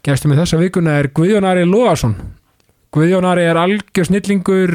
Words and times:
Gæstum 0.00 0.32
við 0.32 0.38
þessa 0.40 0.58
vikuna 0.60 0.92
er 0.96 1.10
Guðjón 1.12 1.44
Ari 1.44 1.66
Lóðarsson. 1.68 2.14
Guðjón 2.94 3.26
Ari 3.28 3.42
er 3.46 3.58
algjör 3.60 4.08
snillingur, 4.08 4.72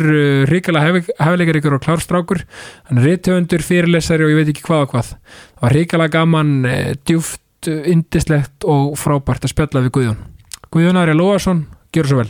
ríkala 0.48 0.84
hefleikaríkur 0.86 1.74
og 1.76 1.82
klárstrákur. 1.84 2.44
Hann 2.86 3.02
er 3.02 3.10
rithöfundur, 3.10 3.66
fyrirlesari 3.66 4.24
og 4.24 4.36
ég 4.36 4.40
veit 4.40 4.52
ekki 4.54 4.68
hvað 4.68 4.86
og 4.86 4.94
hvað. 4.94 5.10
Það 5.58 5.66
var 5.66 5.76
ríkala 5.80 6.08
gaman, 6.14 6.54
eh, 6.70 6.94
djúft, 7.04 7.42
indislegt 7.66 8.64
og 8.70 8.94
frábært 9.02 9.50
að 9.50 9.56
spjalla 9.56 9.82
við 9.88 9.96
Guðjón. 9.98 10.24
Guðjón 10.72 11.02
Ari 11.02 11.18
Lóðarsson, 11.18 11.66
gjör 11.92 12.08
svo 12.08 12.22
vel. 12.22 12.30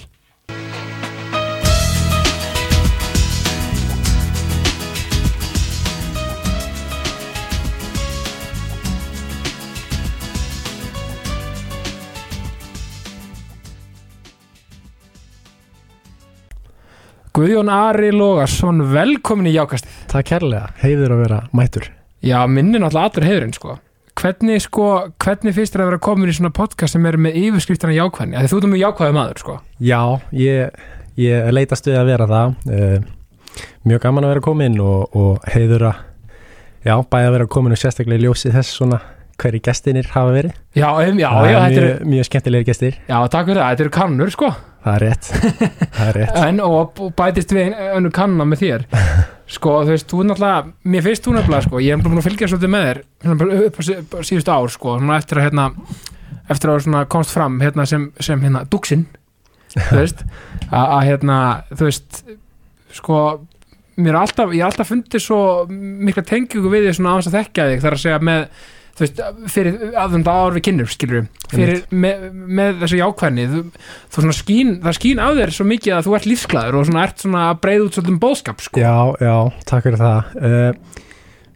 Guðjón 17.36 17.68
Ari 17.68 18.14
Lógarsson, 18.16 18.78
velkomin 18.94 19.50
í 19.50 19.52
Jákastið. 19.58 19.96
Takk 20.08 20.30
kærlega, 20.30 20.70
heiður 20.80 21.18
að 21.18 21.24
vera 21.26 21.40
mætur. 21.52 21.90
Já, 22.24 22.38
minni 22.48 22.80
náttúrulega 22.80 23.10
allur 23.10 23.26
heiðurinn, 23.28 23.56
sko. 23.58 23.74
Hvernig, 24.16 24.62
sko, 24.64 24.86
hvernig 25.20 25.56
fyrst 25.58 25.76
er 25.76 25.84
að 25.84 25.90
vera 25.90 26.00
komin 26.06 26.32
í 26.32 26.36
svona 26.38 26.54
podcast 26.56 26.96
sem 26.96 27.08
er 27.10 27.18
með 27.20 27.36
yfirskriftina 27.42 27.92
jákvæðni? 27.98 28.40
Þú 28.48 28.60
erum 28.62 28.72
með 28.72 28.82
jákvæði 28.86 29.16
maður, 29.18 29.42
sko. 29.44 29.56
Já, 29.84 30.00
ég, 30.40 30.80
ég 31.20 31.50
leitast 31.52 31.90
við 31.92 31.98
að 32.00 32.12
vera 32.14 32.28
það. 32.32 32.56
Uh, 32.72 33.66
mjög 33.92 34.06
gaman 34.08 34.30
að 34.30 34.34
vera 34.38 34.46
komin 34.48 34.80
og, 34.86 35.20
og 35.20 35.52
heiður 35.58 35.90
að, 35.90 36.00
já, 36.88 36.96
bæði 37.04 37.28
að 37.34 37.36
vera 37.36 37.50
komin 37.58 37.76
og 37.76 37.82
sérstaklega 37.84 38.22
í 38.22 38.30
ljósi 38.30 38.54
þess 38.56 38.80
svona 38.80 39.02
hverju 39.44 39.60
gestinir 39.68 40.08
hafa 40.16 40.32
verið. 40.32 40.56
Já, 40.80 40.88
um, 40.88 41.20
já, 41.20 41.28
já, 41.28 41.60
þetta 41.66 41.84
mjög, 41.84 42.08
mjög 42.16 42.30
skemmtilegir 42.30 42.72
gestir. 42.72 42.98
já, 43.12 43.18
takk 43.28 43.52
fyrir 43.52 43.60
það, 43.60 43.74
þetta 43.74 43.86
eru 43.90 43.94
kannur, 44.00 44.32
sko. 44.32 44.54
Það 44.86 44.96
er 44.96 45.02
rétt, 45.02 45.28
það 45.96 46.08
er 46.12 46.18
rétt. 46.20 46.36
En, 46.46 46.60
og, 46.62 47.00
og 47.02 47.14
bætist 47.18 47.54
við 47.56 47.72
önnur 47.96 48.14
kanna 48.14 48.46
með 48.46 48.60
þér. 48.62 48.84
Sko, 49.56 49.72
þú 49.86 49.94
veist, 49.94 50.08
þú 50.10 50.20
er 50.24 50.28
náttúrulega, 50.32 50.74
mér 50.94 51.04
finnst 51.06 51.26
þú 51.26 51.34
nefnilega, 51.36 51.66
sko, 51.68 51.80
ég 51.86 51.94
er 51.94 52.02
búin 52.02 52.18
að 52.22 52.26
fylgja 52.26 52.48
svolítið 52.50 52.72
með 52.74 52.86
þér, 52.88 53.00
hérna, 53.26 53.48
upp 53.68 53.76
á 53.78 53.82
sí- 53.86 53.98
upp 54.02 54.16
á 54.18 54.20
síðustu 54.26 54.54
ár, 54.56 54.72
sko, 54.74 54.94
eftir 55.18 55.38
að, 55.42 55.46
hérna, 55.46 55.66
eftir 56.56 56.72
að 56.74 56.80
svona 56.88 57.02
komst 57.14 57.34
fram, 57.36 57.60
hérna, 57.62 57.86
sem, 57.90 58.08
sem 58.26 58.42
hérna, 58.42 58.64
duksinn, 58.74 59.04
þú 59.76 59.98
veist, 60.02 60.24
að, 60.74 60.96
hérna, 61.12 61.38
þú 61.76 61.90
veist, 61.92 62.24
sko, 62.98 63.20
mér 64.02 64.16
er 64.16 64.20
alltaf, 64.24 64.56
ég 64.58 64.64
er 64.66 64.70
alltaf 64.72 64.90
fundið 64.90 65.26
svo 65.28 65.40
mikla 65.70 66.26
tengingu 66.26 66.74
við 66.74 66.88
því 66.90 66.96
svona 66.98 67.14
aðeins 67.14 67.30
að 67.30 67.38
þekkja 67.38 67.70
þig, 67.70 67.84
þar 67.86 67.98
að 68.00 68.04
segja 68.08 68.22
með, 68.32 68.48
þú 68.96 69.04
veist, 69.04 69.22
fyrir 69.52 69.96
aðvönda 70.00 70.34
ár 70.34 70.56
við 70.56 70.64
kynnur, 70.70 70.92
skilur 70.92 71.26
fyrir, 71.52 71.82
með, 71.92 72.28
með 72.32 72.78
þessu 72.84 73.00
jákvæðni 73.02 73.48
þú, 73.52 73.64
þú 74.08 74.24
svona 74.24 74.36
skín, 74.38 74.76
það 74.86 74.98
skín 75.00 75.20
á 75.20 75.28
þér 75.36 75.52
svo 75.58 75.66
mikið 75.68 75.96
að 75.98 76.08
þú 76.08 76.16
ert 76.16 76.30
lífsglæður 76.32 76.78
og 76.80 76.86
svona 76.90 77.04
ert 77.04 77.26
svona 77.26 77.42
að 77.50 77.60
breyða 77.66 77.88
út 77.88 77.98
svolítið 77.98 78.22
bóðskap, 78.24 78.64
sko 78.64 78.84
Já, 78.86 78.96
já, 79.20 79.36
takk 79.68 79.88
fyrir 79.90 80.00
það. 80.00 80.32
Uh, 80.40 81.04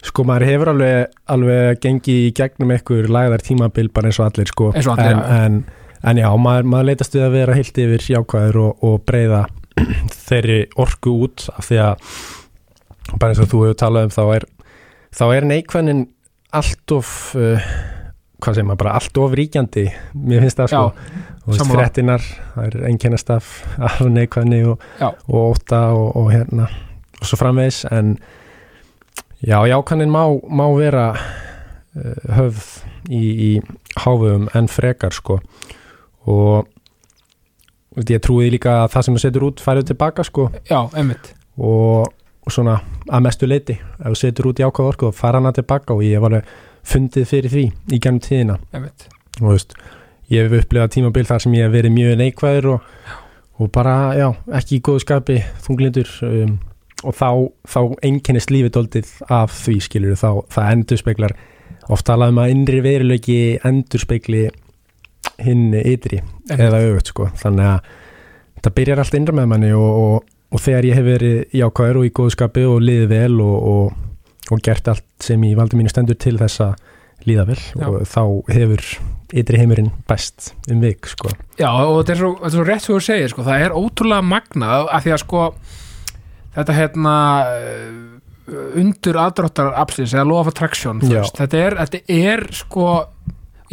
sko, 0.09 0.25
maður 0.27 0.47
hefur 0.49 0.73
alveg, 0.73 1.15
alveg 1.35 1.81
gengið 1.85 2.21
í 2.25 2.35
gegnum 2.41 2.75
einhver 2.75 3.09
lagðar 3.15 3.45
tímabil 3.47 3.87
bara 3.95 4.11
eins 4.11 4.19
og 4.19 4.27
allir, 4.27 4.51
sko. 4.51 4.69
Eins 4.75 4.91
og 4.91 4.99
allir, 4.99 5.15
en, 5.15 5.23
já. 5.23 5.47
en, 5.47 5.95
en 6.11 6.21
já, 6.25 6.29
maður, 6.43 6.69
maður 6.75 6.91
leitast 6.91 7.15
við 7.15 7.25
að 7.29 7.35
vera 7.39 7.57
heilt 7.59 7.81
yfir 7.85 8.07
jákvæður 8.17 8.61
og, 8.65 8.85
og 8.89 9.01
breyða 9.07 9.41
þeirri 10.27 10.61
orku 10.75 11.15
út 11.23 11.47
af 11.55 11.71
því 11.71 11.83
að 11.87 12.07
bara 13.15 13.31
eins 13.31 13.43
og 13.43 13.51
þú 13.51 13.65
hefur 13.65 13.79
talað 13.79 14.09
um 14.09 14.15
þá 14.15 14.23
er, 14.35 14.49
þá 15.15 15.25
er 15.31 15.51
neikvæðnin 15.55 16.07
allt 16.55 16.93
of 16.95 17.09
uh, 17.37 17.69
hvað 18.39 18.55
segir 18.55 18.67
maður, 18.69 18.81
bara 18.83 18.95
allt 18.99 19.19
of 19.21 19.35
ríkjandi 19.37 19.85
mér 20.15 20.45
finnst 20.45 20.61
það 20.61 20.73
sko. 20.73 21.15
Og 21.49 21.63
fréttinar, 21.65 22.25
það 22.53 22.67
er 22.67 22.85
einkennast 22.91 23.31
af, 23.33 23.47
neikvæðni 24.05 24.61
og, 24.69 24.83
og 25.01 25.39
óta 25.39 25.81
og, 25.97 26.11
og 26.19 26.29
hérna 26.33 26.69
og 27.19 27.27
svo 27.27 27.39
framvegis 27.39 27.83
en 27.91 28.13
já, 29.43 29.57
jákannin 29.67 30.11
má, 30.13 30.23
má 30.47 30.65
vera 30.77 31.07
uh, 31.15 32.35
höfð 32.37 32.67
í, 33.09 33.23
í 33.23 33.51
háfum 33.99 34.47
en 34.55 34.69
frekar 34.71 35.15
sko. 35.15 35.39
Og 36.29 36.67
ég 38.07 38.21
trúi 38.23 38.51
líka 38.53 38.83
að 38.83 38.93
það 38.93 39.05
sem 39.05 39.17
þú 39.17 39.23
setur 39.23 39.47
út 39.49 39.63
færið 39.63 39.91
tilbaka 39.91 40.25
sko. 40.27 40.49
Já, 40.69 40.85
og, 41.57 42.13
og 42.49 42.55
svona 42.55 42.79
að 43.07 43.23
mestu 43.25 43.47
leiti 43.49 43.77
ef 43.77 44.09
þú 44.09 44.17
setur 44.17 44.49
út 44.49 44.61
jákvæð 44.63 44.91
orku 44.91 45.09
og 45.09 45.15
fara 45.17 45.41
hana 45.41 45.53
tilbaka 45.55 45.95
og 45.95 46.03
ég 46.05 46.17
hef 46.17 46.27
alveg 46.27 46.51
fundið 46.89 47.29
fyrir 47.29 47.53
því 47.53 47.65
í 47.93 47.99
gennum 48.01 48.23
tíðina. 48.25 48.57
Og 48.73 49.39
þú 49.39 49.51
veist, 49.53 49.75
ég 50.33 50.47
hef 50.47 50.63
upplifað 50.63 50.95
tímabil 50.95 51.27
þar 51.29 51.43
sem 51.43 51.57
ég 51.57 51.67
hef 51.67 51.75
verið 51.75 51.95
mjög 51.95 52.17
neikvæður 52.23 52.69
og, 52.73 52.89
og 53.59 53.71
bara, 53.75 53.95
já, 54.17 54.27
ekki 54.59 54.79
í 54.79 54.81
góðu 54.85 55.03
skapi 55.05 55.37
þunglindur 55.65 56.15
um, 56.27 56.57
og 57.03 57.15
þá, 57.15 57.29
þá 57.69 57.79
einkennist 58.09 58.51
lífið 58.53 58.73
doldið 58.75 59.13
af 59.31 59.53
því 59.55 59.77
skilur 59.85 60.19
þá, 60.19 60.29
það 60.51 60.73
endur 60.73 61.01
speklar 61.01 61.35
oft 61.89 62.05
talað 62.07 62.33
um 62.33 62.41
að 62.43 62.53
innri 62.53 62.81
veruleiki 62.85 63.39
endur 63.65 64.03
spekli 64.03 64.47
hinn 65.39 65.71
ytri 65.79 66.21
eða 66.51 66.81
auðvitað 66.81 67.13
sko, 67.13 67.29
þannig 67.39 67.69
að 67.69 67.89
það 68.59 68.75
byrjar 68.79 69.01
allt 69.03 69.17
innra 69.19 69.35
með 69.39 69.49
manni 69.53 69.71
og, 69.75 69.89
og, 70.03 70.28
og 70.49 70.61
þegar 70.63 70.87
ég 70.89 70.95
hef 70.97 71.05
verið 71.05 71.57
jákvæður 71.59 71.99
og 72.01 72.05
í 72.07 72.13
góðu 72.19 72.33
skapi 72.35 72.63
og 72.65 72.79
liðið 72.81 73.09
vel 73.11 73.41
og, 73.45 73.57
og, 73.73 73.93
og 74.55 74.61
gert 74.65 74.87
allt 74.89 75.05
sem 75.21 75.43
í 75.45 75.51
valdi 75.57 75.77
mínu 75.77 75.91
stendur 75.93 76.17
til 76.17 76.37
þess 76.41 76.63
að 76.65 76.73
líða 77.27 77.43
vel 77.51 77.59
Já. 77.59 77.85
og 77.89 77.97
þá 78.07 78.21
hefur 78.55 78.85
ytri 79.37 79.59
heimurinn 79.59 79.91
best 80.09 80.53
um 80.71 80.79
vik 80.81 81.05
sko. 81.11 81.29
Já, 81.59 81.67
og 81.69 81.99
þetta 81.99 82.13
er 82.15 82.19
svo, 82.23 82.29
þetta 82.39 82.49
er 82.49 82.55
svo 82.55 82.63
rétt 82.69 82.85
sem 82.85 82.95
þú 82.95 83.01
segir, 83.05 83.29
sko, 83.33 83.43
það 83.45 83.65
er 83.67 83.75
ótrúlega 83.77 84.25
magnað 84.25 84.87
af 84.95 85.03
því 85.05 85.11
að 85.13 85.21
sko 85.25 85.41
þetta 86.55 86.77
hérna 86.79 87.15
uh, 87.45 88.71
undur 88.81 89.19
aðdráttar 89.21 89.75
absins 89.77 90.15
eða 90.15 90.25
law 90.31 90.39
of 90.41 90.49
attraction, 90.49 91.03
þú 91.03 91.11
Já. 91.13 91.19
veist, 91.21 91.37
þetta 91.43 91.61
er, 91.67 91.77
þetta 91.83 92.01
er 92.31 92.45
sko, 92.57 92.87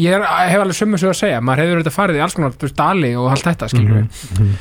ég 0.03 0.19
er, 0.19 0.27
hef 0.51 0.67
alveg 0.67 0.77
sömu 0.83 1.01
svo 1.01 1.15
að 1.15 1.21
segja, 1.23 1.41
maður 1.41 1.65
hefur 1.65 1.81
þetta 1.85 1.95
farið 1.97 2.19
í 2.21 2.25
alls 2.27 2.37
konar, 2.37 2.59
dali 2.83 3.15
og 3.17 3.31
allt 3.33 3.49
þetta, 3.49 3.71
skilur 3.73 3.97
við 4.03 4.21
Mhm. 4.37 4.53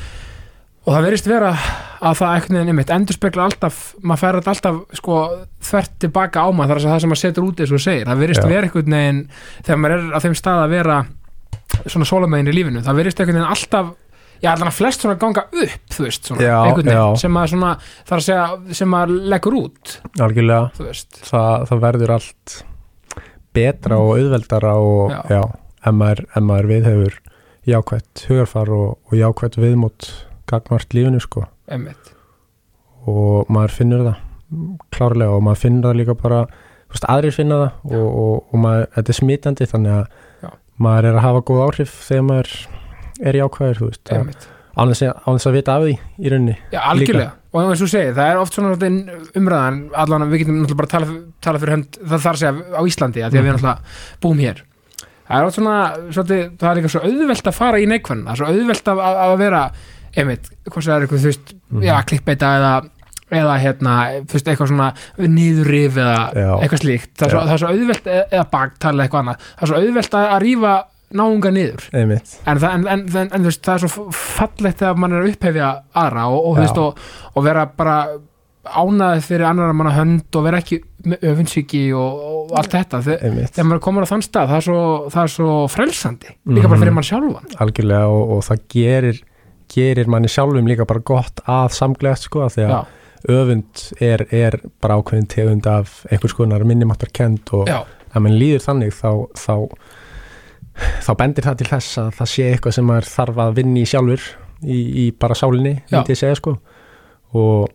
og 0.86 0.94
það 0.94 1.04
verðist 1.10 1.28
vera 1.28 1.52
að 2.00 2.18
það 2.20 2.32
einhvern 2.32 2.56
veginn 2.58 2.72
einmitt 2.72 2.92
endur 2.94 3.16
spekla 3.16 3.44
alltaf, 3.48 3.82
maður 4.02 4.22
þetta 4.40 4.54
alltaf 4.54 4.98
sko 5.00 5.20
þvert 5.68 5.94
tilbaka 6.04 6.44
á 6.44 6.48
maður 6.52 6.72
þar 6.72 6.80
að 6.80 6.94
það 6.94 7.04
sem 7.04 7.12
maður 7.12 7.22
setur 7.22 7.46
út 7.46 7.62
eins 7.62 7.72
og 7.76 7.84
segir, 7.84 8.08
það 8.08 8.24
Já. 8.44 8.50
vera 8.52 8.68
einhvern 8.68 8.96
veginn 8.96 9.22
þegar 9.60 9.80
maður 9.82 9.96
er 9.96 10.10
á 10.12 10.18
þeim 10.24 10.36
stað 10.40 10.64
að 10.64 10.74
vera 10.76 10.98
svona 11.86 12.08
sólamegin 12.08 12.50
í 12.50 12.56
lífinu, 12.56 12.82
það 12.86 13.00
verðist 13.00 13.22
einhvern 13.22 13.40
veginn 13.40 13.54
alltaf 13.56 13.92
já, 14.42 14.50
allan 14.52 14.70
að 14.70 14.76
flest 14.76 15.04
svona 15.04 15.18
ganga 15.20 15.46
upp 15.48 15.96
þú 15.96 16.06
veist, 16.06 16.28
svona, 16.28 16.52
veginn 16.76 16.92
já. 16.92 17.02
sem 17.22 17.36
maður 17.36 17.54
svona, 17.54 17.72
þar 18.08 18.18
að 18.20 18.26
segja, 18.28 18.46
sem 18.80 18.92
maður 18.92 19.28
leggur 19.34 19.58
út, 19.62 19.96
algjörlega 20.20 20.70
þú 20.76 20.88
veist 20.90 21.20
það, 21.24 21.66
það 21.70 21.84
verður 21.86 22.14
allt 22.18 22.56
betra 23.56 24.00
og 24.02 24.18
auðveldara 24.18 24.76
og 24.76 25.14
Já. 25.14 25.20
já, 25.32 25.42
ef 25.88 25.96
maður, 25.96 26.24
maður 26.44 26.70
viðhefur 26.74 27.20
jákvætt 27.66 28.26
hugarfar 28.28 28.72
og, 28.76 28.88
og 29.08 29.16
jákvætt 29.16 29.56
viðmót 29.58 30.10
gagvart 30.46 30.92
lífinu 30.94 31.22
sko 31.24 31.46
einmitt, 31.68 32.12
og 33.06 33.50
maður 33.52 33.74
finnur 33.80 34.04
það 34.06 34.22
klárlega 34.94 35.36
og 35.36 35.42
maður 35.46 35.62
finnur 35.64 35.88
það 35.90 35.98
líka 36.00 36.14
bara 36.22 36.40
þú 36.46 36.94
veist, 36.94 37.06
aðrir 37.10 37.34
finna 37.34 37.56
það 37.62 37.96
og, 37.98 38.08
og, 38.24 38.34
og 38.54 38.60
maður, 38.62 38.84
þetta 38.96 39.12
er 39.14 39.18
smitandi 39.20 39.68
þannig 39.72 39.94
að 39.96 40.04
Já. 40.46 40.50
maður 40.86 41.08
er 41.10 41.18
að 41.18 41.24
hafa 41.26 41.40
góð 41.50 41.62
áhrif 41.66 41.96
þegar 42.06 42.28
maður 42.30 42.52
er 43.26 43.40
jákvæður 43.40 43.80
þú 43.80 43.88
veist, 43.90 44.12
án 44.76 44.92
þess 44.92 45.02
að, 45.08 45.50
að 45.50 45.56
vita 45.56 45.74
af 45.78 45.84
því 45.86 45.92
í 45.96 46.30
rauninni 46.32 46.56
Já, 46.74 46.80
algjörlega, 46.92 47.32
og 47.56 47.60
eins 47.62 47.80
og 47.80 47.86
þú 47.86 47.90
segir, 47.96 48.14
það 48.18 48.30
er 48.30 48.40
oft 48.42 48.56
svona 48.58 48.92
umræðan, 49.40 49.78
allan 50.04 50.26
við 50.30 50.42
getum 50.44 50.58
náttúrulega 50.60 50.80
bara 50.82 50.92
tala, 50.94 51.18
tala 51.46 51.60
fyrir 51.62 51.76
hönd, 51.78 51.96
það 52.02 52.24
þarf 52.26 52.32
að 52.36 52.40
segja 52.42 52.76
á 52.76 52.82
Íslandi, 52.90 53.22
að 53.24 53.30
því 53.32 53.40
að 53.40 53.46
við 53.46 53.50
Mhm. 53.50 53.56
náttúrulega 53.56 54.20
búum 54.26 54.42
hér. 54.44 54.62
Það 55.26 55.40
er 55.40 55.46
oft 55.48 55.56
svona, 55.56 55.76
svolítið, 56.14 56.42
það 56.60 56.68
er 56.70 56.76
líka 56.78 56.90
svo 56.92 57.00
auðvelt 57.08 57.48
að 57.50 57.56
fara 57.56 57.78
í 57.82 57.86
neikvæðan, 57.90 58.20
það 58.26 58.30
er 58.30 58.36
svo 58.42 58.50
auðvelt 58.52 58.90
að, 58.92 59.00
að 59.24 59.32
vera, 59.40 59.62
einmitt, 60.16 60.50
sem 60.50 60.82
það 60.82 60.92
er 60.96 61.06
eitthvað, 61.06 61.22
þú 61.24 61.30
veist, 61.30 61.54
Mhm. 61.70 61.82
já, 61.82 61.96
klikkbeita 62.10 62.52
eða 62.58 62.74
eða 63.36 63.54
hérna, 63.58 63.94
þú 64.22 64.32
veist, 64.36 64.46
eitthvað 64.52 64.68
svona 64.70 64.94
nýðurrif 65.18 65.96
eða 65.98 66.18
Já. 66.34 66.50
eitthvað 66.62 66.82
slíkt. 66.84 67.10
Það 67.18 67.26
er, 67.26 67.30
svo, 67.32 67.40
það 67.40 67.52
er 67.52 67.58
svo 67.58 67.70
auðvelt, 67.72 68.06
e- 68.06 68.26
eða 68.36 68.50
baktala 68.50 69.02
eitthvað 69.06 69.22
annað, 69.24 69.40
það 69.56 69.62
er 69.62 69.66
svo 69.72 69.80
auðvelt 69.80 70.14
að, 70.20 70.36
rífa 70.44 70.74
náunga 71.16 71.50
niður. 71.54 71.88
Einmitt, 71.94 72.36
en, 72.46 72.58
það, 72.58 72.74
en, 72.74 72.86
en, 72.88 73.00
en, 73.16 73.28
en 73.32 73.42
þú 73.42 73.50
veist, 73.50 73.62
það 73.66 73.74
er 73.74 73.88
svo 73.88 74.06
fallegt 74.12 74.78
þegar 74.78 74.96
mann 75.02 75.12
er 75.12 75.22
að 75.22 75.32
upphefja 75.34 75.72
aðra 75.94 76.24
og, 76.30 76.46
og, 76.46 76.56
veist, 76.56 76.78
og, 76.78 76.98
og 77.34 77.44
vera 77.44 77.66
bara 77.66 77.98
ánaðið 78.66 79.22
fyrir 79.28 79.46
annar 79.46 79.72
manna 79.78 79.92
hönd 79.94 80.34
og 80.38 80.42
vera 80.46 80.58
ekki 80.58 80.80
öfunnsíki 81.22 81.84
og, 81.94 82.50
allt 82.58 82.72
þetta. 82.74 82.98
Þe, 83.06 83.14
einmitt. 83.22 83.52
þegar 83.54 83.68
maður 83.70 83.82
komur 83.86 84.06
á 84.06 84.10
þann 84.10 84.24
stað 84.26 84.48
það 84.50 84.56
er 84.58 84.66
svo, 84.66 84.80
það 85.14 85.22
er 85.22 85.32
svo 85.36 85.50
frelsandi. 85.70 86.32
Líka 86.46 86.66
bara 86.68 86.76
Mhm. 86.76 86.82
fyrir 86.82 86.94
mann 86.94 87.06
sjálfan. 87.06 87.54
Algjörlega 87.62 88.06
og, 88.10 88.30
og 88.36 88.42
það 88.46 88.60
gerir 88.74 89.20
gerir 89.72 90.08
manni 90.10 90.28
sjálfum 90.30 90.68
líka 90.68 90.86
bara 90.88 91.02
gott 91.04 91.42
að 91.50 91.74
samgleðast 91.76 92.28
sko 92.28 92.44
af 92.46 92.56
því 92.56 92.66
að 92.66 92.72
já, 92.74 92.80
öfund 93.36 93.84
er, 94.06 94.26
er 94.30 94.58
bara 94.82 94.98
ákveðin 95.00 95.28
tegund 95.32 95.66
af 95.70 96.02
einhvers 96.10 96.36
konar 96.38 96.64
minnumáttar 96.68 97.10
kend 97.16 97.50
og 97.56 97.66
já, 97.70 97.80
að 98.12 98.22
mann 98.26 98.38
líður 98.38 98.64
þannig 98.68 98.94
þá, 98.94 99.10
þá 99.34 99.54
þá 101.06 101.12
bendir 101.18 101.46
það 101.46 101.58
til 101.60 101.68
þess 101.72 101.98
að 102.02 102.10
það 102.18 102.30
sé 102.32 102.48
eitthvað 102.52 102.76
sem 102.76 102.86
maður 102.86 103.10
þarf 103.10 103.42
að 103.46 103.54
vinni 103.58 103.82
í 103.82 103.88
sjálfur 103.90 104.24
í, 104.62 104.78
í 104.78 105.04
bara 105.16 105.36
sálinni, 105.38 105.74
Já. 105.88 105.98
myndi 105.98 106.14
ég 106.14 106.20
segja 106.20 106.38
sko. 106.38 106.56
Og, 107.36 107.68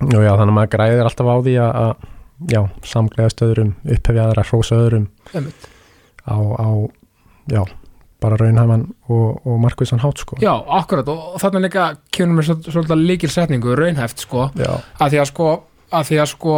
og 0.00 0.20
já, 0.22 0.32
þannig 0.34 0.50
að 0.50 0.56
maður 0.58 0.72
græðir 0.74 1.08
alltaf 1.08 1.30
á 1.30 1.36
því 1.44 1.54
að, 1.62 1.78
að 1.84 2.52
já, 2.54 2.60
samgleðast 2.90 3.44
öðrum, 3.46 3.72
upphefja 3.96 4.26
aðra 4.28 4.46
hrósa 4.48 4.78
öðrum 4.82 5.08
á, 5.34 6.36
á 6.38 6.68
já, 7.52 7.62
bara 8.24 8.38
raunhaman 8.40 8.86
og, 9.08 9.42
og 9.46 9.60
markvissan 9.62 10.00
hátt 10.02 10.24
sko. 10.24 10.40
Já, 10.42 10.54
akkurat 10.80 11.08
og, 11.12 11.36
þarna 11.42 11.62
líka 11.66 11.90
kemur 12.14 12.40
mér 12.40 12.48
svol- 12.48 12.72
svolítið 12.72 13.04
líkil 13.12 13.30
setningu 13.36 13.76
raunhæft 13.78 14.24
sko, 14.24 14.48
að 14.56 15.14
því 15.14 15.22
að 15.22 15.30
sko 15.34 15.52
að 15.94 16.08
því 16.10 16.18
að 16.24 16.32
sko 16.32 16.56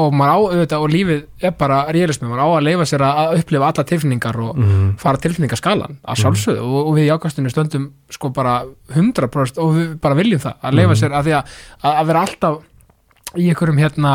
og 0.00 0.12
maður 0.14 0.30
á 0.30 0.38
auðvitað 0.38 0.82
og 0.84 0.92
lífið 0.92 1.22
er 1.48 1.54
bara 1.58 1.78
realismi, 1.90 2.28
maður 2.30 2.44
á 2.46 2.48
að 2.54 2.66
leifa 2.68 2.84
sér 2.86 3.02
að, 3.02 3.32
upplifa 3.40 3.70
alla 3.72 3.84
tilfinningar 3.90 4.36
og 4.44 4.58
mm, 4.60 4.84
fara 5.02 5.18
tilfinningaskalan 5.24 5.96
að 6.06 6.20
sjálfsögðu. 6.20 6.62
Og, 6.62 6.84
og 6.86 6.94
við 6.94 7.08
í 7.08 7.10
ákastinu 7.16 7.50
stöndum 7.50 7.88
sko 8.14 8.30
bara 8.36 8.52
100% 8.94 9.58
og 9.64 9.72
við 9.74 9.88
bara 10.04 10.18
viljum 10.20 10.42
það 10.44 10.60
að 10.62 10.76
leifa 10.78 10.92
Mhm. 10.94 11.00
sér 11.00 11.16
að 11.18 11.26
því 11.26 11.34
að, 11.40 11.56
að, 11.90 12.06
vera 12.12 12.22
alltaf 12.22 12.60
í 13.40 13.48
einhverjum 13.50 13.82
hérna 13.82 14.12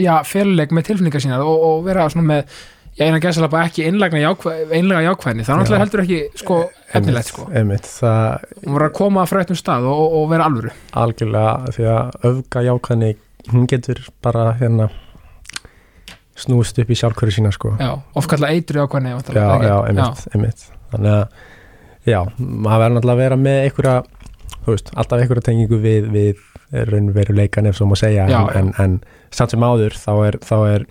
já, 0.00 0.12
féluleik 0.24 0.76
með 0.76 0.86
tilfinningar 0.90 1.24
sínar 1.24 1.46
og, 1.48 1.64
og 1.70 1.80
vera 1.88 2.04
svona 2.12 2.28
með 2.34 2.60
já, 3.00 3.06
eina 3.06 3.20
gæsala 3.22 3.48
bara 3.50 3.68
ekki 3.70 3.86
einlega, 3.88 4.20
jákvæ, 4.20 4.54
einlega 4.76 5.00
jákvæðni. 5.08 5.44
Það 5.46 5.54
er 5.54 5.60
náttúrulega 5.60 5.78
Já. 5.78 5.84
heldur 5.84 6.02
ekki 6.04 6.40
sko 6.40 6.58
efnilegt 6.98 7.30
sko. 7.32 7.46
einmitt, 7.56 7.88
það 7.88 8.26
og 8.66 8.74
vera 8.74 8.88
að 8.90 8.96
koma 8.98 9.22
að 9.24 9.30
frættum 9.32 9.58
stað 9.58 9.86
og, 9.88 10.02
og, 10.18 10.26
vera 10.32 10.48
alvöru. 10.50 10.72
Algjörlega 11.02 11.72
því 11.76 11.86
að 11.94 12.26
öfga 12.30 12.64
jákvæðni 12.68 13.12
hún 13.50 13.70
getur 13.70 14.02
bara 14.22 14.50
hérna 14.60 14.90
snúist 16.40 16.78
upp 16.80 16.92
í 16.92 16.98
sjálfkværi 17.00 17.36
sína 17.36 17.54
sko. 17.56 17.74
Já, 17.80 17.94
oft 18.16 18.30
kalla 18.30 18.52
eitru 18.52 18.82
jákvæðni 18.82 19.16
já, 19.16 19.48
já, 19.64 19.74
einmitt, 19.88 20.22
einmitt. 20.34 20.68
Þannig 20.92 21.16
að, 21.16 21.42
já, 22.08 22.20
maður 22.36 22.84
verður 22.84 22.96
náttúrulega 22.98 23.16
að 23.16 23.24
vera 23.24 23.40
með 23.40 23.60
einhverja, 23.64 23.96
þú 24.60 24.76
veist, 24.76 24.94
alltaf 24.94 25.24
einhverja 25.24 25.48
tengingu 25.50 25.80
við, 25.80 26.08
við 26.12 26.46
raunveruleikan 26.70 27.66
ef 27.66 27.78
svo 27.80 27.88
má 27.90 27.96
segja, 27.98 28.28
Já, 28.30 28.40
en, 28.54 28.72
en, 28.78 28.96
en 29.00 29.34
samt 29.34 29.54
sem 29.54 29.64
áður, 29.64 29.96
þá 29.98 30.12
er, 30.28 30.38
þá 30.46 30.56
er 30.68 30.86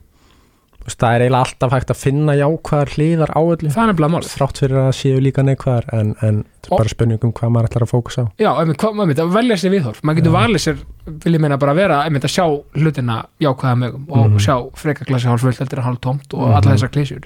það 0.96 1.16
er 1.16 1.24
eiginlega 1.26 1.44
alltaf 1.46 1.72
hægt 1.76 1.92
að 1.94 2.00
finna 2.00 2.34
jákvæðar 2.40 2.92
hliðar 2.96 3.32
á 3.36 3.42
öllu. 3.42 3.70
Það 3.74 3.84
er 3.84 3.90
nefnilega 3.92 4.14
málið. 4.16 4.30
Þrátt 4.40 4.62
fyrir 4.64 4.80
að 4.82 4.90
séu 5.00 5.20
líka 5.22 5.44
neikvæðar 5.46 5.86
en, 5.94 6.14
en 6.26 6.40
þetta 6.64 6.72
er 6.74 6.78
bara 6.84 6.94
spurning 6.94 7.24
um 7.28 7.34
hvað 7.34 7.52
maður 7.56 7.70
ætlar 7.70 7.86
að 7.86 7.92
fókusa 7.94 8.24
á. 8.24 8.28
Já, 8.40 8.50
einmitt, 8.62 8.78
hvað, 8.82 9.02
einmitt, 9.04 9.20
að 9.24 9.34
velja 9.38 9.58
sér 9.62 9.74
viðhorf. 9.76 10.00
Maður 10.04 10.20
getur 10.22 10.36
valið 10.38 10.64
sér, 10.66 10.80
vil 11.26 11.34
ég 11.38 11.44
meina 11.46 11.58
bara 11.62 11.74
vera 11.78 12.00
einmitt 12.06 12.26
að 12.30 12.34
sjá 12.36 12.46
hlutina 12.80 13.20
jákvæða 13.44 13.76
mögum 13.84 14.08
og 14.10 14.26
Mhm. 14.30 14.40
sjá 14.40 14.56
freka 14.76 15.06
glasi 15.06 15.28
hálf 15.30 15.42
fullt 15.42 15.60
heldur 15.60 15.80
en 15.84 15.86
hálf 15.90 16.00
tómt 16.02 16.34
og 16.34 16.48
Mhm. 16.48 16.56
alla 16.56 16.74
þessar 16.76 16.92
klísjur 16.96 17.24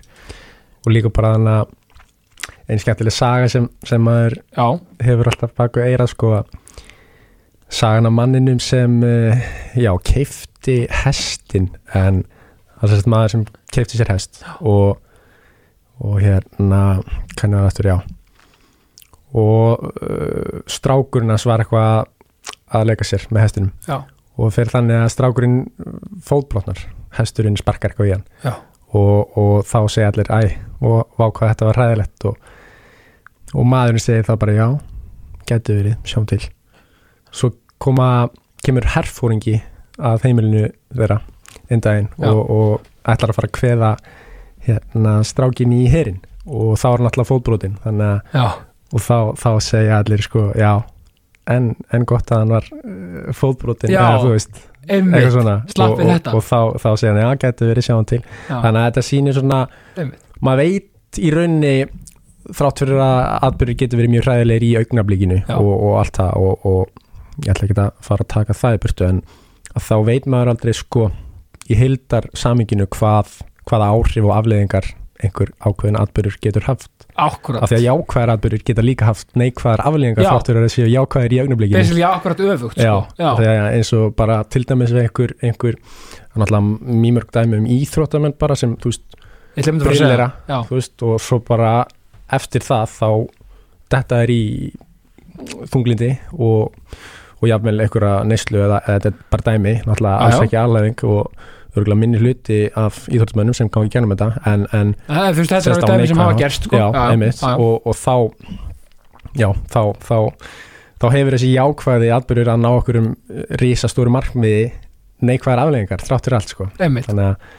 og 0.85 0.91
líka 0.91 1.09
bara 1.13 1.33
þannig 1.35 1.61
að 1.61 1.67
einn 2.69 2.79
skemmtileg 2.79 3.11
saga 3.13 3.47
sem, 3.49 3.69
sem 3.83 4.01
maður 4.03 4.37
Já, 4.57 4.79
hefur 5.03 5.25
alltaf 5.31 5.53
baku 5.55 5.79
eira 5.79 6.07
sko 6.07 6.31
að 6.39 6.45
sagan 7.69 8.05
af 8.05 8.11
manninum 8.13 8.59
sem 8.61 9.01
uh, 9.03 9.35
já, 9.75 9.91
keifti 10.03 10.87
hestin 11.03 11.69
en 11.95 12.23
það 12.83 12.89
er 12.89 12.97
sérst 12.97 13.09
maður 13.11 13.31
sem 13.31 13.43
keifti 13.71 13.99
sér 13.99 14.09
hest 14.11 14.41
og, 14.59 14.97
og 16.03 16.17
hérna 16.19 16.81
kannu 17.39 17.61
það 17.61 17.67
aftur, 17.69 17.87
já. 17.87 17.95
Og 19.39 19.85
uh, 19.87 20.57
strákurinn 20.69 21.31
hans 21.31 21.47
var 21.47 21.63
eitthvað 21.63 22.09
að 22.75 22.89
leika 22.89 23.07
sér 23.07 23.23
með 23.31 23.45
hestinum. 23.45 23.71
Já, 23.87 24.01
og 24.35 24.51
fyrir 24.51 24.73
þannig 24.73 24.99
að 24.99 25.13
strákurinn 25.13 25.57
fótbrotnar, 26.27 26.83
hesturinn 27.15 27.57
sparkar 27.59 27.93
eitthvað 27.93 28.09
í 28.09 28.15
hann. 28.17 28.27
Og, 28.93 29.37
og 29.39 29.53
þá 29.65 29.79
segja 29.89 30.11
allir 30.11 30.29
æ, 30.29 30.41
og 30.83 31.15
vá 31.17 31.29
hvað 31.29 31.53
þetta 31.53 31.69
var 31.69 31.79
hræðilegt. 31.79 32.27
Og, 32.29 32.51
og 33.53 33.69
maðurinn 33.69 34.03
segir 34.03 34.27
þá 34.27 34.35
bara 34.43 34.57
já, 34.57 34.67
getur 35.49 35.79
verið, 35.79 35.95
sjáum 36.09 36.27
til. 36.29 36.41
Svo 37.33 37.53
koma 37.81 38.09
kemur 38.65 38.91
herfóringi 38.91 39.61
að 40.03 40.27
heimilinu 40.27 40.67
þeirra 40.91 41.21
einn 41.71 41.83
daginn 41.83 42.09
og, 42.19 42.41
og 42.43 43.09
ætlar 43.09 43.33
að 43.33 43.39
fara 43.39 43.49
að 43.49 43.57
kveða 43.59 43.91
hérna 44.67 45.17
strákin 45.27 45.75
í 45.75 45.85
herin 45.91 46.21
og 46.43 46.75
þá 46.79 46.87
er 46.89 46.97
hann 46.97 47.09
alltaf 47.09 47.31
fótbrotin 47.31 47.77
og 48.93 49.01
þá, 49.01 49.17
þá 49.39 49.49
segja 49.63 50.01
allir 50.01 50.23
sko, 50.23 50.51
já 50.59 50.83
en, 51.51 51.73
en 51.91 52.05
gott 52.07 52.31
að 52.31 52.43
hann 52.43 52.53
var 52.55 52.69
uh, 52.77 53.33
fótbrotin 53.35 53.93
eða 53.93 54.21
þú 54.21 54.31
veist, 54.35 54.61
einmitt. 54.87 55.27
og, 55.33 55.97
og, 55.97 56.03
þetta. 56.07 56.35
og 56.35 56.45
þá, 56.45 56.59
þá 56.83 56.89
segja 56.91 57.13
hann, 57.13 57.21
já, 57.23 57.41
getur 57.43 57.71
verið 57.71 57.87
sjáum 57.87 58.07
til. 58.09 58.21
Já, 58.47 58.55
þannig 58.55 58.79
að 58.79 58.87
þetta 58.87 59.05
sýnir 59.09 59.37
svona 59.37 59.59
einmitt, 59.97 60.25
maður 60.43 60.63
veit 60.63 61.19
í 61.19 61.33
rauninni 61.33 61.75
þrátt 62.53 62.83
fyrir 62.83 62.99
að 62.99 63.19
atbyrður 63.47 63.79
getur 63.79 64.01
verið 64.01 64.13
mjög 64.17 64.25
hræðilegir 64.27 64.65
í 64.67 64.71
augnablíkinu 64.81 65.39
og, 65.55 65.73
og 65.73 65.93
allt 66.01 66.17
það 66.19 66.33
og, 66.43 66.65
og 66.67 67.43
ég 67.43 67.53
ætla 67.53 67.67
ekki 67.67 67.77
að 67.79 67.93
fara 68.03 68.25
að 68.25 68.31
taka 68.33 68.55
það 68.59 68.75
í 68.75 68.81
burtu 68.83 69.05
en 69.07 69.21
þá 69.79 69.93
veit 70.09 70.27
maður 70.29 70.51
aldrei 70.53 70.73
sko 70.75 71.05
í 71.69 71.77
heildar 71.79 72.27
saminginu 72.37 72.87
hvað, 72.91 73.39
hvaða 73.69 73.93
áhrif 73.93 74.27
og 74.27 74.35
afleiðingar 74.39 74.89
einhver 75.23 75.53
ákveðin 75.63 75.97
atbyrður 75.99 76.37
getur 76.43 76.65
haft. 76.67 76.89
Akkurat 77.19 77.63
af 77.63 77.71
því 77.71 77.77
að 77.77 77.85
jákvæðar 77.85 78.31
atbyrður 78.33 78.63
geta 78.67 78.83
líka 78.83 79.07
haft 79.07 79.29
neikvæðar 79.39 79.83
þrátt 80.17 80.49
fyrir 80.49 80.65
að 80.65 80.71
séu 80.73 80.87
jákvæðir 80.91 81.35
í 81.35 81.39
augnablíkinu 81.43 81.77
Basically 81.77 82.05
akkurat 82.07 82.41
öfugt 82.43 82.81
Já, 82.81 82.93
sko. 83.13 83.45
já, 83.45 83.53
eins 83.69 83.93
og 83.95 84.15
bara 84.19 84.39
til 84.43 84.65
dæmis 84.67 84.91
einhver, 84.91 85.35
einhver 85.39 85.77
náttúrulega 86.33 86.97
mýmörg 87.03 87.31
dæmi 87.37 87.61
um 87.61 87.69
íþróttamenn 87.77 88.35
bara 88.41 88.57
sem, 88.59 88.75
þú 88.81 88.91
veist, 88.91 89.19
segja. 89.55 89.77
Brillera 89.85 90.29
þú 90.67 90.79
veist, 90.79 90.95
og 91.05 91.21
svo 91.23 91.39
bara 91.45 91.73
eftir 92.33 92.65
það 92.65 92.97
þá 92.97 93.09
þetta 93.93 94.23
er 94.25 94.33
í 94.33 94.43
þunglindi 95.71 96.11
og, 96.33 96.73
og 97.43 97.49
jafnvel 97.51 97.83
einhverja 97.83 98.13
neyslu 98.29 98.61
eða, 98.63 98.79
eða 98.87 98.95
þetta 98.99 99.11
er 99.11 99.27
bara 99.35 99.45
dæmi, 99.51 99.73
náttúrulega 99.83 100.15
Já, 100.15 100.25
alls 100.29 100.45
ekki 100.47 100.59
allæðing 100.63 101.03
og 101.11 101.47
örgulega 101.73 101.99
minni 102.03 102.19
hluti 102.21 102.59
af 102.77 102.99
íþróttamönnum 103.09 103.57
sem 103.57 103.69
gangi 103.73 103.89
gennum 103.93 104.13
þetta 104.13 104.43
en, 104.51 104.67
en 104.77 104.93
Það 105.07 105.23
er, 105.27 105.33
þú 105.33 105.41
veist, 105.43 105.55
þetta 105.55 105.73
er 105.73 105.87
dæmi 105.89 106.11
sem 106.11 106.21
hafa 106.23 106.37
gerst 106.43 106.67
sko. 106.69 106.77
já, 106.79 106.85
einmitt, 107.09 107.41
Og, 107.57 107.87
og 107.89 107.97
þá 107.97 108.15
já, 109.41 109.49
þá, 109.73 109.81
þá 110.05 110.17
þá 111.03 111.07
hefur 111.17 111.35
þessi 111.35 111.49
jákvæði 111.55 112.11
atbyrður 112.15 112.51
að 112.53 112.61
ná 112.63 112.69
okkur 112.77 112.99
um 113.01 113.07
rísastóru 113.59 114.13
markmiði 114.13 114.69
neikvæðar 115.23 115.63
afleggingar, 115.65 116.03
þráttur 116.03 116.35
allt 116.37 116.51
sko. 116.53 116.67
Einmitt, 116.83 117.07
þannig 117.09 117.33
að 117.33 117.49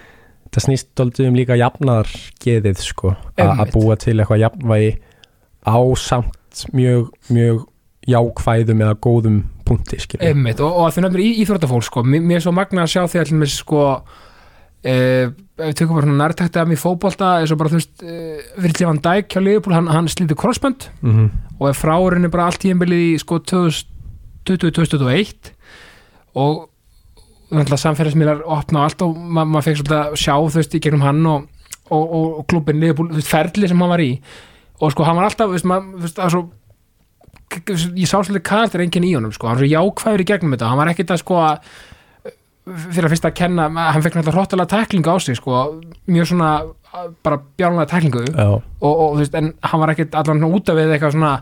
þetta 0.45 0.63
snýst 0.69 0.89
doldið 1.01 1.29
um 1.31 1.37
líka 1.39 1.57
jafnar 1.59 2.11
geðið 2.45 2.81
sko, 2.85 3.15
að 3.41 3.73
búa 3.75 3.97
til 4.01 4.15
eitthvað 4.21 4.43
jafnvægi 4.45 4.91
á 5.67 5.77
samt 5.99 6.65
mjög, 6.77 7.09
mjög 7.35 7.65
jákvæðum 8.07 8.85
eða 8.85 8.97
góðum 9.03 9.39
punkti 9.65 9.97
einmitt 10.21 10.61
og, 10.61 10.71
og 10.71 10.87
að 10.89 11.01
nefnir 11.05 11.25
í 11.25 11.41
íþróttafólk 11.45 11.85
sko, 11.87 11.99
mér, 12.07 12.23
mér 12.25 12.37
er 12.41 12.45
svo 12.47 12.55
magna 12.57 12.81
að 12.85 12.93
sjá 12.95 13.03
því 13.11 13.19
með 13.41 13.51
sko 13.55 13.81
e, 14.85 14.95
ef 14.95 15.63
við 15.63 15.77
tökum 15.79 15.97
bara 15.97 16.07
svona 16.07 16.21
nærtækti 16.21 16.61
af 16.61 16.67
mér 16.69 16.79
í 16.79 16.83
fótbolta 16.83 17.27
eins 17.41 17.53
og 17.55 17.61
bara 17.61 17.71
þú 17.73 17.79
veist 17.81 17.97
e, 18.05 18.07
Virgil 18.61 18.91
van 18.91 19.05
Dijk 19.07 19.27
hjá 19.33 19.41
Liverpool, 19.41 19.77
hann, 19.77 19.89
hann 19.93 20.13
slítur 20.13 20.41
crossband 20.41 20.81
mm 21.01 21.13
-hmm. 21.13 21.29
og 21.59 21.65
er 21.69 21.81
fráurinni 21.81 22.29
bara 22.31 22.45
allt 22.47 22.61
tíðanbilið 22.65 23.03
í 23.15 23.17
sko 23.19 23.35
2020-2021 23.39 25.37
og 26.35 26.55
samfélagsmiðlar 27.53 28.43
opna 28.51 28.85
allt 28.85 29.03
og 29.03 29.17
ma 29.17 29.45
maður 29.45 29.65
fekk 29.69 29.77
svolítið 29.79 30.01
að 30.01 30.17
sjá 30.17 30.35
þú 30.35 30.57
veist 30.57 30.75
í 30.75 30.81
gegnum 30.81 31.07
hann 31.07 31.27
og, 31.27 31.43
og, 31.91 32.39
og, 32.39 32.47
klubbin 32.47 32.81
Liverpool, 32.81 33.09
þú 33.09 33.15
veist, 33.21 33.29
ferli 33.29 33.69
sem 33.69 33.81
hann 33.81 33.91
var 33.91 34.01
í 34.01 34.21
og 34.81 34.93
sko 34.93 35.05
hann 35.05 35.17
var 35.17 35.25
alltaf, 35.25 35.49
þú 35.49 35.53
veist, 35.53 35.65
maður, 35.65 35.85
þú 35.95 36.01
veist, 36.03 36.17
það 36.17 36.25
var 36.25 36.31
svo 36.35 36.51
ég 37.97 38.07
sá 38.11 38.17
svolítið 38.21 38.43
karakter 38.49 38.81
enginn 38.85 39.05
í 39.09 39.15
honum 39.17 39.33
sko, 39.35 39.49
hann 39.49 39.59
var 39.59 39.65
svo 39.67 39.73
jákvæður 39.75 40.25
í 40.25 40.29
gegnum 40.31 40.55
þetta. 40.57 40.69
Hann 40.73 40.81
var 40.83 40.91
ekkit 40.95 41.11
að 41.15 41.21
sko 41.25 41.41
að 41.45 41.75
fyrir 42.65 43.05
að 43.05 43.13
fyrst 43.13 43.27
að 43.29 43.35
kenna, 43.37 43.67
hann 43.69 44.03
fekk 44.05 44.15
náttúrulega 44.17 44.39
hróttalega 44.39 44.73
tæklingu 44.73 45.13
á 45.13 45.17
sig 45.21 45.37
sko, 45.37 45.59
mjög 46.09 46.31
svona 46.31 46.51
bara 47.27 47.37
bjálunlega 47.59 47.91
tæklingu. 47.91 48.23
Og, 48.81 48.93
og 49.05 49.15
þú 49.17 49.21
veist, 49.21 49.35
en 49.37 49.51
hann 49.69 49.81
var 49.83 49.93
ekkit 49.93 50.15
allan 50.17 50.45
út 50.49 50.71
af 50.73 50.79
við 50.79 50.95
eitthvað 50.95 51.13
svona 51.17 51.33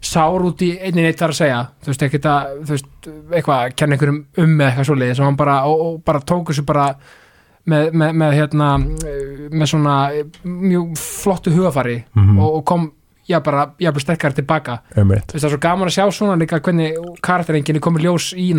sár 0.00 0.46
út 0.48 0.62
í 0.64 0.70
einni 0.80 1.04
neitt 1.04 1.18
þar 1.20 1.34
að 1.34 1.40
segja. 1.42 1.58
Þú 1.84 1.90
veist, 1.92 2.04
ekkit 2.06 2.28
að, 2.30 2.52
þú 2.64 2.76
veist, 2.76 3.10
eitthvað 3.36 3.64
að 3.66 3.74
kenna 3.76 3.98
einhverjum 3.98 4.20
um 4.40 4.54
með 4.56 4.70
eitthvað 4.70 4.88
svoleiði 4.88 5.18
sem 5.18 5.28
hann 5.28 5.36
bara, 5.42 5.56
og, 5.68 5.82
og 5.90 5.98
bara 6.08 6.22
tóku 6.32 6.56
sér 6.56 6.64
bara 6.70 6.86
með, 7.68 7.90
með, 8.00 8.14
með 8.22 8.36
hérna 8.38 8.70
með 8.80 9.66
svona 9.74 9.96
mjög 10.48 10.94
flottu 10.96 11.52
hugafari 11.58 11.98
Mhm. 12.16 12.38
og, 12.40 12.54
og 12.60 12.64
kom, 12.70 12.88
já 13.30 13.38
bara, 13.44 13.68
já 13.80 13.92
bara 13.94 14.04
sterkar 14.04 14.34
tilbaka 14.36 14.80
einmitt 14.96 15.34
það 15.34 15.46
er 15.46 15.54
svo 15.54 15.60
gaman 15.62 15.90
að 15.90 15.96
sjá 15.96 16.04
svona 16.14 16.38
líka 16.40 16.60
hvernig 16.64 16.98
karakterenginni 17.24 17.82
komið 17.84 18.06
ljós 18.08 18.30
í 18.34 18.50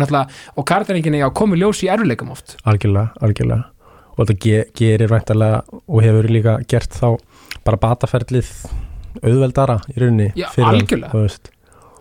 og 0.56 0.64
karakterenginni, 0.68 1.22
komið 1.36 1.64
ljós 1.64 1.82
í 1.84 1.90
erfileikum 1.92 2.32
oft 2.32 2.56
algjörlega, 2.64 3.12
algjörlega 3.20 3.68
og 4.12 4.26
þetta 4.26 4.38
ge 4.44 4.64
gerir 4.76 5.12
væntalega 5.12 5.62
og 5.86 6.02
hefur 6.04 6.28
líka 6.32 6.58
gert 6.68 6.96
þá 6.96 7.16
bara 7.64 7.80
bataferlið 7.80 8.50
auðveldara 9.22 9.78
í 9.92 9.98
rauninni 10.00 10.30
Já, 10.36 10.48
hann, 10.56 10.80
algjörlega. 10.80 11.22
veist. 11.22 11.52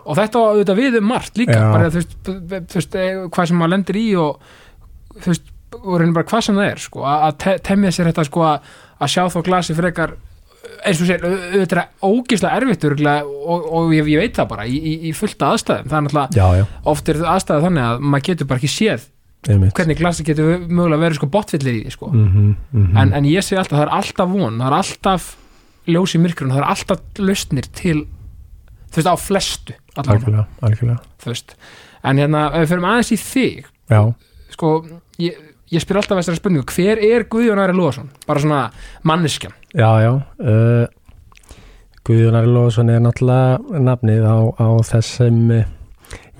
og 0.06 0.18
þetta 0.20 0.44
auðvitað 0.52 0.82
við 0.82 1.00
um 1.02 1.10
margt 1.12 1.40
líka 1.40 1.58
Já. 1.58 1.68
bara 1.72 1.92
þú 1.92 2.02
veist, 2.02 2.18
þú 2.26 2.80
veist 2.80 3.00
eh, 3.00 3.24
hvað 3.28 3.52
sem 3.52 3.62
maður 3.62 3.74
lendir 3.76 4.02
í 4.02 4.08
og 4.20 4.52
þú 5.20 5.34
veist, 5.34 5.54
og 5.82 5.94
reynir 6.00 6.18
bara 6.18 6.30
hvað 6.32 6.46
sem 6.48 6.60
það 6.60 6.72
er 6.72 6.84
sko, 6.88 7.06
að 7.08 7.26
að 7.28 7.40
te 7.44 7.56
temja 7.70 7.94
sér 7.96 8.12
þetta 8.12 8.28
sko 8.28 8.46
að 8.52 9.12
sjá 9.12 9.24
þá 9.34 9.40
glasi 9.48 9.78
frekar 9.78 10.16
eins 10.86 11.02
og 11.02 11.10
sér, 11.10 11.24
þetta 11.54 11.78
er 11.78 11.88
ógislega 12.06 12.58
erfitt 12.60 12.86
og, 12.86 13.66
og 13.66 13.96
ég, 13.96 14.08
ég 14.12 14.22
veit 14.22 14.38
það 14.38 14.48
bara 14.52 14.68
í, 14.68 14.78
í, 14.78 14.94
í 15.10 15.16
fullta 15.16 15.52
aðstæðum, 15.56 16.08
er 16.10 16.38
já, 16.38 16.46
já, 16.62 16.64
oft 16.90 17.12
er 17.12 17.22
aðstæða 17.22 17.66
þannig 17.68 17.88
að 17.88 18.06
maður 18.06 18.26
getur 18.30 18.50
bara 18.50 18.62
ekki 18.62 18.72
séð 18.72 19.06
einmitt. 19.50 19.76
hvernig 19.78 20.00
glasi 20.00 20.26
getur 20.26 20.66
mögulega 20.68 21.02
verið 21.02 21.20
sko 21.20 21.30
botfillir 21.34 21.78
í 21.78 21.84
því 21.86 21.94
sko. 21.96 22.10
mm 22.14 22.56
-hmm, 22.74 22.98
en, 23.02 23.14
en 23.14 23.30
ég 23.30 23.46
segi 23.46 23.60
alltaf, 23.60 23.78
það 23.78 23.86
er 23.88 23.94
alltaf 24.00 24.34
von 24.34 24.58
það 24.58 24.68
er 24.68 24.78
alltaf 24.80 25.30
ljós 25.88 26.16
í 26.16 26.22
myrkrun 26.22 26.52
það 26.54 26.64
er 26.64 26.70
alltaf 26.74 27.00
lausnir 27.20 27.70
til 27.74 28.00
þú 28.92 29.00
veist, 29.00 29.08
á 29.10 29.16
flestu 29.18 29.78
allavega, 29.96 30.48
algjörlega, 30.62 31.00
þú 31.22 31.32
veist. 31.32 31.56
En 32.04 32.18
hérna, 32.18 32.50
ef 32.54 32.64
við 32.64 32.70
fyrir 32.72 32.86
aðeins 32.90 33.12
í 33.12 33.18
þig 33.18 33.66
já, 33.90 34.14
sko, 34.50 34.86
ég, 35.22 35.38
ég 35.72 35.82
spyr 35.82 36.02
alltaf 36.02 36.18
þessari 36.18 36.42
spurningu, 36.42 36.66
hver 36.66 37.02
er 37.02 37.26
Guðjón 37.30 37.62
Ari 37.62 37.74
Lóðarsson? 37.74 38.10
bara 38.28 38.40
svona 38.40 38.72
manneskjan 39.04 39.54
já, 39.74 39.92
já 40.04 40.12
uh, 40.16 40.86
Guðjón 42.08 42.36
Ari 42.40 42.50
Lóðsson 42.50 42.90
er 42.90 43.04
náttúrulega 43.04 43.82
nafnið 43.86 44.26
á, 44.26 44.38
á 44.58 44.68
þessum 44.90 45.52
eh, 45.54 45.68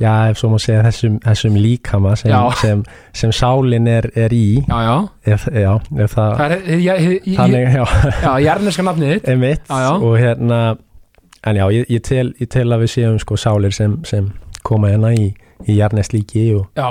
já, 0.02 0.14
ef 0.32 0.40
svo 0.42 0.50
má 0.52 0.58
segja 0.62 0.82
þessum, 0.88 1.20
þessum 1.22 1.58
líkama 1.62 2.16
sem, 2.18 2.34
sem, 2.62 2.82
sem 3.14 3.34
sálin 3.36 3.90
er, 3.90 4.08
er 4.18 4.34
í. 4.34 4.64
Já, 4.66 4.80
já, 4.88 4.96
ef, 5.36 5.46
já, 5.54 5.72
ef 5.78 6.16
það, 6.16 6.34
það 6.40 6.56
er 6.56 6.72
ég, 6.72 6.88
ég, 6.88 7.14
ég, 7.20 7.36
þannig, 7.38 7.68
já, 7.78 7.86
já, 8.26 8.32
jarneska 8.48 8.88
nafnið 8.88 9.14
þitt. 9.14 9.30
Einmitt. 9.36 9.68
Já, 9.70 9.84
já. 9.86 9.92
og 9.94 10.18
hérna 10.18 10.62
en 11.44 11.62
já, 11.62 11.66
ég, 11.78 11.86
ég, 11.90 12.04
tel, 12.06 12.34
ég 12.42 12.52
tel 12.54 12.68
að 12.74 12.86
við 12.86 12.94
séum 12.96 13.22
sko 13.22 13.38
sálir 13.40 13.74
sem, 13.76 14.00
sem 14.06 14.30
koma 14.66 14.92
hérna 14.92 15.14
í, 15.18 15.32
í 15.70 15.78
jarnest 15.78 16.14
líki 16.14 16.52
og, 16.58 16.82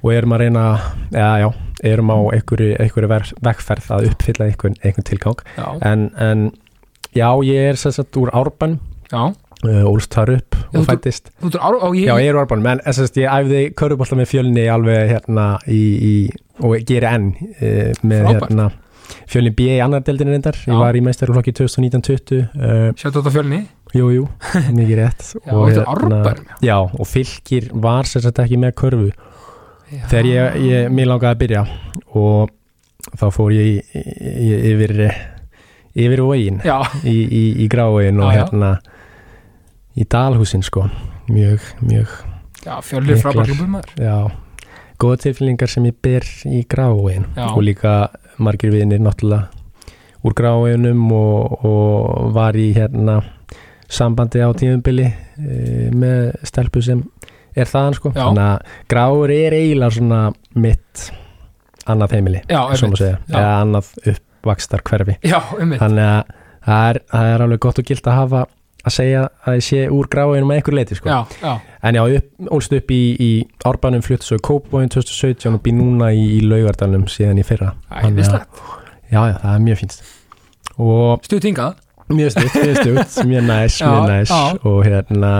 og 0.00 0.12
erum 0.12 0.36
að 0.36 0.44
reyna 0.44 0.64
já, 1.12 1.28
já, 1.44 1.48
erum 1.92 2.10
á 2.12 2.18
einhverju, 2.36 2.74
einhverju 2.80 3.10
ver- 3.12 3.32
vegferð 3.44 3.88
að 3.96 4.08
uppfylla 4.10 4.48
einhvern, 4.50 4.76
einhvern 4.82 5.08
tilgang. 5.08 5.40
Já, 5.58 5.66
en, 5.90 6.04
en 6.20 6.44
já, 7.14 7.28
ég 7.46 7.70
er 7.72 7.80
sagt 7.80 8.16
úr 8.20 8.32
Árbann. 8.34 8.78
Já. 9.12 9.32
Uh, 9.64 9.80
ólst 9.88 10.12
þar 10.12 10.34
upp 10.34 10.56
og 10.76 10.82
fættist 10.84 11.30
ég, 11.40 12.02
já, 12.04 12.12
ég 12.20 12.26
er 12.28 12.36
úr 12.36 12.42
Árbann, 12.42 12.66
en 12.68 12.92
sagt, 12.92 13.16
ég 13.16 13.30
æfði 13.32 13.60
körubólta 13.78 14.18
með 14.18 14.28
fjölni 14.34 14.66
alveg 14.68 15.14
hérna 15.14 15.46
í, 15.72 15.78
í 16.04 16.14
og 16.60 16.74
geri 16.84 17.08
enn 17.08 17.30
uh, 17.32 17.94
með 18.04 18.26
Frábært. 18.26 18.42
hérna 18.50 18.66
fjölni 19.30 19.54
B 19.56 19.70
í 19.72 19.78
annar 19.80 20.04
deildinu 20.04 20.34
reyndar, 20.34 20.58
ég 20.68 20.76
var 20.82 20.98
í 20.98 21.00
meistarflokki 21.06 21.54
2019-20 21.56 22.42
uh, 22.42 22.90
sjátt 23.00 23.16
út 23.22 23.30
á 23.30 23.32
fjölni? 23.32 23.62
Jú, 23.94 24.10
jú, 24.10 24.26
mikið 24.76 25.00
rétt. 25.00 25.24
Já, 25.38 25.54
þetta 25.54 25.80
er 25.80 25.90
árbærum 25.94 26.46
já. 26.66 26.76
og 26.82 27.08
fylgir 27.08 27.70
var 27.86 28.10
sagt 28.10 28.42
ekki 28.44 28.58
með 28.60 28.76
körfu 28.82 29.08
Já. 29.94 30.04
þegar 30.10 30.30
ég, 30.30 30.58
ég, 30.68 30.92
mér 30.94 31.10
langaði 31.10 31.30
að 31.32 31.40
byrja 31.44 31.64
og 32.14 32.52
þá 33.14 33.26
fór 33.34 33.54
ég 33.54 33.70
í, 33.70 34.02
í, 34.02 34.50
yfir 34.74 34.94
yfir 35.94 36.24
veginn 36.26 36.62
já, 36.64 36.78
í, 37.06 37.16
í, 37.24 37.42
gráin 37.70 38.18
og 38.20 38.32
Já, 38.32 38.40
hérna 38.40 38.76
í 39.94 40.06
dalhúsin 40.10 40.64
sko 40.66 40.88
mjög, 41.30 41.62
mjög, 41.84 42.16
já, 42.64 42.80
fjölni 42.82 43.14
Miklar. 43.14 43.22
frábær 43.22 43.52
klubur 43.52 43.70
maður 43.76 44.02
já 44.02 44.16
góða 45.00 45.20
tilfinningar 45.24 45.70
sem 45.70 45.86
ég 45.88 45.96
ber 46.02 46.26
í 46.46 46.62
Já. 47.34 47.48
og 47.50 47.62
líka 47.62 47.94
margir 48.38 48.70
vinir 48.70 49.00
náttúrulega 49.02 49.50
úr 50.24 50.34
gráinum 50.34 51.12
og, 51.12 51.64
og 51.64 52.32
var 52.34 52.56
í 52.56 52.72
hérna 52.72 53.20
sambandi 53.88 54.40
á 54.40 54.48
tíðumbili 54.56 55.04
e, 55.04 55.90
með 55.92 56.32
stelpu 56.46 56.82
sem 56.82 57.02
er 57.56 57.70
þaðan 57.70 57.94
sko. 57.98 58.12
Já. 58.14 58.22
þannig 58.24 58.44
að 58.48 58.74
gráur 58.94 59.30
er 59.34 59.56
eiginlega 59.58 59.96
svona 59.98 60.20
mitt 60.54 61.04
annað 61.86 62.14
heimili 62.16 62.40
já, 62.48 62.60
eða 63.28 63.60
annað 63.60 63.90
uppvakstar 64.14 64.82
hverfi 64.88 65.16
já, 65.22 65.38
þannig 65.78 66.04
að 66.08 66.34
það 66.64 66.90
er, 66.90 67.00
það 67.12 67.30
er 67.34 67.42
alveg 67.44 67.60
gott 67.66 67.78
og 67.82 67.84
gilt 67.90 68.06
að 68.08 68.18
hafa 68.22 68.44
að 68.84 68.92
segja 68.92 69.20
að 69.48 69.54
ég 69.58 69.64
sé 69.64 69.78
úr 69.92 70.08
gráinum 70.12 70.50
að 70.52 70.58
einhver 70.58 70.74
leiti 70.76 70.96
sko. 70.98 71.08
já, 71.08 71.20
já, 71.40 71.52
en 71.88 71.96
já, 71.96 72.02
upp, 72.18 72.26
ólst 72.52 72.74
upp 72.76 72.90
í, 72.92 72.98
í 73.16 73.30
Árbænum 73.64 74.02
fluttu 74.04 74.26
svo 74.28 74.36
í 74.36 74.42
Kópavóin 74.44 74.90
2017 74.92 75.54
og 75.56 75.62
bý 75.64 75.72
núna 75.72 76.10
í, 76.12 76.24
í 76.36 76.42
Laugardalum 76.44 77.06
síðan 77.08 77.40
í 77.40 77.44
fyrra. 77.48 77.70
Þannig 77.88 78.28
að- 78.28 78.44
já, 79.08 79.20
já, 79.30 79.38
það 79.40 79.54
er 79.54 79.62
mjög 79.64 79.80
fínt. 79.80 79.96
Og 80.84 81.24
stuð 81.24 81.46
hingað? 81.48 81.78
Mjög 82.12 82.34
stutt, 82.34 82.58
mjög 82.60 82.76
stutt, 82.82 83.26
mjög 83.32 83.46
næs 83.48 83.78
Já, 83.80 83.88
mjög 83.88 84.08
næs. 84.12 84.28
já. 84.34 84.42
og 84.68 84.78
hérna 84.84 85.32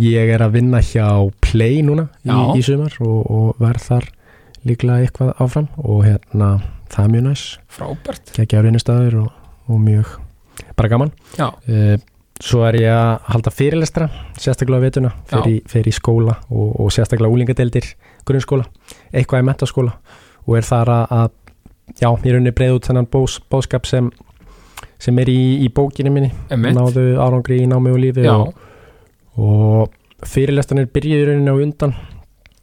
ég 0.00 0.32
er 0.34 0.44
að 0.44 0.56
vinna 0.58 0.80
hjá 0.84 1.06
Play 1.44 1.82
núna 1.86 2.08
í, 2.24 2.36
í 2.58 2.64
sumar 2.64 2.94
og, 3.04 3.18
og 3.30 3.62
verð 3.62 3.86
þar 3.88 4.08
líklega 4.68 5.06
eitthvað 5.06 5.32
áfram 5.40 5.68
og 5.80 6.04
hérna 6.04 6.50
það 6.90 7.04
er 7.04 7.12
mjög 7.14 7.26
næs. 7.28 7.44
Frábært. 7.70 8.32
Geggja 8.36 8.60
á 8.60 8.64
reynustæður 8.66 9.18
og, 9.24 9.34
og 9.70 9.82
mjög 9.82 10.14
bara 10.76 10.90
gaman. 10.92 11.12
Já, 11.38 11.48
uh, 11.48 11.96
svo 12.40 12.62
er 12.68 12.78
ég 12.80 12.94
að 12.94 13.28
halda 13.34 13.52
fyrirlestra 13.52 14.08
sérstaklega 14.40 14.80
á 14.80 14.84
vetuna, 14.86 15.10
fer 15.28 15.88
í, 15.88 15.92
skóla 15.92 16.38
og, 16.48 16.72
og 16.80 16.88
sérstaklega 16.94 17.32
úlingadeildir 17.32 17.92
grunnskóla, 18.28 18.64
eitthvað 19.12 19.44
í 19.44 19.46
mentaskóla 19.48 19.92
og 20.46 20.56
er 20.56 20.66
þar 20.66 20.92
að, 20.94 21.34
já, 22.00 22.08
ég 22.08 22.30
er 22.32 22.40
unni 22.40 22.54
breið 22.56 22.78
út 22.78 22.88
þennan 22.88 23.08
bós, 23.12 23.36
bóðskap 23.52 23.88
sem, 23.88 24.08
sem 25.00 25.20
er 25.20 25.30
í, 25.32 25.40
í 25.66 25.68
bókinni 25.74 26.12
minni. 26.14 26.32
Náðu 26.48 27.12
árangri 27.20 27.60
í 27.60 27.68
námi 27.70 27.92
og 27.92 28.00
lífi 28.00 28.24
já, 28.24 28.32
og, 28.38 28.56
og 29.40 30.28
fyrirlestranir 30.28 30.90
byrjuði 30.92 31.28
rauninni 31.30 31.52
á 31.52 31.56
undan. 31.64 31.96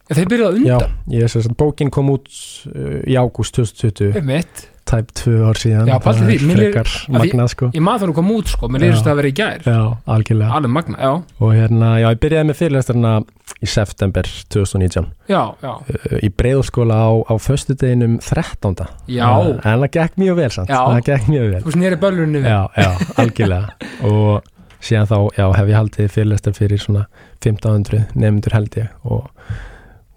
Þeir 0.08 0.28
byrjuðu 0.30 0.48
að 0.48 0.58
já, 0.64 0.74
undan? 0.78 0.92
ég 1.12 1.26
er 1.26 1.30
sem 1.34 1.42
sagt, 1.44 1.58
bókin 1.60 1.90
kom 1.92 2.08
út 2.14 2.28
uh, 2.70 3.00
í 3.04 3.16
ágúst 3.20 3.58
2020 3.58 4.14
einmitt, 4.16 4.62
tæp 4.88 5.10
tvö 5.20 5.34
ár 5.50 5.58
síðan. 5.60 5.90
Já, 5.90 5.98
pældu 6.00 6.22
Það 6.22 6.30
því, 6.30 6.54
frekar 6.54 6.92
að 6.94 7.12
magnað 7.18 7.50
sko. 7.52 7.68
Ég 7.76 7.84
maður 7.84 8.04
þannig 8.06 8.16
kom 8.16 8.30
út 8.32 8.52
sko 8.54 8.70
mér 8.72 8.80
Já. 8.80 8.86
leyrist 8.86 9.04
það 9.04 9.12
að 9.12 9.20
vera 9.20 9.28
í 9.28 9.36
gær. 9.42 9.66
Já, 9.68 9.82
algjörlega. 10.16 10.54
Alveg 10.56 10.72
magna, 10.78 10.96
já, 11.02 11.12
og 11.44 11.52
hérna, 11.58 11.90
já, 12.00 12.08
ég 12.14 12.22
byrjaði 12.24 12.48
með 12.48 12.58
fyrirlestarna 12.62 13.12
í 13.58 13.68
september 13.68 14.30
2019 14.54 15.06
já, 15.28 15.42
já. 15.66 15.72
Uh, 15.92 16.18
í 16.24 16.30
breiðurskóla 16.40 16.96
á, 17.04 17.10
á 17.28 17.34
föstudeginum 17.42 18.16
13. 18.24 18.86
já, 19.12 19.26
Uh, 19.28 19.58
en 19.60 19.82
það 19.84 19.90
gekk 19.98 20.16
mjög 20.24 20.40
vel 20.40 20.52
samt, 20.56 20.72
Já. 20.72 20.80
það 20.88 21.02
gekk 21.10 21.28
mjög 21.34 21.50
vel. 21.52 21.62
Þú 21.66 21.74
sneri 21.76 22.00
böllunni 22.00 22.40
við. 22.46 22.48
Já, 22.48 22.62
já, 22.80 23.10
algjörlega. 23.20 23.76
Og 24.08 24.54
síðan 24.84 25.08
þá, 25.10 25.16
já, 25.38 25.46
hef 25.58 25.68
ég 25.72 25.78
haldið 25.78 26.12
fyrirlestar 26.14 26.54
fyrir 26.56 26.82
svona 26.82 27.06
1500 27.42 28.04
nefndur 28.18 28.54
held 28.54 28.78
ég 28.78 28.88
og, 29.04 29.26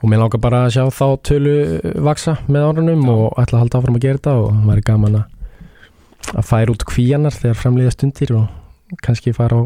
og 0.01 0.09
mér 0.11 0.21
langar 0.23 0.41
bara 0.43 0.63
að 0.67 0.75
sjá 0.77 0.83
þá 0.93 1.05
tölu 1.27 1.55
vaksa 2.05 2.37
með 2.47 2.67
árunum 2.69 3.03
Já. 3.05 3.11
og 3.15 3.41
ætla 3.41 3.57
að 3.57 3.63
halda 3.65 3.81
áfram 3.81 3.97
að 3.99 4.05
gera 4.05 4.21
þetta 4.21 4.35
og 4.41 4.47
það 4.51 4.69
væri 4.71 4.85
gaman 4.91 5.19
að 5.21 6.45
færa 6.51 6.75
út 6.75 6.85
kvíanar 6.91 7.37
þegar 7.37 7.59
framleiða 7.61 7.95
stundir 7.95 8.35
og 8.37 8.97
kannski 9.01 9.33
fara 9.33 9.61
á 9.61 9.63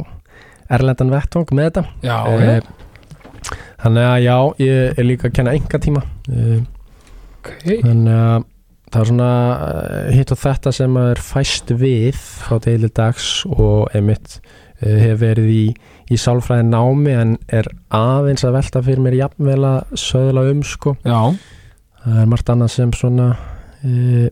erlendan 0.75 1.12
vettvang 1.14 1.52
með 1.54 1.68
þetta. 1.70 1.86
Já, 2.06 2.18
Eh, 2.25 2.58
ok, 2.58 3.52
Þannig 3.86 4.08
að 4.10 4.20
já, 4.24 4.36
ég 4.66 4.98
er 5.00 5.06
líka 5.06 5.28
að 5.30 5.34
kenna 5.38 5.54
enga 5.54 5.78
tíma 5.84 6.02
ok. 7.46 7.50
Þannig 7.84 8.16
að 8.16 8.46
það 8.92 9.02
er 9.02 9.10
svona 9.12 9.32
eh, 9.68 10.12
hitt 10.16 10.32
og 10.34 10.40
þetta 10.42 10.72
sem 10.74 10.98
er 11.04 11.22
fæst 11.22 11.74
við 11.78 12.18
frá 12.18 12.58
deilir 12.64 12.94
dags 12.96 13.28
og 13.52 13.92
einmitt 13.94 14.40
eh, 14.40 14.64
hef 14.84 15.20
verið 15.22 15.51
í, 15.51 15.65
í 16.12 16.17
sálfræði 16.20 16.67
námi 16.70 17.13
en 17.15 17.36
er 17.48 17.70
aðeins 17.96 18.46
að 18.48 18.58
velta 18.60 18.84
fyrir 18.86 19.03
mér 19.05 19.20
jafnvel 19.22 19.62
að 19.63 20.00
söðla 20.00 20.48
um 20.51 20.63
sko. 20.67 20.98
Já, 21.05 21.20
það 22.03 22.20
er 22.24 22.34
margt 22.34 22.51
annað 22.53 22.74
sem 22.75 22.91
svona 22.96 23.29
e, 23.86 24.29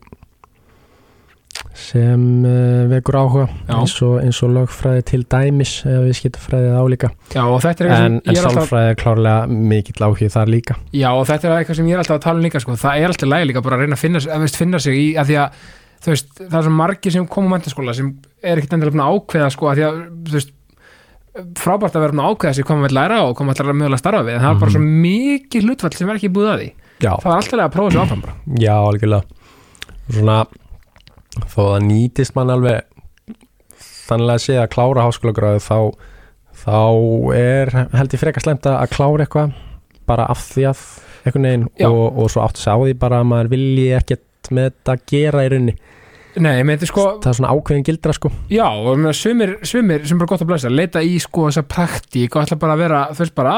sem 1.73 2.23
e, 2.45 2.55
vekur 2.91 3.17
áhuga 3.17 3.45
eins 3.71 3.95
og, 4.05 4.17
eins 4.21 4.41
og 4.45 4.51
lögfræði 4.53 5.05
til 5.09 5.21
dæmis 5.29 5.75
eða 5.88 6.03
viðskiptafræði 6.07 6.73
álíka 6.77 7.09
já, 7.33 7.41
og 7.43 7.62
þetta 7.63 7.83
er 7.85 7.89
eitthvað 7.89 8.09
en, 8.09 8.17
en 8.29 8.39
sálfræði 8.39 8.91
er 8.91 9.00
klárlega 9.00 9.62
mikill 9.71 10.05
áhug 10.05 10.33
þar 10.33 10.51
líka. 10.53 10.77
Já, 10.93 11.09
og 11.13 11.23
þetta 11.29 11.50
er 11.50 11.55
eitthvað 11.62 11.79
sem 11.79 11.89
ég 11.89 11.97
er 11.97 12.03
alltaf 12.03 12.19
að 12.19 12.25
tala 12.27 12.41
um 12.41 12.45
líka 12.50 12.62
sko. 12.62 12.77
það 12.83 13.00
er 13.00 13.13
alltaf 13.13 13.31
lægi 13.31 13.50
líka 13.50 13.63
bara 13.65 13.79
að 13.79 13.85
reyna 13.85 13.97
að 13.97 14.03
finna, 14.03 14.23
að, 14.35 14.45
finna 14.59 14.83
sig 14.83 15.00
í 15.00 15.07
að 15.17 15.31
því 15.31 15.39
að 15.45 15.63
þú 16.03 16.12
veist, 16.13 16.33
það 16.39 16.57
er 16.60 16.65
svo 16.67 16.74
margir 16.75 17.13
sem 17.15 17.27
koma 17.31 17.48
á 17.48 17.53
mentaskóla 17.55 17.95
sem 17.98 18.10
er 18.43 18.60
ekkit 18.60 18.75
endilega 18.75 19.05
að 19.05 19.17
ákveða 19.17 19.50
sko, 19.55 19.69
að 19.72 19.79
því 19.79 19.86
að, 19.88 20.00
þú 20.27 20.38
veist 20.38 20.53
frábært 21.57 21.95
að 21.98 22.03
vera 22.05 22.13
að 22.22 22.33
ákveða 22.33 22.53
sig 22.60 22.67
koma 22.69 22.86
að 22.89 22.93
læra 22.98 23.22
og 23.25 23.36
koma 23.39 23.55
að 23.55 23.72
mögulega 23.74 24.01
starfa 24.01 24.24
við, 24.27 24.36
en 24.38 24.43
það 24.43 24.51
er 24.53 24.60
bara 24.62 24.72
Mhm. 24.72 24.75
svo 24.75 24.83
mikið 25.05 25.63
hlutfall 25.67 25.93
sem 25.98 26.10
er 26.10 26.15
ekki 26.19 26.29
búið 26.36 26.50
að 26.53 26.60
því. 26.62 26.69
Já, 27.03 27.13
það 27.24 27.31
er 27.31 27.38
alltaf 27.39 27.60
að 27.63 27.72
prófa 27.74 27.91
sér 27.91 28.01
áfram 28.03 28.22
bara. 28.22 28.36
Já, 28.60 28.75
algjörlega. 28.77 29.24
Svona 30.13 30.38
þó 31.50 31.62
það 31.74 31.86
nýtist 31.88 32.36
mann 32.36 32.50
alveg 32.53 32.81
þannig 34.07 34.33
að 34.36 34.43
sé 34.43 34.57
að 34.62 34.69
klára 34.75 35.05
háskólagráðu 35.07 35.62
þá, 35.63 35.77
þá 36.63 36.77
er 37.39 37.72
held 37.98 38.13
ég 38.13 38.22
frekar 38.22 38.43
slemt 38.45 38.67
að 38.69 38.91
klára 38.93 39.25
eitthvað 39.25 39.53
bara 40.05 40.27
af 40.29 40.43
því 40.53 40.67
að 40.69 40.83
einhvern 41.25 41.48
veginn 41.48 41.67
Já. 41.79 41.88
og, 41.89 42.17
og 42.19 42.29
svo 42.29 42.43
átt 42.43 42.60
að 42.60 42.65
sá 42.67 42.74
því 42.77 42.93
bara 43.00 43.22
að 43.24 43.29
maður 43.31 43.51
vilji 43.55 43.88
ekkert 43.98 44.51
með 44.53 44.69
þetta 44.69 44.93
að 44.98 45.05
gera 45.13 45.43
í 45.48 45.50
rauninni 45.53 45.75
nei, 46.41 46.63
meinti 46.65 46.87
sko 46.89 47.03
það 47.21 47.27
er 47.29 47.35
svona 47.37 47.51
ákveðin 47.53 47.83
gildra 47.85 48.13
sko 48.17 48.31
Já, 48.49 48.65
og 48.65 48.97
meina, 48.97 49.11
sumir, 49.13 49.51
sumir 49.67 50.05
sem 50.09 50.17
bara 50.17 50.31
gott 50.31 50.41
að 50.45 50.49
blæsa 50.49 50.71
leita 50.73 51.01
í 51.05 51.15
sko 51.21 51.45
þessa 51.49 51.63
praktík 51.69 52.33
og 52.37 52.43
ætla 52.45 52.57
bara 52.61 52.73
að 52.77 52.81
vera, 52.83 53.01
veist 53.19 53.35
bara 53.37 53.53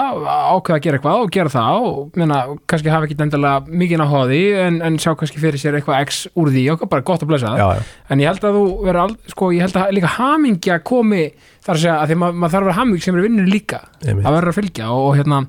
ákveða 0.56 0.78
að 0.80 0.84
gera 0.88 1.00
eitthvað 1.00 1.24
og 1.24 1.32
gera 1.36 1.54
það 1.56 1.88
og 1.90 2.20
meina, 2.20 2.40
kannski 2.68 2.92
hafa 2.92 3.08
ekki 3.10 3.18
endilega 3.26 3.78
mikið 3.84 4.04
á 4.04 4.08
því 4.26 4.42
en, 4.66 4.80
en 4.90 5.00
sjá 5.00 5.12
kannski 5.20 5.40
fyrir 5.44 5.62
sér 5.62 5.80
eitthvað 5.80 6.04
x 6.10 6.22
úr 6.36 6.52
því 6.52 6.66
og 6.76 6.86
bara 6.92 7.06
gott 7.12 7.24
að 7.24 7.32
blæsa 7.32 7.54
það 7.56 7.84
en 8.16 8.24
ég 8.26 8.32
held 8.34 8.48
að 8.50 8.58
þú 8.60 8.66
vera, 8.90 9.06
al- 9.08 9.18
sko, 9.36 9.52
ég 9.56 9.66
held 9.68 9.80
að 9.84 9.94
líka 10.00 10.14
hamingja 10.18 10.80
komi 10.86 11.24
þar 11.66 11.76
að 11.80 11.82
segja 11.82 11.96
að 12.02 12.12
því 12.12 12.18
maður 12.22 12.36
mað 12.44 12.52
þarf 12.54 12.62
að 12.62 12.68
vera 12.70 12.78
haming 12.82 13.02
sem 13.02 13.16
er 13.18 13.24
vinnur 13.26 13.48
líka 13.50 13.80
einmitt. 14.06 14.26
það 14.28 14.36
verður 14.36 14.52
að 14.52 14.58
fylgja 14.60 14.90
og, 14.94 15.06
og 15.08 15.16
hérna 15.18 15.40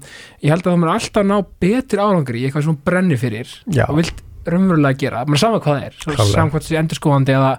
ég 0.46 0.54
held 0.54 0.62
að 0.64 0.70
þú 0.72 0.78
mér 0.80 0.92
alltaf 0.94 1.26
ná 1.28 1.34
betur 1.66 2.00
árangri 2.06 2.40
í 2.40 2.46
eitthvað 2.48 2.64
sem 2.64 2.72
þú 2.78 2.86
brennir 2.88 3.20
fyrir 3.20 3.50
Já. 3.76 3.84
og 3.90 3.98
vilt 4.00 4.22
raunverulega 4.46 4.98
gera, 4.98 5.24
maður 5.26 5.42
sama 5.44 5.60
hvað 5.60 5.76
það 5.78 5.86
er 5.86 5.94
svo 6.00 6.12
Klárlega. 6.12 6.34
sama 6.34 6.50
hvað 6.50 6.64
þessi 6.66 6.78
endurskóðandi 6.82 7.34
eða, 7.36 7.52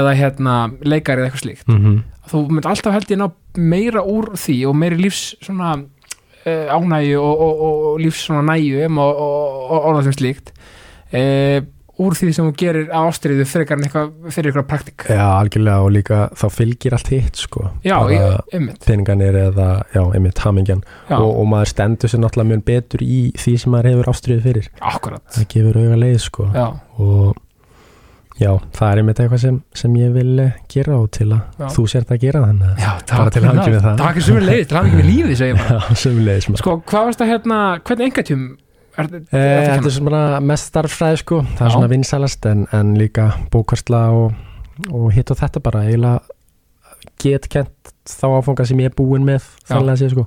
eða 0.00 0.14
hérna 0.20 0.54
leikari 0.82 1.22
eða 1.22 1.30
eitthvað 1.30 1.44
slíkt 1.46 1.68
Mhm. 1.68 1.96
þú 2.30 2.42
mynd 2.50 2.66
alltaf 2.70 2.92
held 2.94 3.10
ég 3.10 3.18
ná 3.18 3.30
meira 3.58 4.02
úr 4.06 4.30
því 4.38 4.56
og 4.68 4.76
meiri 4.78 4.96
lífs 5.00 5.34
svona 5.42 5.72
uh, 5.80 6.66
ánægju 6.76 7.18
og, 7.18 7.40
og, 7.40 7.60
og, 7.60 7.84
og 7.92 8.00
lífs 8.00 8.28
næju 8.30 8.84
um 8.86 8.98
og, 8.98 9.16
og, 9.16 9.70
og 9.70 9.88
orða 9.90 10.02
sem 10.06 10.12
slíkt 10.20 10.52
uh, 11.12 11.60
úr 12.00 12.16
því 12.16 12.30
sem 12.36 12.46
þú 12.48 12.54
gerir 12.62 12.88
á 12.94 13.00
ástriðu 13.04 13.44
frekar 13.48 13.78
en 13.78 13.84
eitthvað 13.86 14.30
fyrir 14.32 14.50
eitthvað 14.50 14.68
praktik 14.70 15.04
já, 15.10 15.24
algjörlega 15.36 15.84
og 15.84 15.92
líka 15.94 16.20
þá 16.38 16.46
fylgir 16.54 16.96
allt 16.96 17.10
hitt 17.12 17.42
sko. 17.42 17.66
Já, 17.84 17.96
einmitt. 18.54 18.80
peninganir 18.86 19.36
eða, 19.46 19.68
já, 19.94 20.02
einmitt 20.16 20.40
hamingjan. 20.44 20.82
Og, 21.12 21.28
og 21.28 21.46
maður 21.50 21.72
stendur 21.74 22.12
sér 22.12 22.22
náttúrulega 22.24 22.52
mjög 22.54 22.64
betur 22.70 23.04
í 23.04 23.20
því 23.40 23.54
sem 23.60 23.74
maður 23.74 23.90
hefur 23.92 24.10
ástriðu 24.14 24.44
fyrir. 24.48 24.72
Akkurat. 24.80 25.22
Það 25.36 25.46
gefur 25.54 25.80
auga 25.84 26.00
leið 26.04 26.18
sko. 26.24 26.48
Já, 26.56 26.66
og 27.00 27.36
já, 28.40 28.50
það 28.76 28.90
er 28.94 29.02
einmitt 29.02 29.20
eitthvað 29.20 29.42
sem, 29.44 29.60
sem 29.76 30.00
ég 30.00 30.14
vil 30.16 30.32
eh, 30.46 30.56
gera 30.72 30.96
og 30.96 31.10
til 31.12 31.28
að 31.34 31.42
Já. 31.60 31.68
þú 31.76 31.86
sért 31.92 32.14
að 32.14 32.22
gera 32.24 32.42
þannig 32.46 32.70
að 32.70 32.80
já, 32.80 32.90
Bara 33.10 33.34
til 33.34 33.44
hamingju 33.44 33.74
með 33.74 33.86
það. 33.86 34.20
sem 34.24 34.40
er 34.40 34.48
leið, 34.48 34.64
til 34.70 34.78
hamingju 34.80 35.00
með 35.00 35.08
lífið 35.10 35.44
ég 35.50 35.60
bara. 35.60 35.78
Já, 35.90 36.00
sömulegis 36.06 36.50
hvernig 38.96 39.20
engatjum 39.20 39.32
er, 39.32 39.38
er, 39.38 39.40
Eh, 39.40 39.62
er, 39.62 39.70
Þetta 39.76 39.90
er 39.90 39.96
svona 39.96 40.22
mest 40.40 40.70
starffræði 40.72 41.20
sko. 41.22 41.40
Það 41.56 41.64
er 41.66 41.70
Já. 41.70 41.74
svona 41.76 41.90
vinsælast 41.94 42.46
en, 42.50 42.66
en 42.72 42.94
líka 42.98 43.28
bókvarsla 43.52 44.02
og, 44.16 44.32
og 44.90 45.10
hitt 45.16 45.30
og 45.30 45.36
þetta 45.40 45.60
bara. 45.64 45.84
Eiginlega 45.88 46.20
get 47.20 47.48
kent 47.52 47.92
þá 48.08 48.26
áfanga 48.40 48.64
sem 48.66 48.80
ég 48.80 48.90
er 48.90 48.96
búinn 48.96 49.24
með 49.28 49.44
þannig 49.68 49.94
að 49.94 50.00
sé 50.04 50.10
sko. 50.14 50.26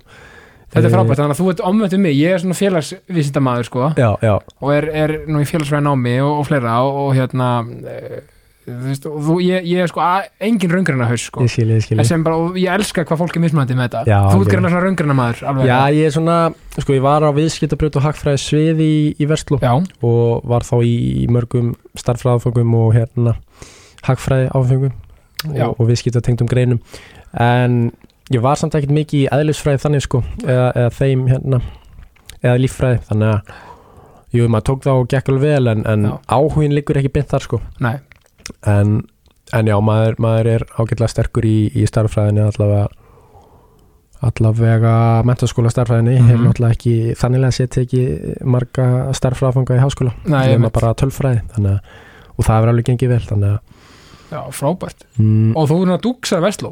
Þetta 0.74 0.88
er 0.88 0.90
Eh, 0.90 0.94
frábært, 0.96 1.20
þannig 1.22 1.36
að 1.36 1.40
þú 1.44 1.50
ert 1.52 1.60
omvendt 1.70 1.94
um 1.94 2.02
mig 2.02 2.16
ég 2.18 2.34
er 2.34 2.40
svona 2.42 2.56
félagsvísindamaður 2.58 3.68
sko. 3.68 3.90
Já, 3.98 4.08
já, 4.26 4.36
og 4.62 4.72
er, 4.74 4.88
er 5.04 5.12
nú 5.30 5.42
í 5.44 5.46
félagsvæðin 5.46 5.90
á 5.90 5.94
mig 5.94 6.22
og, 6.24 6.40
og 6.40 6.48
fleira 6.50 6.80
og, 6.82 6.96
og 7.04 7.12
hérna 7.14 7.50
e, 7.62 8.24
þú 8.26 8.33
veist, 8.68 9.06
og 9.10 9.18
þú, 9.26 9.38
ég, 9.44 9.66
ég 9.68 9.84
er 9.84 9.92
sko 9.92 10.04
engin 10.44 10.72
raungrina 10.72 11.08
haus 11.10 11.26
sko. 11.28 11.44
Ég 11.44 11.56
ég 11.58 11.74
En 11.76 11.84
skilji 11.84 12.06
sem 12.08 12.24
bara, 12.24 12.38
og 12.40 12.58
ég 12.60 12.72
elska 12.72 13.04
hvað 13.08 13.22
fólk 13.24 13.38
er 13.38 13.44
mismandi 13.44 13.76
með 13.78 13.90
þetta. 13.90 14.04
Já, 14.08 14.20
þú 14.32 14.48
greina 14.48 14.72
svona 14.72 14.84
raungrina 14.86 15.18
maður 15.18 15.44
alveg. 15.52 15.68
Já, 15.68 15.80
ég 15.98 16.08
er 16.08 16.16
svona, 16.16 16.38
sko 16.78 16.96
ég 16.96 17.04
var 17.04 17.26
á 17.28 17.30
viðskiptabrjót 17.36 18.00
og 18.00 18.06
hagfræði 18.08 18.44
svið 18.46 18.84
í, 18.86 18.96
í 19.20 19.28
Vestló 19.30 19.60
og 19.64 20.48
var 20.50 20.68
þá 20.68 20.76
í, 20.80 20.96
í 21.24 21.28
mörgum 21.32 21.74
starffræðaföngum 22.00 22.78
og 22.80 22.96
hérna 22.96 23.36
hagfræði 24.08 24.50
áfengum 24.56 24.96
Já. 25.52 25.68
og, 25.68 25.78
og 25.78 25.92
viðskiptatengdum 25.92 26.50
greinum. 26.52 26.82
En 27.34 27.92
ég 28.32 28.44
var 28.44 28.60
samt 28.60 28.76
ekkert 28.78 28.96
mikið 28.96 29.26
í 29.26 29.30
eðlisfræði 29.34 29.84
þannig 29.84 30.08
sko 30.08 30.24
eða, 30.46 30.72
eða 30.72 30.96
þeim 30.98 31.28
hérna 31.32 31.62
eða 32.44 32.58
líffræði. 32.62 33.04
Þannig 33.10 33.34
að 33.34 33.54
jú, 34.34 34.48
maður 34.50 34.68
tók 34.70 34.84
það 34.88 35.02
og 35.04 35.12
gekk 35.14 35.32
alveg 35.34 35.54
vel 35.54 35.72
en, 35.74 35.86
en 35.90 36.10
áhugin 36.32 36.76
liggur 36.76 37.00
ekki 37.00 37.12
beint 37.14 37.32
þar 37.32 37.46
sko. 37.46 37.60
Nei, 37.84 37.96
en, 38.68 39.02
en 39.54 39.66
já, 39.72 39.78
maður, 39.82 40.16
maður 40.20 40.50
er 40.58 40.66
ágætlega 40.78 41.10
sterkur 41.14 41.46
í, 41.46 41.58
í 41.76 41.86
starffræðinni 41.90 42.44
allavega 42.48 42.88
allavega 44.24 44.94
mentaskóla 45.28 45.72
starffræðinni 45.74 46.14
Mhm. 46.20 46.28
hefur 46.30 46.46
náttúrulega 46.48 46.78
ekki 46.78 46.94
þannilega 47.20 47.56
séð 47.58 47.70
tekið 47.76 48.46
marga 48.46 48.86
starffræðafanga 49.14 49.76
í 49.78 49.82
háskóla. 49.84 50.14
Nei, 50.26 50.48
nema 50.54 50.70
bara 50.72 50.94
tölfræði 50.94 51.42
þannig 51.56 51.72
að, 51.74 51.80
og 52.38 52.46
það 52.46 52.56
hefur 52.56 52.72
alveg 52.72 52.86
gengið 52.88 53.10
vel 53.10 53.20
þannig 53.28 53.50
að 53.52 53.60
já, 54.32 54.42
frábært. 54.52 55.04
Mm, 55.20 55.52
og 55.58 55.68
þú 55.70 55.82
er 55.82 55.86
nú 55.92 55.94
að 55.98 56.02
dúksa 56.08 56.40
Vestló. 56.42 56.72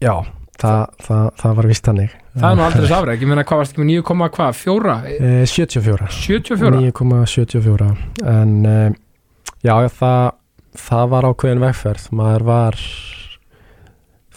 Já, 0.00 0.14
það, 0.58 0.86
það, 1.04 1.28
það 1.42 1.54
var 1.60 1.66
vist 1.66 1.84
þannig. 1.84 2.10
Það 2.38 2.50
er 2.50 2.56
nú 2.56 2.62
aldrei 2.64 2.88
safræk, 2.88 3.20
ég 3.20 3.28
meina 3.28 3.44
hvað 3.44 3.58
varst 3.58 3.72
ekki 3.72 3.82
með 3.84 3.90
9, 3.92 4.02
hvað, 4.38 4.52
4 4.54 4.96
Eh, 5.18 5.44
74 5.46 6.08
74 6.08 6.80
9,74 6.80 7.96
en 8.24 8.66
uh, 8.66 8.90
já, 9.62 9.74
það 9.88 10.32
það 10.78 11.06
var 11.14 11.28
ákveðin 11.30 11.62
vegferð. 11.62 12.08
Maður 12.18 12.46
var 12.48 12.82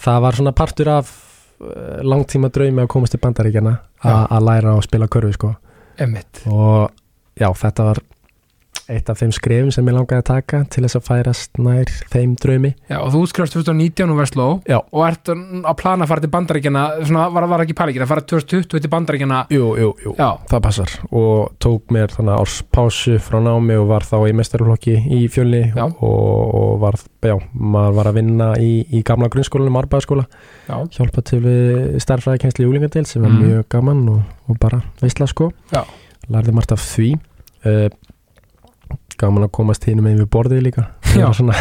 það 0.01 0.23
var 0.25 0.39
svona 0.39 0.55
partur 0.57 0.91
af 0.91 1.11
uh, 1.11 1.99
langtíma 2.05 2.51
draumi 2.53 2.85
að 2.85 2.91
komast 2.95 3.15
til 3.15 3.21
bandaríkjana 3.23 3.75
að 4.01 4.47
læra 4.47 4.75
og 4.77 4.85
spila 4.85 5.09
körfi 5.11 5.35
sko. 5.37 5.53
Emmitt, 6.01 6.41
og 6.49 6.89
já, 7.37 7.49
þetta 7.53 7.91
var 7.91 8.01
eitt 8.91 9.09
af 9.11 9.19
þeim 9.21 9.31
skrefum 9.35 9.71
sem 9.73 9.87
ég 9.89 9.95
langaði 9.95 10.19
að 10.21 10.27
taka 10.29 10.59
til 10.73 10.83
þess 10.85 10.97
að 10.99 11.05
færast 11.07 11.59
nær 11.61 11.91
þeim 12.13 12.35
draumi. 12.41 12.71
Já, 12.91 12.97
og 13.01 13.09
þú 13.13 13.21
útskrifast 13.25 13.55
2019 13.57 14.11
úr 14.13 14.19
Vestló 14.21 14.47
Já. 14.69 14.77
og 14.81 15.03
ert 15.07 15.31
að 15.31 15.75
plana 15.81 16.05
að 16.05 16.11
fara 16.11 16.23
til 16.25 16.31
bandaríkjana 16.35 16.83
svona, 17.05 17.25
var, 17.35 17.47
var 17.51 17.63
ekki 17.65 17.75
pælingin, 17.79 18.05
að 18.05 18.11
fara 18.13 18.25
2020 18.27 18.81
til 18.85 18.91
bandaríkjana 18.93 19.41
Jú, 19.55 19.69
jú, 19.81 19.89
jú, 20.05 20.13
já, 20.19 20.29
það 20.51 20.63
passar. 20.67 20.95
Og 21.11 21.51
tók 21.63 21.91
mér 21.95 22.13
þannig 22.15 22.37
árs 22.41 22.59
pásu 22.75 23.17
frá 23.23 23.39
námi 23.43 23.79
og 23.79 23.87
var 23.91 24.05
þá 24.07 24.15
í 24.29 24.35
mestarflokki 24.37 24.97
í 25.17 25.21
fjölni 25.31 25.63
og, 25.77 25.95
og 26.05 26.79
var, 26.83 26.99
já, 27.25 27.35
maður 27.53 27.97
var 28.01 28.11
að 28.11 28.19
vinna 28.21 28.51
í, 28.61 28.71
í 28.91 29.01
gamla 29.07 29.29
grunnskólanum, 29.31 29.79
arbæðaskóla 29.81 30.27
já, 30.67 30.75
hjálpa 30.97 31.23
til 31.27 31.41
við 31.45 31.97
starfræðikensli 32.03 32.65
í 32.65 32.69
úlingadel 32.69 33.05
sem 33.09 33.21
var 33.23 33.31
Mm. 33.31 33.41
mjög 33.47 33.65
gaman 33.71 33.99
og, 34.11 34.21
og 34.51 34.57
bara 34.59 34.81
veistla 35.01 35.25
sko. 35.29 35.47
Lærði 36.31 36.51
margt 36.53 36.73
af 36.75 36.81
því. 36.83 37.13
Uh, 37.65 37.87
gaman 39.21 39.45
að 39.45 39.51
komast 39.53 39.83
hinn 39.85 40.01
með 40.01 40.21
við 40.23 40.29
borðið 40.33 40.63
líka 40.65 40.87
Ég 41.11 41.33
svona 41.35 41.53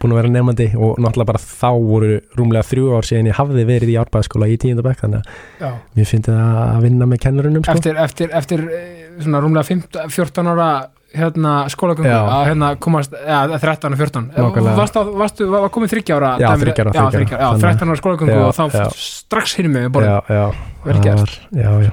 búin 0.00 0.14
að 0.14 0.18
vera 0.22 0.30
nefandi 0.32 0.66
og 0.80 0.96
náttúrulega 1.02 1.28
bara 1.28 1.42
þá 1.44 1.68
voru 1.76 2.10
rúmlega 2.38 2.64
þrjú 2.70 2.88
ár 2.96 3.06
síðan 3.06 3.28
ég 3.30 3.36
hafði 3.38 3.64
verið 3.68 3.92
í 3.92 3.98
arbæðaskóla 4.00 4.48
í 4.50 4.56
tíundabæk 4.62 5.02
þannig 5.04 5.20
að 5.20 5.64
já 5.64 5.70
mér 5.98 6.08
finnst 6.10 6.30
það 6.30 6.58
að 6.64 6.82
vinna 6.88 7.08
með 7.10 7.22
kennurunum 7.26 7.64
sko. 7.66 7.76
eftir, 7.76 8.00
eftir, 8.06 8.32
eftir 8.40 8.64
eh, 8.66 8.90
svona 9.20 9.42
rúmlega 9.44 9.68
15, 9.68 10.10
14 10.16 10.52
ára 10.54 10.68
hérna 11.14 11.52
skólagöngu 11.70 12.10
að 12.10 12.48
hérna 12.48 12.68
komast, 12.82 13.12
eða 13.14 13.60
13 13.62 13.92
og 13.94 14.00
14 14.00 14.24
Nákvæmlega. 14.34 14.74
varst, 14.80 14.96
á, 14.98 15.02
varstu, 15.14 15.46
var 15.52 15.68
komið 15.70 15.92
30 15.94 16.16
ára 16.16 16.30
Já, 16.42 16.48
dæmi- 16.48 16.64
30 16.72 16.82
ára, 16.82 16.90
já, 16.90 17.04
30 17.04 17.04
ára. 17.04 17.12
30 17.14 17.36
ára, 17.36 17.44
já, 17.44 17.50
Þannig- 17.52 17.62
13 17.68 17.92
ára 17.92 18.00
skólagöngu 18.00 18.38
og 18.40 18.56
þá 18.56 18.64
já. 18.74 18.88
strax 19.04 19.54
hinum 19.60 19.76
með 19.78 19.86
borðið, 19.94 20.10
já, 20.10 20.34
já, 20.34 20.46
vel 20.88 20.96
það 20.96 21.04
gert 21.04 21.20
var, 21.22 21.36
já, 21.62 21.70
já. 21.86 21.92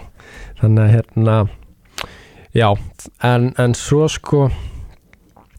þannig 0.64 0.82
að 0.88 0.94
hérna 0.96 1.36
já, 2.58 2.68
en, 3.30 3.48
en 3.62 3.74
svo 3.78 4.08
sko 4.10 4.48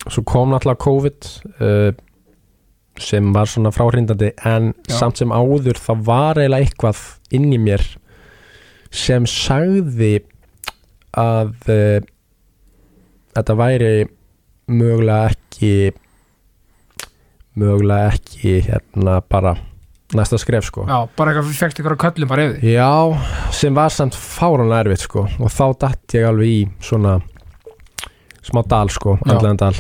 svo 0.09 0.25
kom 0.27 0.53
náttúrulega 0.53 0.83
COVID 0.83 1.29
uh, 1.63 1.91
sem 3.01 3.33
var 3.35 3.49
svona 3.49 3.73
fráhrindandi 3.75 4.33
en 4.45 4.73
Já. 4.89 4.97
samt 4.99 5.21
sem 5.23 5.33
áður 5.33 5.79
það 5.81 6.07
var 6.09 6.41
eiginlega 6.41 6.67
eitthvað 6.67 7.03
inn 7.33 7.53
í 7.55 7.61
mér 7.63 7.85
sem 8.93 9.27
sagði 9.29 10.15
að 11.19 11.55
uh, 11.73 11.99
þetta 13.37 13.59
væri 13.59 13.93
mögulega 14.73 15.33
ekki 15.33 15.93
mögulega 17.59 18.13
ekki 18.17 18.57
hérna 18.69 19.21
bara 19.29 19.55
næsta 20.17 20.39
skref 20.41 20.69
sko 20.69 20.85
já, 20.89 20.99
bara 21.17 21.33
eitthvað 21.33 21.55
fegst 21.57 21.81
ykkur 21.81 21.97
á 21.97 22.03
köllum 22.05 22.31
bara 22.31 22.49
yfir 22.49 22.75
Já, 22.75 22.93
sem 23.57 23.77
var 23.77 23.93
samt 23.93 24.17
fáránlega 24.19 24.87
erfitt 24.87 25.07
sko 25.07 25.27
og 25.29 25.53
þá 25.53 25.65
datt 25.87 26.17
ég 26.19 26.29
alveg 26.29 26.53
í 26.53 26.61
svona 26.85 27.19
smá 28.43 28.63
dal 28.69 28.91
sko, 28.93 29.17
Já. 29.23 29.33
andlegan 29.33 29.61
dal 29.61 29.75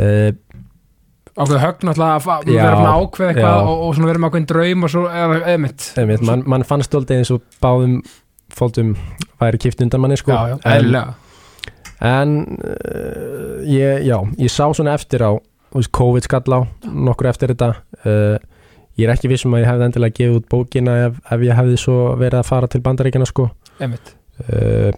uh, 0.00 0.30
ákveð 1.34 1.62
högn 1.64 1.88
náttúrulega 1.88 2.18
að 2.18 2.50
vera 2.50 2.92
ákveð 2.94 3.30
eitthvað 3.32 3.56
já. 3.56 3.70
og, 3.70 3.86
og 3.86 4.02
vera 4.06 4.20
með 4.22 4.28
ákveðin 4.30 4.50
draum 4.52 4.86
og 4.86 4.92
svo, 4.92 5.06
eða, 5.10 5.40
eða 5.42 5.62
mitt 5.64 5.88
einmitt, 5.98 6.28
man, 6.46 6.66
fannst 6.68 6.90
stoltið 6.90 7.22
eins 7.22 7.32
og 7.34 7.42
báðum 7.64 7.96
fólktum 8.54 8.94
væri 9.40 9.60
kipt 9.64 9.82
undan 9.82 10.02
manni 10.04 10.18
sko. 10.20 10.34
Já, 10.34 10.54
já, 10.54 10.56
en, 10.70 10.94
en 12.04 12.34
uh, 12.62 13.64
ég, 13.66 14.06
ég 14.06 14.52
sá 14.52 14.66
svona 14.70 14.94
eftir 14.94 15.24
á 15.26 15.34
COVID 15.74 16.26
skall 16.28 16.54
á 16.54 16.60
nokkur 16.86 17.30
eftir 17.32 17.50
þetta. 17.50 17.72
Uh, 18.04 18.36
ég 18.94 19.08
er 19.08 19.14
ekki 19.16 19.30
vissum 19.32 19.56
að 19.56 19.64
ég 19.64 19.72
hefði 19.72 19.88
endilega 19.88 20.18
gefið 20.20 20.36
út 20.38 20.50
bókina 20.52 20.94
ef, 21.08 21.16
ef 21.34 21.42
ég 21.42 21.58
hefði 21.58 21.80
svo 21.82 21.96
verið 22.20 22.38
að 22.40 22.50
fara 22.52 22.70
til 22.70 22.82
bandaríkjana 22.84 23.26
sko. 23.26 23.48
Einmitt. 23.82 24.14
uh, 24.46 24.92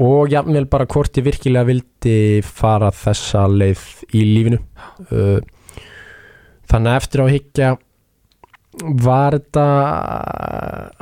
og 0.00 0.30
jafnvel 0.32 0.66
bara 0.70 0.86
hvort 0.90 1.18
ég 1.20 1.24
virkilega 1.26 1.66
vildi 1.68 2.16
fara 2.46 2.90
þessa 2.94 3.46
leið 3.50 3.82
í 4.16 4.24
lífinu 4.34 4.58
uh, 5.12 5.38
þannig 6.70 6.90
að 6.92 6.96
eftir 7.00 7.20
á 7.20 7.24
að 7.26 7.32
higgja 7.34 7.70
var 9.02 9.34
þetta 9.34 9.64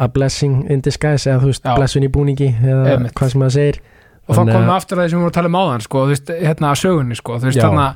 a 0.01 0.09
blessing 0.13 0.63
in 0.73 0.81
disguise 0.85 1.29
eða 1.29 1.43
þú 1.43 1.51
veist 1.53 1.67
Já. 1.69 1.75
blessun 1.77 2.07
í 2.07 2.11
búningi 2.13 2.49
eða 2.57 2.95
Einmitt. 2.95 3.15
hvað 3.19 3.35
sem 3.35 3.45
það 3.45 3.53
segir 3.59 3.81
og 4.29 4.33
þá 4.35 4.39
Þannig 4.39 4.55
komum 4.57 4.63
að- 4.65 4.71
við 4.73 4.77
aftur 4.79 4.99
að 4.99 5.03
því 5.05 5.11
sem 5.11 5.19
við 5.19 5.23
vorum 5.23 5.33
að 5.33 5.37
tala 5.39 5.49
um 5.53 5.59
áðan 5.61 5.85
sko, 5.85 6.01
þú 6.05 6.13
veist, 6.15 6.33
hérna 6.49 6.71
að 6.73 6.81
sögunni 6.83 7.17
sko, 7.21 7.37
þú 7.39 7.49
veist, 7.49 7.59
Já. 7.59 7.65
þarna 7.69 7.87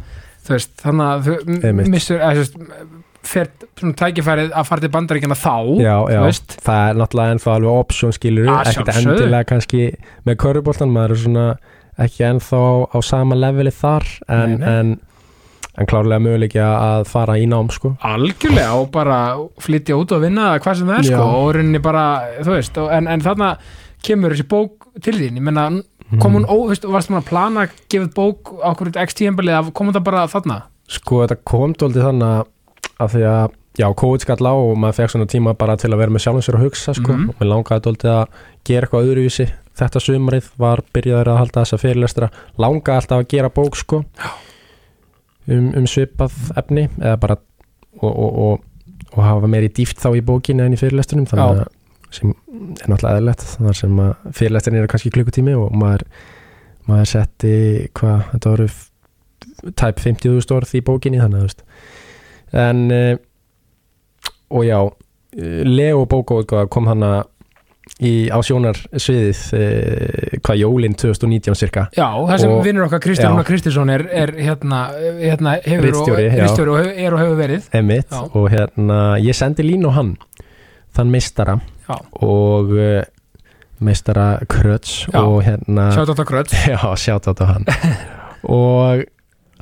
þú 0.46 0.54
veist, 0.56 0.70
þannig 0.82 1.06
að 1.08 1.26
þú 1.26 1.64
Einmitt. 1.72 1.90
missur, 1.96 2.18
eða 2.20 2.32
þú 2.32 2.44
veist 2.44 2.56
svona 3.26 3.94
tækifærið 3.98 4.50
að 4.56 4.66
fara 4.68 4.82
til 4.84 4.90
bandaríkjana 4.96 5.36
þá 5.38 5.54
já, 5.82 5.94
já, 6.10 6.20
það 6.64 6.88
er 6.88 6.98
náttúrulega 7.00 7.36
ennþá 7.36 7.54
alveg 7.54 7.78
option 7.84 8.12
skilur, 8.16 8.50
ekkert 8.58 8.90
endilega 8.96 9.48
kannski 9.52 9.84
með 10.26 10.38
köruboltan, 10.42 10.92
maður 10.94 11.14
er 11.16 11.22
svona 11.22 11.46
ekki 12.02 12.26
ennþá 12.26 12.60
á 12.92 12.98
sama 13.04 13.38
leveli 13.38 13.72
þar 13.76 14.06
en, 14.26 14.56
Nei, 14.56 14.58
nei. 14.58 14.74
en, 14.80 14.92
en 15.78 15.88
klárlega 15.88 16.24
möguleiki 16.24 16.60
að 16.64 17.06
fara 17.08 17.38
í 17.40 17.46
nám 17.48 17.70
sko. 17.72 17.94
Algjörlega 18.04 18.74
og 18.80 18.90
bara 18.92 19.20
flytja 19.62 19.96
út 20.00 20.12
og 20.16 20.24
vinna 20.24 20.50
hvað 20.58 20.80
sem 20.80 20.90
það 20.90 20.98
er 20.98 21.08
sko 21.12 21.28
og 21.38 21.48
rauninni 21.56 21.80
bara, 21.84 22.04
veist, 22.48 22.76
og, 22.80 22.90
en, 22.92 23.08
en 23.12 23.24
þarna 23.24 23.54
kemur 24.04 24.34
þessi 24.34 24.48
bók 24.50 24.88
til 25.04 25.14
þín. 25.16 25.38
Ég 25.38 25.46
menna, 25.46 25.68
kom 26.20 26.36
hún, 26.36 26.44
ó, 26.48 26.52
þú 26.58 26.72
veist, 26.72 26.88
varst 26.92 27.12
maður 27.12 27.22
að 27.22 27.30
plana 27.30 27.64
að 27.68 27.76
gefa 27.94 28.10
bók 28.18 28.52
á 28.60 28.70
hverju 28.76 28.98
x 29.06 29.16
tíðanbelið 29.20 29.60
að 29.60 29.70
kom 29.78 29.92
það 29.94 30.06
bara 30.10 30.26
þarna? 30.32 30.58
Sko 30.92 31.22
þetta 31.22 31.38
kom 31.48 31.72
dóldi 31.78 32.02
þannig 32.04 32.28
að 32.28 32.42
því 33.00 33.24
að 33.30 33.58
já, 33.80 33.86
COVID 34.02 34.24
skall 34.24 34.44
á 34.44 34.54
og 34.54 34.76
maður 34.76 34.98
fekk 35.00 35.14
svona 35.14 35.30
tíma 35.32 35.54
bara 35.58 35.76
til 35.80 35.92
að 35.92 36.02
vera 36.02 36.12
með 36.12 36.24
sjálfum 36.26 36.46
sér 36.46 36.58
að 36.58 36.64
hugsa 36.66 36.94
sko. 36.94 37.12
Mhm. 37.12 37.28
og 37.30 37.40
mér 37.40 37.50
langaði 37.52 37.84
dóldi 37.86 38.08
að 38.12 38.24
gera 38.68 38.86
eitthvað 38.86 39.06
öðruvísi. 39.08 39.48
Þetta 39.72 40.00
sumarið 40.04 40.48
var 40.60 40.82
byrjaður 40.92 41.32
að 41.32 41.38
halda 41.40 41.62
þessa 41.64 41.80
fyrirlestra. 41.80 42.30
Langaði 42.58 42.96
alltaf 43.00 43.22
að 43.22 43.28
gera 43.32 43.48
bók 43.48 43.76
sko 43.76 44.02
um, 45.48 45.72
um 45.78 45.86
svipað 45.88 46.34
efni 46.56 46.88
eða 47.00 47.16
bara 47.22 47.38
og, 48.00 48.12
og, 48.12 48.38
og, 48.44 48.60
og 49.12 49.24
hafa 49.24 49.50
meiri 49.50 49.72
dýft 49.72 50.00
þá 50.02 50.12
í 50.18 50.24
bókinu 50.26 50.66
en 50.66 50.76
í 50.76 50.80
fyrirlestrinum 50.80 51.28
þannig 51.30 51.64
að 51.64 51.70
sem 52.12 52.32
er 52.32 52.90
náttúrulega 52.90 53.16
eðlilegt 53.16 53.44
þar 53.56 53.76
sem 53.78 54.00
að 54.04 54.32
fyrirlestrin 54.36 54.78
eru 54.80 54.90
kannski 54.92 55.12
klukkutími 55.14 55.54
og 55.56 55.72
maður, 55.80 56.04
maður 56.88 57.08
setti 57.08 57.52
hvað, 57.96 58.26
þetta 58.34 58.52
voru 58.52 58.66
tæp 59.80 60.02
50.000 60.02 60.56
orð 60.58 60.74
í 60.76 60.82
bókinni 60.84 61.22
þannig 61.22 61.46
að 61.46 61.64
en 62.52 62.82
uh, 62.92 63.12
og 64.52 64.64
já 64.68 64.78
eh, 64.84 65.62
Leo 65.64 66.04
bókaútgáfa 66.06 66.68
kom 66.68 66.86
hann 66.90 67.04
í 68.02 68.28
á 68.30 68.38
sjónarsviðið 68.44 69.38
uh, 69.56 70.36
hvað 70.44 70.60
jólinn 70.60 70.94
2019 70.98 71.56
cirka 71.58 71.86
já, 71.96 72.06
það 72.28 72.42
sem 72.44 72.52
Og- 72.52 72.64
vinnur 72.66 72.86
okkar 72.86 73.00
Kristján 73.04 73.38
já. 73.38 73.44
Kristinsson 73.48 73.90
er, 73.90 74.04
er 74.12 74.34
hérna, 74.36 74.82
hérna 75.20 75.56
Ritstjóri, 75.64 76.28
og, 76.36 76.68
og, 76.76 76.92
er 76.92 77.16
og 77.16 77.22
hefur 77.22 77.40
verið. 77.40 77.66
Emitt 77.80 78.12
og 78.20 78.46
hérna 78.52 79.00
ég 79.22 79.36
sendi 79.36 79.64
línu 79.66 79.90
á 79.90 79.96
hann 79.98 80.14
þann 80.92 81.10
meistara. 81.12 81.58
Já. 81.88 81.96
og 82.22 82.70
uh, 82.76 83.02
meistara 83.82 84.38
Kröts 84.46 85.02
og 85.18 85.40
hérna 85.42 85.88
sjátt 85.96 86.12
átt 86.14 86.22
á 86.22 86.26
gröð 86.28 86.52
já, 86.72 86.78
sjátt 86.96 87.26
á 87.26 87.44
hann. 87.48 87.66
Og 88.42 89.04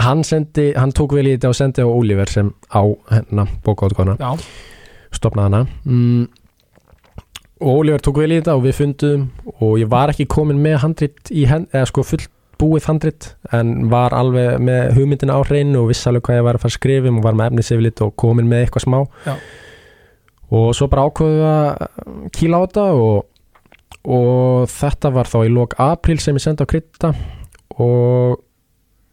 hann 0.05 0.25
sendi, 0.27 0.71
hann 0.77 0.93
tók 0.97 1.15
vel 1.17 1.29
í 1.29 1.37
þetta 1.37 1.53
og 1.53 1.57
sendi 1.59 1.85
á 1.85 1.89
Oliver 1.89 2.31
sem 2.31 2.51
á 2.73 2.83
bókaútgáfana 3.65 4.17
já, 4.21 4.31
stopnaði 5.15 5.49
hana. 5.49 5.63
Mm, 5.85 6.27
og 7.61 7.81
Oliver 7.83 8.05
tók 8.05 8.21
vel 8.23 8.33
í 8.33 8.41
þetta 8.41 8.57
og 8.59 8.67
við 8.67 8.77
fundum 8.79 9.25
og 9.59 9.79
ég 9.81 9.91
var 9.93 10.13
ekki 10.13 10.29
komin 10.31 10.61
með 10.63 10.79
handrit 10.85 11.33
í 11.33 11.47
hend, 11.51 11.69
eða 11.75 11.89
sko 11.91 12.05
fullbúið 12.07 12.91
handrit 12.91 13.33
en 13.57 13.89
var 13.93 14.15
alveg 14.17 14.61
með 14.65 14.95
hugmyndina 14.99 15.37
á 15.37 15.41
hreinu 15.45 15.83
og 15.83 15.91
vissi 15.93 16.09
alveg 16.11 16.29
hvað 16.29 16.41
ég 16.41 16.47
var 16.49 16.59
að 16.59 16.65
fara 16.65 16.75
að 16.75 16.79
skrifa 16.79 17.11
um 17.11 17.19
og 17.21 17.27
var 17.27 17.41
með 17.41 17.53
efniseflit 17.53 18.05
og 18.07 18.15
komin 18.21 18.49
með 18.51 18.67
eitthvað 18.67 18.87
smá. 18.87 19.01
Já. 19.27 19.35
og 20.51 20.71
svo 20.75 20.89
bara 20.91 21.07
ákveðu 21.07 21.43
að 21.47 22.31
kýla 22.35 22.59
á 22.59 22.65
þetta 22.65 22.87
og, 22.99 23.19
og 24.11 24.71
þetta 24.73 25.13
var 25.15 25.29
þá 25.31 25.41
í 25.45 25.53
lok 25.55 25.77
april 25.79 26.19
sem 26.19 26.39
ég 26.39 26.43
sendi 26.47 26.67
á 26.67 26.73
krytta 26.73 27.13
og 27.81 28.41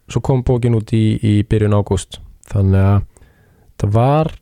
svo 0.08 0.22
kom 0.24 0.42
bókin 0.46 0.76
út 0.78 0.92
í, 0.96 1.04
í 1.20 1.34
byrjun 1.48 1.76
ágúst 1.78 2.20
þannig 2.52 2.80
að 2.80 3.06
það 3.78 3.94
var 3.98 4.32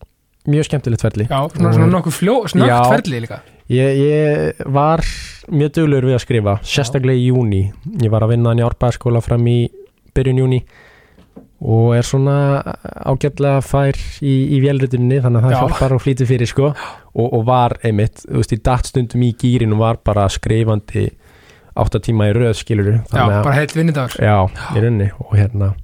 mjög 0.47 0.69
skemmtilegt 0.69 1.03
ferli 1.03 1.27
já, 1.27 1.39
svona, 1.51 1.75
svona 1.75 1.93
nokkuð 1.93 2.19
fljó, 2.21 2.37
snögt 2.53 2.71
Já. 2.71 2.81
ferli 2.95 3.23
líka 3.27 3.43
Ég, 3.67 3.97
ég 3.99 4.61
var 4.71 5.01
mjög 5.51 5.73
duglur 5.75 6.05
við 6.07 6.15
að 6.15 6.21
skrifa, 6.23 6.53
sérstaklega 6.63 7.19
í 7.19 7.33
júni. 7.33 7.65
Ég 7.99 8.13
var 8.13 8.23
að 8.23 8.37
vinna 8.37 8.53
hann 8.53 8.61
í 8.61 8.63
árbæðaskóla 8.63 9.19
fram 9.25 9.43
í 9.51 9.57
byrjun 10.15 10.39
júni 10.39 10.61
og 11.67 11.97
er 11.97 12.07
svona 12.07 12.37
ágætlega 13.09 13.63
fær 13.65 13.99
í, 14.21 14.35
í 14.55 14.61
vélritunni 14.63 15.19
þannig 15.25 15.41
að 15.41 15.47
það 15.49 15.55
Já. 15.57 15.59
hjálpar 15.65 15.95
og 15.97 16.03
flýtir 16.05 16.29
fyrir 16.29 16.51
sko 16.51 16.67
og, 16.69 17.27
og 17.27 17.43
var 17.49 17.75
einmitt, 17.83 18.23
þú 18.29 18.43
veist, 18.43 18.55
í 18.55 18.63
datt 18.69 18.91
stundum 18.93 19.25
í 19.25 19.33
gýrin 19.41 19.75
var 19.81 19.99
bara 20.05 20.29
skrifandi 20.31 21.09
átta 21.77 22.01
tíma 22.03 22.31
í 22.31 22.35
röð 22.37 22.55
skilur 22.59 22.93
já, 22.97 23.25
bara 23.31 23.57
heilt 23.57 23.75
vinnidagur 23.77 24.17
Já, 24.23 24.37
í 24.75 24.83
rauninni. 24.83 25.11
Og 25.27 25.37
hérna 25.39 25.75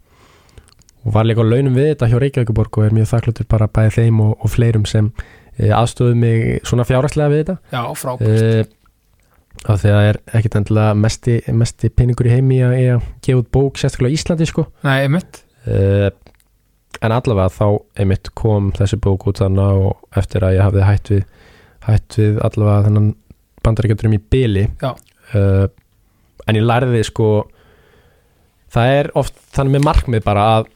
og 1.02 1.14
var 1.16 1.26
líka 1.26 1.42
á 1.42 1.46
launum 1.46 1.74
við 1.74 1.92
þetta 1.92 2.10
hjá 2.12 2.18
Reykjavíkuborg 2.22 2.78
og 2.78 2.86
er 2.86 2.94
mjög 2.94 3.08
þakkláttur 3.10 3.48
bara 3.50 3.70
bæði 3.74 3.94
þeim 3.96 4.20
og, 4.22 4.36
og 4.38 4.52
fleirum 4.52 4.84
sem 4.86 5.08
e, 5.58 5.72
aðstóðu 5.74 6.14
mig 6.18 6.44
svona 6.68 6.86
fjárhagslega 6.86 7.32
við 7.32 7.42
þetta. 7.42 7.56
Já, 7.74 7.82
frábært. 7.98 8.30
Uh, 8.30 8.78
af 9.62 9.82
því 9.82 9.90
að 9.90 9.96
það 9.96 10.08
er 10.10 10.18
ekkit 10.38 10.58
endilega 10.60 10.94
mesti, 10.98 11.38
mesti 11.58 11.90
peningur 11.92 12.28
í 12.30 12.34
heimi 12.36 12.60
að, 12.64 12.76
í 12.78 12.86
að 12.94 13.08
gefa 13.26 13.42
út 13.42 13.50
bók 13.54 13.80
sérstaklega 13.82 14.14
á 14.14 14.16
Íslandi 14.18 14.48
sko. 14.48 14.66
Nei, 14.86 14.94
einmitt, 15.08 15.42
uh, 15.66 16.08
en 17.02 17.16
allavega 17.18 17.50
þá 17.50 17.66
einmitt 17.98 18.32
kom 18.38 18.70
þessi 18.78 18.98
bók 19.02 19.26
út 19.30 19.42
þannig 19.42 19.84
og 19.88 20.18
eftir 20.22 20.46
að 20.46 20.58
ég 20.58 20.66
hafði 20.68 20.86
hætt 20.86 21.12
við 21.12 21.22
hætt 21.82 22.18
við 22.18 22.42
allavega 22.46 22.86
þennan 22.86 23.12
bandaríkjöndurum 23.66 24.16
í 24.16 24.22
byli 24.32 24.66
Já. 24.82 24.92
uh, 25.34 25.64
en 26.48 26.58
ég 26.58 26.66
lærði 26.66 27.02
sko 27.06 27.30
það 28.72 28.94
er 28.98 29.10
oft 29.18 29.36
þannig 29.54 29.78
með 29.78 29.86
markmið 29.88 30.24
bara 30.26 30.46
að 30.58 30.70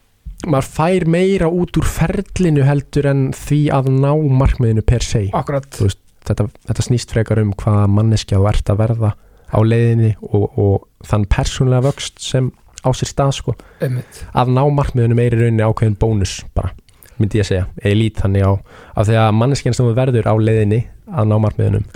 maður 0.47 0.67
fær 0.77 1.05
meira 1.09 1.47
út 1.49 1.79
úr 1.79 1.87
ferlinu 1.89 2.65
heldur 2.67 3.07
en 3.09 3.23
því 3.35 3.61
að 3.73 3.89
ná 3.95 4.11
markmiðinu 4.13 4.83
per 4.85 5.05
se. 5.05 5.25
Þú 5.33 5.89
þetta, 6.27 6.47
þetta 6.67 6.85
snýst 6.85 7.13
frekar 7.13 7.41
um 7.41 7.53
hvaða 7.57 7.87
manneskja 7.91 8.39
þú 8.39 8.49
ert 8.51 8.71
að 8.71 8.81
verða 8.83 9.13
á 9.47 9.57
leiðinni 9.63 10.13
og, 10.27 10.45
og 10.59 11.07
þann 11.07 11.27
persónlega 11.31 11.87
vöxt 11.87 12.19
sem 12.23 12.51
á 12.83 12.89
sér 12.95 13.11
stað 13.11 13.33
sko. 13.39 13.55
Einmitt, 13.83 14.23
að 14.35 14.51
ná 14.55 14.63
markmiðunum 14.77 15.21
er 15.23 15.35
í 15.35 15.41
rauninni 15.41 15.65
ákveðin 15.65 15.99
bónus 15.99 16.39
bara, 16.55 16.73
myndi 17.17 17.41
ég 17.41 17.47
segja, 17.47 17.67
eða 17.81 17.99
lít 18.01 18.21
þannig 18.23 18.47
á 18.47 18.51
af 18.53 19.07
því 19.07 19.19
að 19.23 19.37
manneskjan 19.39 19.77
sem 19.77 19.93
verður 19.97 20.29
á 20.29 20.35
leiðinni 20.35 20.81
að 21.07 21.31
ná 21.31 21.37
markmiðunum 21.45 21.87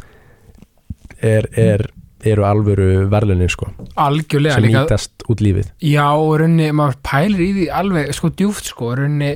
er, 1.22 1.48
er, 1.60 1.86
eru 2.30 2.46
alvöru 2.46 2.88
verðlunin 3.12 3.52
sko, 3.52 3.70
algjörlega 4.00 4.58
sem 4.58 4.68
líka 4.68 4.84
nýtast 4.86 5.26
út 5.32 5.42
lífið. 5.44 5.72
Já, 5.86 6.06
og 6.12 6.36
rauninni, 6.42 6.70
maður 6.78 7.00
pælir 7.08 7.44
í 7.46 7.50
því 7.58 7.68
alveg 7.82 8.12
sko 8.18 8.32
djúft 8.38 8.70
sko, 8.72 8.92
rauninni 9.00 9.32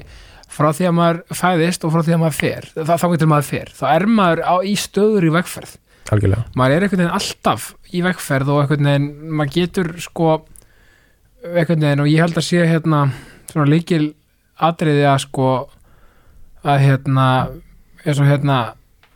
frá 0.56 0.70
því 0.72 0.90
að 0.90 0.96
maður 1.00 1.22
fæðist 1.36 1.86
og 1.86 1.96
frá 1.96 2.04
því 2.06 2.16
að 2.16 2.22
maður 2.24 2.38
fer 2.40 2.68
það, 2.76 2.94
þá 3.02 3.08
getur 3.14 3.32
maður 3.32 3.50
fer, 3.50 3.72
þá 3.76 3.86
er 3.92 4.08
maður 4.20 4.44
á, 4.46 4.56
í 4.64 4.76
stöður 4.80 5.28
í 5.28 5.32
vegferð, 5.36 5.74
algjörlega, 6.16 6.46
maður 6.56 6.76
er 6.76 6.86
einhvern 6.86 7.04
veginn 7.04 7.18
alltaf 7.20 7.70
í 7.92 8.04
vegferð 8.06 8.54
og 8.54 8.62
einhvern 8.62 8.92
veginn 8.92 9.10
maður 9.36 9.56
getur 9.58 9.92
sko 10.06 10.30
einhvern 11.46 11.88
veginn 11.88 12.06
og 12.06 12.12
ég 12.12 12.24
held 12.24 12.40
að 12.40 12.48
sé 12.48 12.64
hérna 12.70 13.02
svona 13.52 13.68
líkil 13.74 14.06
atriði 14.70 15.06
að 15.10 15.20
sko 15.26 15.50
að 16.66 16.82
hérna 16.86 17.28
eins 18.06 18.22
og 18.22 18.30
hérna 18.30 18.60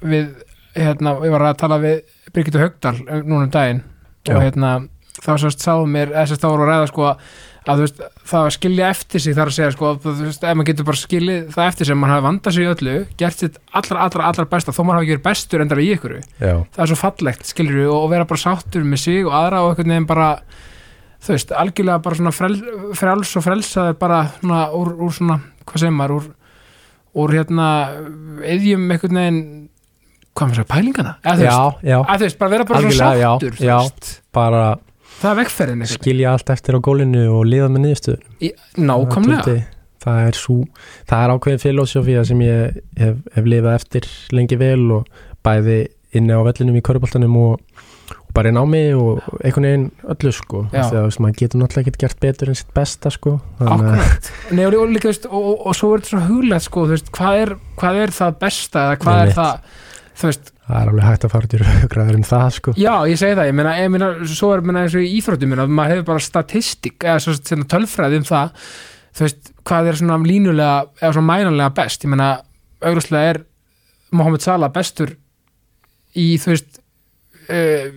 við 0.01 0.33
hérna, 0.77 1.15
ég 1.25 1.33
var 1.33 1.45
að 1.49 1.59
tala 1.63 1.79
við 1.81 2.01
Birgitta 2.33 2.63
Haugdal 2.63 2.95
eh, 3.05 3.21
núna 3.25 3.47
um 3.47 3.53
daginn. 3.53 3.83
Já. 4.27 4.35
og 4.35 4.43
hérna 4.43 4.73
þá 5.19 5.31
sérst 5.41 5.63
sáðu 5.63 5.87
mér, 5.91 6.11
þess 6.15 6.35
að 6.35 6.41
þá 6.43 6.49
voru 6.49 6.65
að 6.65 6.69
ræða 6.69 6.89
sko 6.89 7.07
að 7.69 7.81
veist, 7.83 7.99
það 8.29 8.45
að 8.45 8.53
skilja 8.55 8.89
eftir 8.93 9.23
sig 9.23 9.35
þar 9.37 9.51
að 9.51 9.55
segja 9.57 9.73
sko, 9.75 9.89
að 9.89 10.05
þú 10.05 10.13
veist, 10.25 10.45
ef 10.47 10.55
maður 10.57 10.67
getur 10.69 10.87
bara 10.87 10.99
skilið 11.01 11.49
það 11.53 11.69
eftir 11.71 11.89
sig, 11.89 11.97
mann 11.99 12.13
hafi 12.13 12.25
vandað 12.25 12.55
sig 12.55 12.65
í 12.65 12.69
öllu 12.73 12.95
gert 13.19 13.43
sitt 13.43 13.59
allra, 13.75 13.99
allra, 14.05 14.29
allra 14.29 14.45
besta, 14.53 14.73
þó 14.75 14.81
maður 14.81 14.99
hafi 14.99 15.05
ekki 15.05 15.15
verið 15.15 15.25
bestur 15.27 15.63
endara 15.63 15.83
í 15.83 15.91
ykkur, 15.95 16.15
já, 16.39 16.53
það 16.75 16.83
er 16.85 16.91
svo 16.91 16.99
fallegt 16.99 17.51
skilur 17.51 17.81
og, 17.83 17.97
og 17.99 18.09
vera 18.13 18.27
bara 18.31 18.43
sáttur 18.45 18.87
með 18.87 19.03
sig 19.03 19.21
og 19.27 19.35
aðra 19.37 19.61
og 19.65 19.73
einhvern 19.73 19.93
veginn 19.93 20.09
bara 20.09 20.29
þú 21.19 21.35
veist, 21.35 21.55
algjörlega 21.61 22.03
bara 22.07 22.19
svona 22.21 22.35
frel, 22.35 22.57
frjáls 22.97 23.35
og 23.35 23.45
frelsaður 23.45 23.99
bara 24.01 24.21
svona 24.39 24.65
úr, 24.79 24.93
úr 24.95 25.15
svona, 25.19 25.39
hvað 25.65 25.83
segir 25.83 25.97
maður, 25.99 26.15
úr, 26.15 26.29
úr 27.19 27.35
hérna, 27.37 27.69
eðjum 28.55 28.87
einhvern 28.87 29.21
veginn, 29.21 29.43
hvað 30.39 30.51
maður 30.51 30.61
segja, 30.61 30.69
pælingana, 30.73 31.15
já, 31.23 31.57
já. 31.83 31.97
að 31.99 32.13
þú 32.15 32.27
veist, 32.27 32.39
bara 32.39 32.53
vera 32.55 32.69
bara 32.69 32.81
svona 32.85 33.11
já, 33.19 33.27
sáttur, 33.27 33.59
já. 33.59 33.75
veist, 33.75 34.11
bara 34.35 34.63
það 35.19 35.43
er 35.43 35.43
einhvern 35.43 35.91
skilja 35.91 36.33
allt 36.33 36.53
eftir 36.55 36.77
á 36.77 36.79
gólinu 36.79 37.25
og 37.35 37.45
liða 37.49 37.69
með 37.73 37.85
niðurstöðu 37.85 38.19
veginn, 38.39 38.89
nákvæmlega, 38.89 39.55
það, 40.05 40.25
er 40.29 40.39
svo 40.39 40.57
það 41.09 41.23
er 41.23 41.35
ákveðin 41.35 41.63
filosófía 41.65 42.25
sem 42.27 42.43
ég 42.45 42.81
hef, 42.99 43.23
hef 43.35 43.49
lifað 43.53 43.79
eftir 43.81 44.11
lengi 44.35 44.59
vel 44.59 44.85
og 44.99 45.23
bæði 45.45 45.81
inni 46.17 46.33
á 46.33 46.41
vellinum 46.45 46.77
í 46.79 46.83
köruboltanum 46.85 47.35
og, 47.39 47.83
og 48.17 48.31
bara 48.35 48.51
í 48.51 48.55
námi 48.55 48.81
og 48.97 49.27
einhvern 49.43 49.67
veginn 49.67 49.85
öllu 50.13 50.31
sko. 50.33 50.63
Já. 50.73 50.87
veist, 50.95 51.21
maður 51.21 51.37
getur 51.43 51.61
náttúrulega 51.61 51.93
ekki 51.93 52.03
gert 52.05 52.21
betur 52.23 52.51
en 52.51 52.57
sitt 52.57 52.71
besta 52.75 53.11
sko. 53.13 53.35
Akkurat. 53.59 54.31
Nei, 54.55 54.63
og, 54.65 54.79
líka, 54.89 55.11
veist, 55.11 55.27
og, 55.29 55.51
og, 55.53 55.67
og 55.69 55.77
svo 55.77 55.91
er 55.93 56.03
þetta 56.03 56.15
svo 56.15 56.23
huglægt 56.25 56.65
sko, 56.65 56.87
veist, 56.89 57.13
hvað 57.15 57.43
er, 57.43 57.53
hvað 57.79 58.01
er 58.05 58.15
það 58.17 58.41
besta 58.41 58.87
eða 58.87 58.99
hvað 59.03 59.19
er 59.19 59.27
Einmitt. 59.27 59.39
það 59.43 59.85
veist, 60.27 60.51
það 60.67 60.81
er 60.81 60.89
alveg 60.91 61.05
hægt 61.07 61.25
að 61.25 61.31
fara 61.33 61.47
í 61.49 61.59
raugraður 61.63 62.17
um 62.19 62.23
það 62.27 62.47
sko. 62.57 62.73
Já, 62.77 62.93
ég 63.09 63.17
segi 63.21 63.37
það, 63.39 63.47
ég 63.49 63.55
meina, 63.59 63.73
ég 63.79 63.89
meina 63.93 64.09
svo 64.27 64.51
er 64.55 64.61
meina, 64.65 64.83
eins 64.85 64.95
og 64.99 65.05
í 65.05 65.11
íþróttum 65.19 65.55
maður 65.71 65.93
hefur 65.95 66.07
bara 66.11 66.19
statistik 66.25 67.03
eða 67.07 67.19
svo 67.23 67.35
sem 67.39 67.63
tölfræði 67.69 68.19
um 68.21 68.27
það 68.27 68.51
þú 69.15 69.25
veist, 69.25 69.51
hvað 69.69 69.87
er 69.91 69.99
svona 70.01 70.17
línulega 70.25 70.75
eða 71.01 71.13
svona 71.15 71.29
mænanlega 71.31 71.73
best, 71.79 72.03
ég 72.05 72.11
meina 72.13 72.29
auglustlega 72.85 73.33
er 73.33 73.41
Mohamed 74.11 74.41
Salah 74.45 74.71
bestur 74.73 75.15
í 76.17 76.27
þú 76.41 76.53
veist 76.55 76.79
uh, 77.49 77.89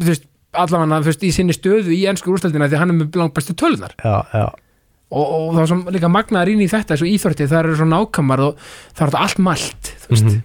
þú 0.00 0.10
veist 0.10 0.26
allavega 0.56 1.00
þú 1.02 1.10
veist 1.10 1.24
í 1.26 1.32
sinni 1.34 1.54
stöðu 1.56 1.92
í 1.94 2.04
ennsku 2.08 2.32
úrstöldina 2.32 2.68
því 2.70 2.78
hann 2.80 2.92
er 2.94 2.98
með 3.02 3.18
langt 3.20 3.34
bestu 3.36 3.54
tölunar 3.58 3.92
já, 4.00 4.16
já, 4.32 4.46
og, 5.12 5.24
og 5.24 5.48
það 5.56 5.62
er 5.64 5.70
svo 5.72 5.94
líka 5.96 6.10
magnaðar 6.12 6.52
inn 6.54 6.62
í 6.64 6.68
þetta 6.72 6.94
þessu 6.96 7.10
íþórti, 7.12 7.48
það 7.50 7.58
eru 7.64 7.78
svo 7.80 7.88
nákvæmar 7.90 8.44
og 8.48 8.62
það 8.96 9.08
er 9.10 9.18
allt 9.26 9.42
mælt 9.50 9.90
þú 10.06 10.12
veist, 10.14 10.28
Mhm. 10.30 10.44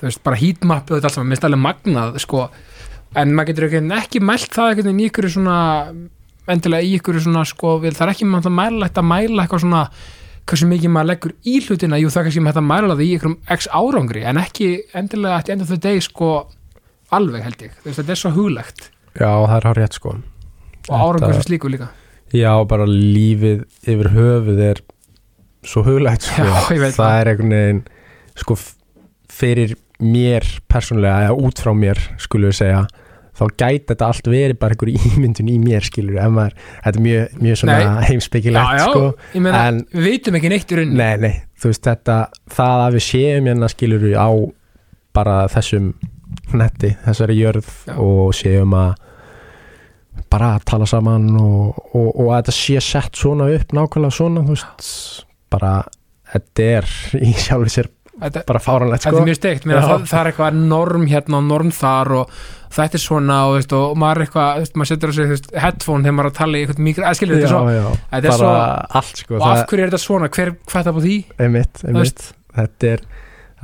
Þú 0.00 0.08
veist 0.08 0.24
bara 0.26 0.40
heatmap 0.40 0.90
og 0.90 0.96
þetta 0.96 1.10
allt 1.10 1.18
saman, 1.18 1.30
minnst 1.32 1.46
alveg 1.48 1.62
magnað 1.64 2.18
sko, 2.24 2.48
en 3.20 3.36
maður 3.36 3.52
getur 3.52 3.68
ekki, 3.68 3.82
ekki 4.00 4.22
mælt 4.24 4.50
það 4.54 4.72
einhvern 4.72 4.90
veginn 4.90 5.04
í 5.04 5.08
ykkur 5.10 5.30
svona 5.36 5.58
endilega 6.50 6.84
í 6.84 6.92
ykkur 6.98 7.20
svona 7.24 7.46
sko, 7.48 7.78
við, 7.82 7.96
það 7.98 8.06
er 8.08 8.14
ekki 8.14 8.28
mæla 8.28 8.90
að 8.90 9.08
mæla 9.08 9.44
eitthvað 9.44 9.64
svona 9.64 9.84
hversu 10.44 10.68
mikið 10.68 10.92
maður 10.92 11.08
leggur 11.08 11.32
í 11.48 11.54
hlutina. 11.64 11.96
Jú 11.96 12.10
það 12.12 12.26
kannski 12.26 12.42
maður 12.44 12.60
að 12.60 12.66
mæla 12.68 12.96
það 12.98 13.04
í 13.06 13.12
ykkurum 13.16 13.36
x 13.54 13.68
árangri 13.72 14.24
en 14.28 14.40
ekki 14.42 14.68
endilega 14.92 15.38
at 15.38 15.46
the 15.48 15.54
end 15.54 15.64
of 15.64 15.70
the 15.72 15.78
day 15.80 16.02
sko 16.04 16.34
alveg 17.14 17.46
held 17.46 17.64
ég, 17.64 17.78
veist 17.84 18.02
þetta 18.02 18.12
er 18.12 18.20
svo 18.20 18.32
huglegt 18.34 18.90
já, 19.14 19.28
það 19.30 19.56
er 19.56 19.68
hár 19.68 19.80
rétt 19.80 19.98
sko. 19.98 20.16
Og 20.90 20.94
árangur 21.00 21.36
sem 21.38 21.46
slíku 21.46 21.70
líka. 21.72 21.88
Já, 22.34 22.50
bara 22.68 22.86
lífið 22.88 23.64
yfir 23.86 24.10
höfuð 24.12 24.62
er 24.66 24.82
svo 25.64 25.84
huglægt 25.86 26.26
sko. 26.26 26.44
Já, 26.74 26.90
það 26.96 27.18
er 27.20 27.30
einhvern 27.30 27.54
veginn 27.54 27.82
sko 28.40 28.56
fyrir 29.32 29.76
mér 30.02 30.44
persónulega 30.70 31.28
eða 31.28 31.36
út 31.46 31.60
frá 31.62 31.72
mér 31.76 32.00
skulum 32.22 32.50
við 32.50 32.58
segja 32.60 32.84
þá 33.34 33.44
gæti 33.58 33.86
þetta 33.90 34.06
allt 34.08 34.28
verið 34.30 34.58
bara 34.62 34.74
einhver 34.76 34.90
ímyndun 35.14 35.50
í 35.50 35.56
mér 35.62 35.86
skilur 35.86 36.18
ef 36.22 36.34
maður, 36.34 36.56
þetta 36.84 36.98
er 37.00 37.04
mjög, 37.06 37.38
mjög 37.42 37.60
svona 37.60 37.78
já, 38.78 38.84
sko. 38.88 39.04
Meina, 39.34 39.62
en- 39.70 39.80
við 39.94 40.06
veitum 40.08 40.38
ekki 40.38 40.52
neitt 40.52 40.70
í 40.74 40.78
rauninni. 40.78 40.98
Nei, 41.00 41.16
nei, 41.24 41.34
þú 41.58 41.72
veist 41.72 41.88
þetta 41.88 42.18
það 42.54 42.84
að 42.84 42.98
við 42.98 43.06
séum 43.08 43.48
hérna 43.50 43.70
skilur 43.72 44.06
á 44.14 44.28
bara 45.14 45.34
þessum 45.50 45.92
netti, 46.54 46.92
þessari 47.04 47.36
jörð 47.38 47.68
Já. 47.88 47.96
og 48.02 48.32
séum 48.34 48.74
að 48.78 48.94
bara 50.30 50.52
að 50.56 50.64
tala 50.70 50.86
saman 50.90 51.28
og, 51.38 51.76
og, 51.94 52.08
og 52.10 52.30
að 52.34 52.40
þetta 52.40 52.54
sé 52.56 52.80
sett 52.82 53.18
svona 53.18 53.46
upp 53.54 53.74
nákvæmlega 53.74 54.14
svona, 54.14 54.42
veist 54.46 55.26
bara, 55.54 55.76
þetta 56.32 56.66
er 56.78 56.88
í 57.22 57.30
sjálfi 57.38 57.74
sér 57.76 57.90
þetta, 58.20 58.44
bara 58.48 58.62
fáranlegt 58.62 59.04
þetta 59.04 59.14
sko. 59.14 59.22
er 59.22 59.30
mjög 59.30 59.38
steikt, 59.40 59.66
það, 59.70 60.04
það 60.10 60.20
er 60.20 60.30
eitthvað 60.30 60.60
norm 60.74 61.08
hérna 61.10 61.40
og 61.40 61.48
norm 61.48 61.72
þar 61.74 62.12
og 62.20 62.36
þetta 62.74 62.98
er 62.98 63.02
svona 63.02 63.38
og, 63.48 63.56
veist, 63.58 63.74
og 63.76 63.96
maður 64.00 64.20
er 64.20 64.26
eitthvað, 64.26 64.60
veist, 64.62 64.76
maður 64.78 64.90
setur 64.92 65.12
á 65.12 65.14
sig 65.16 65.32
veist, 65.32 65.48
headphone 65.64 66.04
þegar 66.04 66.16
maður 66.18 66.30
er 66.30 66.34
að 66.34 66.38
tala 66.40 66.58
í 66.58 66.64
eitthvað 66.64 66.84
mikro 66.88 67.08
að 67.08 67.18
skilur 67.20 67.40
þetta 67.40 67.52
svo, 67.52 67.64
já, 67.74 67.86
þetta 68.12 68.30
er 68.30 68.38
svo 68.40 68.52
allt 69.00 69.22
sko. 69.22 69.38
Og 69.38 69.46
af 69.48 69.64
hverju 69.70 69.84
er 69.84 69.92
þetta 69.92 70.02
svona, 70.04 70.30
hver 70.34 70.54
hvað 70.64 70.88
það 70.88 70.98
på 70.98 71.04
því? 71.06 71.16
Einmitt, 71.38 71.82
einmitt. 71.84 72.28
þetta 72.58 72.92
er 72.92 73.08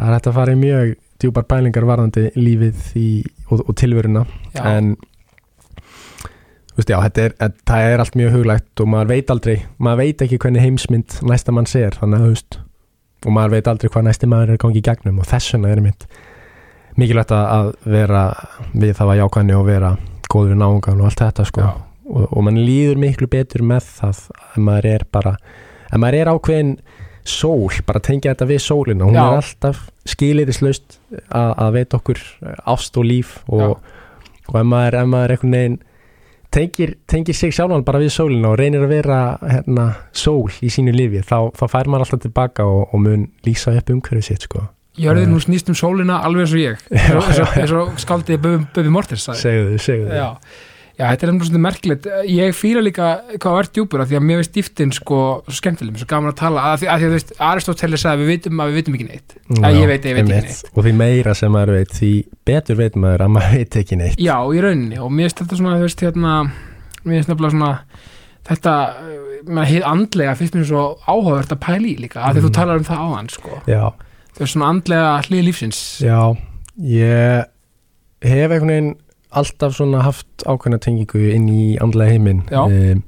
það 0.01 0.09
er 0.09 0.17
hægt 0.17 0.31
að 0.31 0.41
fara 0.41 0.57
í 0.57 0.61
mjög 0.61 0.97
djúpar 1.21 1.47
bælingar 1.51 1.87
varðandi 1.89 2.27
lífið 2.39 2.91
í, 2.97 3.09
og, 3.51 3.63
og 3.67 3.77
tilveruna. 3.77 4.25
Já, 4.55 4.63
en 4.73 4.95
já, 6.81 6.97
þetta 6.97 7.27
er, 7.27 7.37
það 7.69 7.91
er 7.91 8.03
allt 8.03 8.17
mjög 8.17 8.35
huglægt 8.39 8.81
og 8.81 8.89
maður 8.89 9.13
veit 9.13 9.33
aldrei, 9.35 9.57
maður 9.77 10.07
veit 10.07 10.25
ekki 10.25 10.41
hvernig 10.41 10.65
heimsmynd 10.65 11.21
næsta 11.29 11.53
mann 11.53 11.69
sér, 11.69 11.99
þannig 12.01 12.23
að 12.23 12.31
og 13.27 13.33
maður 13.37 13.55
veit 13.57 13.69
aldrei 13.69 13.91
hvað 13.93 14.07
næsti 14.09 14.29
maður 14.31 14.49
er 14.53 14.57
að 14.59 14.63
gangi 14.65 14.81
í 14.81 14.87
gegnum 14.89 15.19
og 15.23 15.27
þess 15.31 15.53
vegna 15.55 15.73
er 15.75 15.81
mitt 15.85 16.07
mikilvægt 17.01 17.33
að- 17.37 17.75
vera 17.85 18.23
við 18.75 18.95
það 18.99 19.13
að 19.15 19.21
jákvæðni 19.21 19.57
og 19.59 19.67
vera 19.67 19.91
góður 20.31 20.53
við 20.55 20.61
náungan 20.63 21.01
og 21.01 21.07
allt 21.11 21.21
þetta 21.25 21.45
sko. 21.49 21.69
Og, 22.11 22.25
og 22.33 22.43
mann 22.47 22.59
líður 22.59 22.99
miklu 22.99 23.27
betur 23.31 23.63
með 23.63 23.85
það 24.01 24.23
að 24.55 24.59
maður 24.67 24.87
er 24.95 25.05
bara 25.13 25.37
að 25.93 25.99
maður 26.03 26.19
er 26.21 26.31
ákveðin 26.35 26.73
sól, 27.25 27.71
bara 27.87 28.01
tengja 28.01 28.33
þetta 28.33 28.47
við 28.49 28.61
sólina. 28.65 29.05
Hún 29.05 29.15
Já. 29.15 29.23
er 29.27 29.37
alltaf 29.39 29.81
skilirislaust 30.09 30.99
að, 31.31 31.51
að 31.61 31.73
veita 31.77 31.99
okkur 32.01 32.21
ást 32.67 32.97
og 32.99 33.05
líf 33.07 33.37
og, 33.49 33.79
og 34.49 34.57
ef 34.61 34.67
maður, 34.67 34.97
ef 35.03 35.11
maður 35.13 35.35
einhvern 35.37 35.55
veginn 35.59 35.79
tengir, 36.51 36.97
tengir 37.07 37.35
sig 37.37 37.53
sjálfan 37.55 37.85
bara 37.87 38.01
við 38.03 38.11
sólina 38.15 38.51
og 38.53 38.59
reynir 38.59 38.83
að 38.85 38.93
vera 38.97 39.19
hérna, 39.43 39.87
sól 40.13 40.49
í 40.63 40.71
sínu 40.73 40.93
lífi 40.97 41.23
þá, 41.23 41.51
þá 41.55 41.65
fær 41.71 41.91
maður 41.91 42.07
alltaf 42.09 42.23
tilbaka 42.27 42.67
og, 42.67 42.89
og 42.95 43.01
mun 43.05 43.29
lýsa 43.47 43.77
upp 43.79 43.91
umhverfið 43.95 44.27
sitt 44.33 44.47
sko. 44.49 44.67
jörðin 45.01 45.31
nú 45.33 45.39
snýst 45.41 45.69
um 45.71 45.77
sólina 45.79 46.19
alveg 46.27 46.43
eins 46.49 46.53
og 46.57 46.61
ég. 46.61 46.83
Eins 46.91 47.15
og- 47.15 47.31
eins 47.31 47.39
og- 47.45 47.57
eins 47.63 47.73
og 47.79 48.03
skaldið 48.03 48.41
Bubi 48.43 48.67
Bubi 48.75 48.91
Mortens 48.93 49.29
segðu 49.31 49.71
þið, 49.77 49.81
segðu 49.87 50.11
þið 50.11 50.25
já, 51.01 51.05
þetta 51.09 51.27
er 51.27 51.33
svona 51.49 51.61
merkilegt. 51.65 52.07
Ég 52.29 52.55
fýla 52.57 52.83
líka 52.85 53.09
hvað 53.41 53.59
er 53.63 53.69
djúpur 53.79 54.03
af 54.05 54.11
því 54.11 54.19
að 54.21 54.27
mér 54.29 54.41
veist 54.43 54.53
dýftin 54.55 54.93
sko 54.95 55.21
svo 55.49 55.57
skemmtileg, 55.59 55.97
svo 56.03 56.09
gaman 56.11 56.31
að 56.35 56.39
tala 56.43 56.65
að 56.71 56.83
því 56.83 56.91
að, 56.91 56.93
að 56.95 57.05
þú 57.07 57.11
veist, 57.17 57.33
Aristóteles 57.49 58.05
sagði 58.05 58.15
að 58.19 58.23
við 58.27 58.31
vitum 58.35 58.61
að 58.63 58.71
við 58.71 58.79
vitum 58.81 58.99
ekki 58.99 59.09
neitt. 59.09 59.35
Að 59.65 59.79
ég 59.81 59.91
veit, 59.91 60.05
ég 60.11 60.19
veit 60.19 60.25
ekki 60.29 60.37
neitt. 60.47 60.71
Og 60.77 60.87
því 60.87 60.93
meira 61.01 61.35
sem 61.41 61.55
maður 61.57 61.75
veit 61.81 61.97
því 61.97 62.13
betur 62.51 62.79
veit 62.85 63.01
maður 63.01 63.27
að 63.27 63.35
maður 63.39 63.57
veit 63.59 63.81
ekki 63.83 64.01
neitt. 64.05 64.21
Já, 64.21 64.37
í 64.53 64.63
rauninni. 64.67 65.01
Og 65.01 65.11
mér 65.11 65.29
finnst 65.31 65.43
þetta 65.45 65.61
svona, 65.63 65.77
þú 65.81 65.89
veist, 65.89 66.05
hérna 66.07 66.37
mér 67.01 67.17
finnst 67.17 67.33
nefnilega 67.33 67.55
svona 67.57 67.73
þetta, 68.51 68.75
mér 69.57 69.69
hið 69.71 69.85
andlega 69.89 70.37
finnst 70.39 70.57
mér 70.59 70.67
svo 70.69 70.85
áhugavert 71.07 71.55
að 71.55 71.61
pæla 71.65 71.87
í 71.91 71.97
líka 72.05 72.23
að 72.25 72.39
því 72.39 72.45
þú 72.45 72.51
Mm. 72.51 72.57
talar 72.61 72.81
um 72.81 72.89
alltaf 79.31 79.77
svona 79.77 80.03
haft 80.05 80.45
ákveðna 80.47 80.81
tengingu 80.83 81.23
inn 81.35 81.47
í 81.53 81.65
andlega 81.83 82.17
heiminn 82.17 82.43
um, 82.51 83.03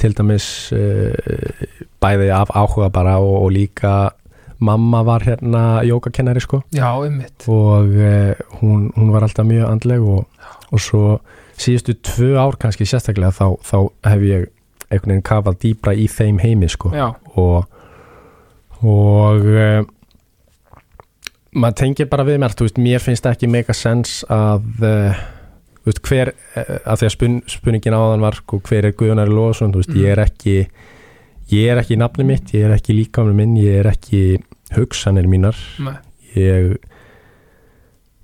til 0.00 0.14
dæmis 0.16 0.46
uh, 0.74 1.12
bæði 2.02 2.30
af 2.34 2.52
áhuga 2.56 2.90
bara 2.92 3.18
og, 3.20 3.36
og 3.44 3.52
líka 3.54 3.94
mamma 4.62 5.02
var 5.02 5.24
hérna 5.26 5.82
jógakennari 5.82 6.40
sko. 6.40 6.62
Já, 6.70 6.86
og 6.94 7.88
uh, 7.90 8.32
hún, 8.60 8.90
hún 8.96 9.12
var 9.12 9.26
alltaf 9.26 9.46
mjög 9.46 9.68
andleg 9.68 10.00
og, 10.00 10.26
og 10.70 10.80
svo 10.80 11.18
síðustu 11.58 11.96
tvö 11.98 12.36
ár 12.38 12.58
kannski 12.58 12.86
sérstaklega 12.86 13.34
þá, 13.34 13.58
þá 13.62 13.78
hef 14.08 14.26
ég 14.28 14.48
einhvern 14.92 15.16
veginn 15.16 15.26
kafað 15.26 15.58
dýbra 15.64 15.94
í 15.96 16.06
þeim 16.10 16.38
heimi 16.42 16.68
sko. 16.70 16.92
Já, 16.94 17.10
og 17.34 17.68
og 18.82 19.44
maður 21.52 21.76
tengir 21.78 22.08
bara 22.10 22.26
við 22.26 22.40
mér 22.42 22.56
þú 22.56 22.66
veist, 22.66 22.80
mér 22.82 23.02
finnst 23.02 23.28
ekki 23.28 23.50
mega 23.50 23.74
sens 23.76 24.22
að 24.32 24.86
uh, 24.86 25.22
veist, 25.86 26.00
hver 26.06 26.32
uh, 26.56 26.78
að 26.86 27.00
því 27.02 27.06
að 27.08 27.14
spun, 27.16 27.36
spunningin 27.50 27.96
áðan 27.98 28.20
var 28.24 28.34
sko, 28.38 28.60
hver 28.68 28.84
er 28.88 28.92
Guðunari 28.92 29.30
Lóðsson, 29.34 29.72
Mhm. 29.74 29.96
ég 29.98 30.12
er 30.12 30.18
ekki 30.26 30.56
ég 31.52 31.68
er 31.72 31.76
ekki 31.82 31.96
nafni 31.98 32.24
mitt, 32.24 32.52
ég 32.54 32.64
er 32.64 32.76
ekki 32.76 32.94
líkamni 32.96 33.34
minn, 33.34 33.56
ég 33.56 33.80
er 33.80 33.90
ekki 33.92 34.38
hugsanir 34.76 35.26
mínar 35.28 35.56
ég 36.36 36.76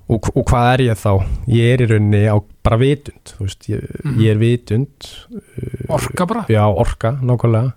og, 0.09 0.31
og 0.35 0.45
hvað 0.49 0.69
er 0.73 0.83
ég 0.87 0.97
þá? 0.97 1.11
Ég 1.53 1.75
er 1.75 1.83
í 1.85 1.89
rauninni 1.91 2.23
á 2.33 2.37
bara 2.65 2.79
vitund 2.81 3.35
veist, 3.41 3.67
ég, 3.69 3.83
Mhm. 4.05 4.21
ég 4.23 4.31
er 4.31 4.39
vitund 4.41 5.11
orka 5.89 6.27
bara 6.27 6.45
Já, 6.49 6.65
orka, 6.73 7.13
nákvæmlega 7.21 7.73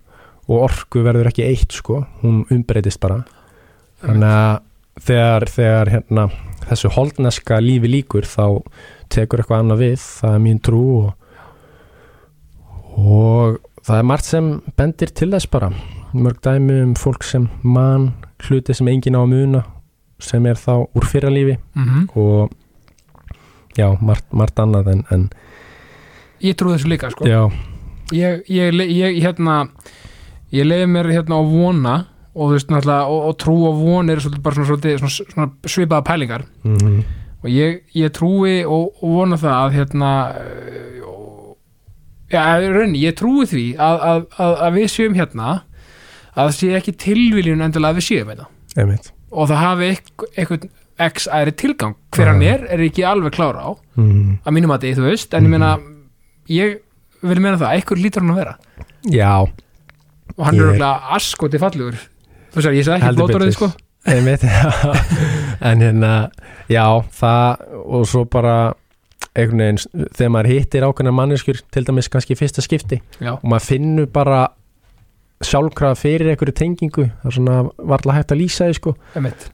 og 0.48 0.64
orku 0.70 1.04
verður 1.04 1.28
ekki 1.32 1.44
eitt 1.48 1.72
sko 1.72 2.06
hún 2.24 2.46
umbreytist 2.52 3.00
bara 3.00 3.26
þannig 4.02 4.24
að 4.32 4.60
þegar, 5.00 5.48
þegar 5.50 5.92
hérna, 5.96 6.28
þessu 6.68 6.92
holdneska 6.96 7.60
lífi 7.64 7.90
líkur 7.92 8.28
þá 8.28 8.62
tekur 9.12 9.42
eitthvað 9.42 9.64
annað 9.64 9.84
við 9.86 9.98
það 10.04 10.38
er 10.38 10.44
mín 10.46 10.62
trú 10.64 10.84
og, 11.02 11.12
og 12.98 13.60
það 13.86 13.98
er 13.98 14.08
margt 14.12 14.30
sem 14.30 14.52
bendir 14.78 15.14
til 15.16 15.32
þess 15.34 15.52
bara. 15.52 15.72
Mörg 16.12 16.42
dæmi 16.44 16.82
um 16.84 16.96
fólk 17.00 17.24
sem 17.24 17.48
man 17.64 18.12
hluti 18.48 18.76
sem 18.76 18.90
enginn 18.92 19.16
á 19.16 19.24
að 19.24 19.32
muna 19.32 19.62
sem 20.22 20.46
er 20.46 20.60
þá 20.60 20.74
úr 20.86 21.08
fyrra 21.08 21.32
lífi 21.34 21.58
mm 21.76 22.10
og 22.20 22.52
já, 23.78 23.88
margt, 24.02 24.26
margt 24.36 24.60
annað 24.60 24.92
en, 24.92 25.06
en 25.12 25.30
Ég 26.42 26.58
trú 26.58 26.74
þessu 26.74 26.90
líka, 26.90 27.12
sko. 27.14 27.28
Já, 27.30 27.46
ég, 28.12 28.42
ég, 28.50 28.74
ég, 28.74 28.92
ég, 28.98 29.20
hérna 29.22 29.68
ég 30.52 30.66
leiði 30.66 30.88
mér 30.90 31.12
hérna 31.14 31.38
á 31.38 31.42
vona 31.46 31.96
og 32.32 32.54
veist, 32.54 32.72
og, 32.72 33.18
og 33.28 33.34
trú 33.42 33.58
og 33.68 33.82
von 33.82 34.10
eru 34.10 34.24
svolítið 34.24 34.44
bara 34.46 34.56
svona, 34.56 34.70
svolítið, 34.70 35.02
svona, 35.02 35.34
svona 35.34 35.74
svipaða 35.74 36.08
pælingar. 36.08 36.46
Mm 36.64 37.02
og 37.42 37.50
ég, 37.50 37.82
ég 37.98 38.14
trúi 38.14 38.62
og, 38.66 38.92
og 39.02 39.16
vona 39.18 39.40
það 39.40 39.56
að 39.58 39.78
hérna 39.80 40.12
já, 42.32 42.42
í 42.62 42.70
rauninni, 42.70 43.02
ég 43.02 43.18
trúi 43.18 43.48
því 43.50 43.66
að, 43.82 44.04
að, 44.10 44.22
að, 44.38 44.54
að 44.68 44.78
við 44.78 44.92
séum 44.94 45.18
hérna 45.18 45.48
að 46.32 46.44
það 46.44 46.54
sé 46.60 46.70
ekki 46.78 46.94
tilviljun 47.02 47.66
endilega 47.66 47.96
að 47.96 48.00
við 48.00 48.08
séum 48.08 48.30
hérna. 48.32 48.48
Einmitt. 48.78 49.10
Og 49.32 49.50
það 49.50 49.64
hafi 49.66 49.90
eitthvað, 49.90 50.70
x 51.02 51.28
æri 51.34 51.56
tilgang. 51.58 51.98
Hver 52.14 52.30
hann 52.30 52.46
er, 52.46 52.64
er 52.72 52.86
ekki 52.86 53.04
alveg 53.08 53.34
klára 53.36 53.66
á 53.68 53.72
mm. 53.98 54.38
að 54.46 54.56
mínum 54.56 54.76
að 54.76 54.86
því, 54.86 54.94
þú 55.00 55.08
veist, 55.10 55.36
en 55.36 55.48
ég 55.48 55.56
meina 55.56 55.74
ég 56.52 56.78
vil 57.26 57.42
meina 57.42 57.58
það, 57.58 57.74
eitthvað 57.74 58.06
lítur 58.06 58.24
hann 58.24 58.36
að 58.36 58.42
vera. 58.44 58.56
Já, 59.10 59.34
og 60.38 60.46
hann 60.46 60.56
Ég- 60.56 60.62
er 60.62 60.70
örgulega 60.70 61.16
askoti 61.18 61.60
fallegur 61.60 61.98
þú 62.52 62.60
veist, 62.60 62.70
ég 62.76 62.86
sagði 62.88 63.10
ekki 63.10 63.28
betur. 63.32 63.52
sko. 63.58 63.72
Einmitt. 64.12 64.46
En 65.70 65.78
hérna, 65.84 66.32
já, 66.72 66.86
það 67.14 67.66
og 67.86 68.08
svo 68.10 68.24
bara 68.26 68.74
einhvern 69.38 69.62
veginn, 69.62 70.08
þegar 70.18 70.32
maður 70.34 70.50
hittir 70.50 70.86
ákveðna 70.88 71.12
manneskjur 71.14 71.60
til 71.72 71.84
dæmis 71.88 72.10
kannski 72.12 72.36
fyrsta 72.36 72.64
skipti 72.66 72.98
já, 73.22 73.36
og 73.36 73.46
maður 73.46 73.68
finnur 73.68 74.08
bara 74.12 74.40
sjálfkrafa 75.46 76.00
fyrir 76.02 76.32
einhverju 76.34 76.56
tengingu 76.58 77.06
það 77.22 77.30
er 77.30 77.36
svona 77.38 77.60
varla 77.94 78.16
hægt 78.18 78.34
að 78.34 78.42
lýsa 78.42 78.68
því 78.72 78.78
sko. 78.80 78.96
Einmitt, 79.16 79.46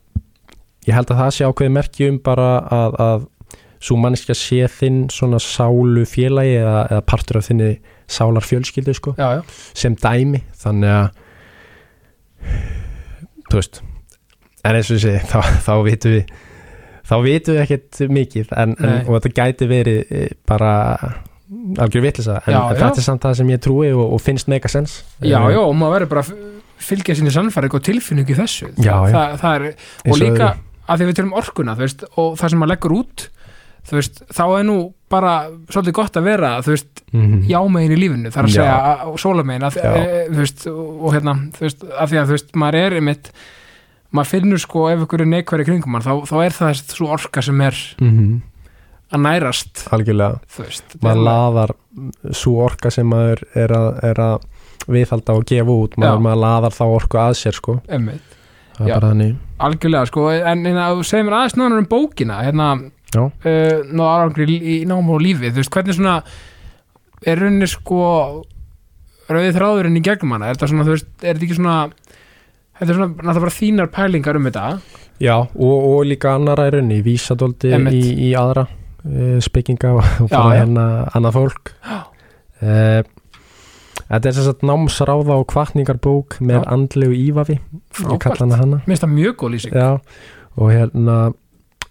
ég 0.88 0.96
held 0.96 1.12
að 1.12 1.22
það 1.22 1.34
sé 1.36 1.50
ákveði 1.52 1.76
merki 1.76 2.10
um 2.14 2.22
bara 2.24 2.48
að, 2.80 2.98
að 3.08 3.28
svo 3.84 4.00
mannskja 4.02 4.36
sé 4.40 4.64
þinn 4.80 5.04
svona 5.14 5.44
sálu 5.44 6.08
félagi 6.10 6.56
eða, 6.64 6.82
eða 6.88 7.04
partur 7.12 7.42
af 7.42 7.52
þinni 7.52 7.74
sálar 8.08 8.48
fjölskyldu 8.48 8.96
sko 8.96 9.14
já, 9.20 9.28
já, 9.38 9.44
sem 9.78 10.00
dæmi. 10.00 10.42
Þannig 10.64 10.96
að 10.96 11.08
þú 13.52 13.62
veist 13.62 13.82
en 14.68 14.76
eins 14.76 14.92
og 14.92 15.02
segi 15.04 15.24
þá, 15.32 15.40
þá 15.64 15.74
vitum 15.88 16.18
við 16.18 16.36
þá 17.08 17.16
vitum 17.24 17.56
við 17.56 17.64
ekkert 17.64 18.02
mikið 18.12 18.54
en, 18.60 18.76
en, 18.84 19.00
og 19.08 19.18
þetta 19.18 19.34
gæti 19.38 19.70
verið 19.70 20.12
eh, 20.12 20.30
bara 20.50 20.72
algjör 21.80 22.04
vitlisa 22.04 22.42
en, 22.44 22.58
en 22.58 22.76
þetta 22.76 23.00
er 23.00 23.06
samt 23.06 23.24
það 23.24 23.38
sem 23.40 23.52
ég 23.54 23.62
trúi 23.64 23.92
og, 23.94 24.04
og 24.18 24.20
finnst 24.24 24.50
mega 24.52 24.68
sens 24.72 25.00
já, 25.22 25.38
Eh, 25.40 25.54
já, 25.56 25.62
og 25.64 25.76
maður 25.80 26.02
verður 26.02 26.12
bara 26.16 26.26
fylgja 26.88 27.16
sinni 27.18 27.32
sannfæring 27.34 27.74
og 27.74 27.82
tilfinningu 27.88 28.36
í 28.36 28.38
þessu. 28.38 28.68
Já, 28.76 28.92
já. 29.08 29.14
Það, 29.16 29.32
það 29.42 29.56
er, 29.56 29.64
og 30.12 30.20
líka 30.22 30.50
að 30.88 31.00
því 31.00 31.08
við 31.08 31.16
tölum 31.18 31.34
orkuna 31.40 31.74
veist, 31.80 32.04
og 32.20 32.36
það 32.38 32.52
sem 32.54 32.62
maður 32.62 32.74
leggur 32.76 32.96
út 33.00 33.24
veist, 33.92 34.22
þá 34.36 34.44
er 34.60 34.68
nú 34.68 34.78
bara 35.10 35.34
svolítið 35.72 35.94
gott 35.96 36.18
að 36.20 36.24
vera, 36.28 36.50
þú 36.62 36.74
veist, 36.76 37.04
Mhm. 37.14 37.44
jámegin 37.48 37.94
í 37.96 38.00
lífinu, 38.02 38.32
þar 38.34 38.44
að 38.44 38.52
Já. 38.52 38.58
segja 38.60 39.18
sólamegin, 39.24 39.64
að, 39.64 39.78
e, 39.78 40.28
þú 40.30 40.42
veist 40.42 40.68
og 40.68 41.14
hérna, 41.14 41.36
þú 41.56 41.60
veist, 41.64 41.84
að 41.88 42.08
því 42.12 42.18
að 42.20 42.26
þú 42.28 42.36
veist 42.36 42.52
maður 42.56 42.76
er 42.82 42.92
einmitt, 43.00 43.32
maður 44.14 44.32
finnur 44.34 44.60
sko 44.60 44.88
ef 44.92 45.00
ykkur 45.06 45.22
er 45.22 45.26
neikværi 45.32 45.66
kringum 45.66 45.92
mann, 45.96 46.02
þá, 46.02 46.26
þá 46.28 46.36
er 46.46 46.50
það 46.58 46.84
svo 46.92 47.08
orka 47.08 47.42
sem 47.44 47.62
er 47.62 47.76
Mhm. 48.02 48.42
að 49.14 49.20
nærast 49.24 49.88
algjörlega 49.96 50.40
þú 50.52 50.64
veist, 50.66 50.98
maður 51.02 51.24
laðar 51.24 51.72
svo 52.34 52.58
orka 52.66 52.92
sem 52.92 53.08
maður 53.10 53.44
er 53.56 53.68
að, 53.70 54.04
er 54.04 54.16
að 54.16 54.42
viðhalda 54.88 55.30
og 55.36 55.46
gefa 55.46 55.72
út 55.72 55.96
maður, 55.98 56.20
maður 56.22 56.42
laðar 56.44 56.76
þá 56.76 56.84
orku 57.00 57.18
að 57.18 57.34
sér 57.40 57.54
sko 57.56 57.82
einmitt, 57.88 58.22
Já. 58.80 59.00
algjörlega 59.60 60.08
sko 60.08 60.28
en 60.30 60.64
hérna, 60.66 60.92
þú 60.92 61.04
segir 61.08 61.24
mér 61.26 61.38
aðeins 61.40 61.56
nánar 61.58 61.78
um 61.80 61.86
bókina 61.86 62.44
hérna, 62.44 62.92
Já. 63.14 63.24
uh, 63.24 63.78
ná 63.88 64.04
árangri 64.04 64.58
í, 64.58 64.78
náma 64.90 65.16
og 65.16 65.24
lífi, 65.24 65.52
þú 65.52 65.62
veist, 65.62 65.74
hvernig 65.74 65.96
svona 65.96 66.18
er 67.26 67.40
rauninni 67.40 67.70
sko 67.72 68.00
rauði 69.28 69.54
þráðurinn 69.56 70.00
í 70.00 70.04
gegnum 70.06 70.36
hana? 70.36 70.50
Er 70.50 70.58
þetta 70.58 70.72
svona, 70.74 70.88
veist, 70.88 71.10
er 71.24 71.36
þetta 71.38 71.48
ekki 71.48 71.60
svona 71.60 71.78
þetta 72.78 72.90
er 72.90 72.98
svona, 73.00 73.10
náttúrulega 73.16 73.46
bara 73.46 73.58
þínar 73.58 73.92
pælingar 73.96 74.40
um 74.40 74.50
þetta? 74.50 74.66
Já, 75.24 75.36
og, 75.40 75.78
og 75.92 76.02
líka 76.06 76.36
annara 76.38 76.68
í 76.70 76.76
raunni, 76.76 77.00
vísadóldi 77.06 77.72
í, 77.90 78.02
í 78.28 78.34
aðra 78.38 78.68
uh, 78.68 79.38
spekinga 79.44 79.96
og 79.98 80.28
bara 80.30 80.58
hérna 80.60 80.88
annað 81.16 81.40
fólk. 81.40 81.74
Uh, 82.62 83.02
Þetta 84.08 84.30
er 84.30 84.36
þess 84.38 84.50
að 84.54 84.62
námsráða 84.70 85.36
og 85.36 85.48
kvartningarbók 85.52 86.38
með 86.48 86.64
andlegu 86.72 87.16
ívafi 87.18 87.58
ég 87.58 88.22
kalla 88.24 88.46
hana 88.46 88.60
hana. 88.62 88.78
Mér 88.86 88.94
finnst 88.94 89.04
það 89.04 89.14
mjög 89.18 89.34
góð 89.42 89.54
lýsing. 89.56 89.74
Já, 89.76 89.90
og 90.56 90.72
hérna 90.72 91.16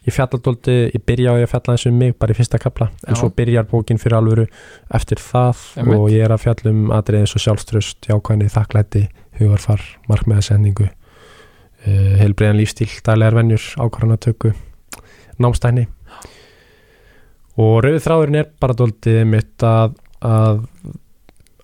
ég 0.06 0.14
fjalladóldi, 0.14 0.76
ég 0.94 1.02
byrja 1.06 1.34
á 1.34 1.38
ég 1.40 1.48
að 1.48 1.52
fjalla 1.54 1.74
eins 1.74 1.86
um 1.90 1.96
mig 1.98 2.14
bara 2.18 2.34
í 2.34 2.38
fyrsta 2.38 2.60
kapla, 2.62 2.88
en 3.06 3.14
Já. 3.14 3.20
svo 3.20 3.30
byrjar 3.34 3.66
bókin 3.70 3.98
fyrir 3.98 4.18
alvöru 4.20 4.46
eftir 4.94 5.18
það 5.22 5.64
Einmitt. 5.80 5.98
og 5.98 6.06
ég 6.14 6.24
er 6.24 6.34
að 6.34 6.44
fjalla 6.44 6.72
um 6.72 6.92
atrið 6.94 7.24
eins 7.24 7.34
og 7.34 7.42
sjálfströst, 7.42 8.06
jákvæðni, 8.06 8.52
þakklæti 8.54 9.02
hugarfar, 9.40 9.82
markmiðasendingu 10.06 10.86
uh, 10.86 12.14
heilbreiðan 12.22 12.60
lífstíl 12.60 12.90
daglegar 13.02 13.40
venjur, 13.40 13.66
ákvarðanatöku 13.82 14.54
námstækni 15.42 15.88
og 17.60 17.82
rauð 17.84 18.00
þráðurinn 18.04 18.40
er 18.42 18.50
bara 18.60 18.76
dóldi 18.76 19.18
mitt 19.28 19.64
að, 19.66 19.96
að 20.22 20.62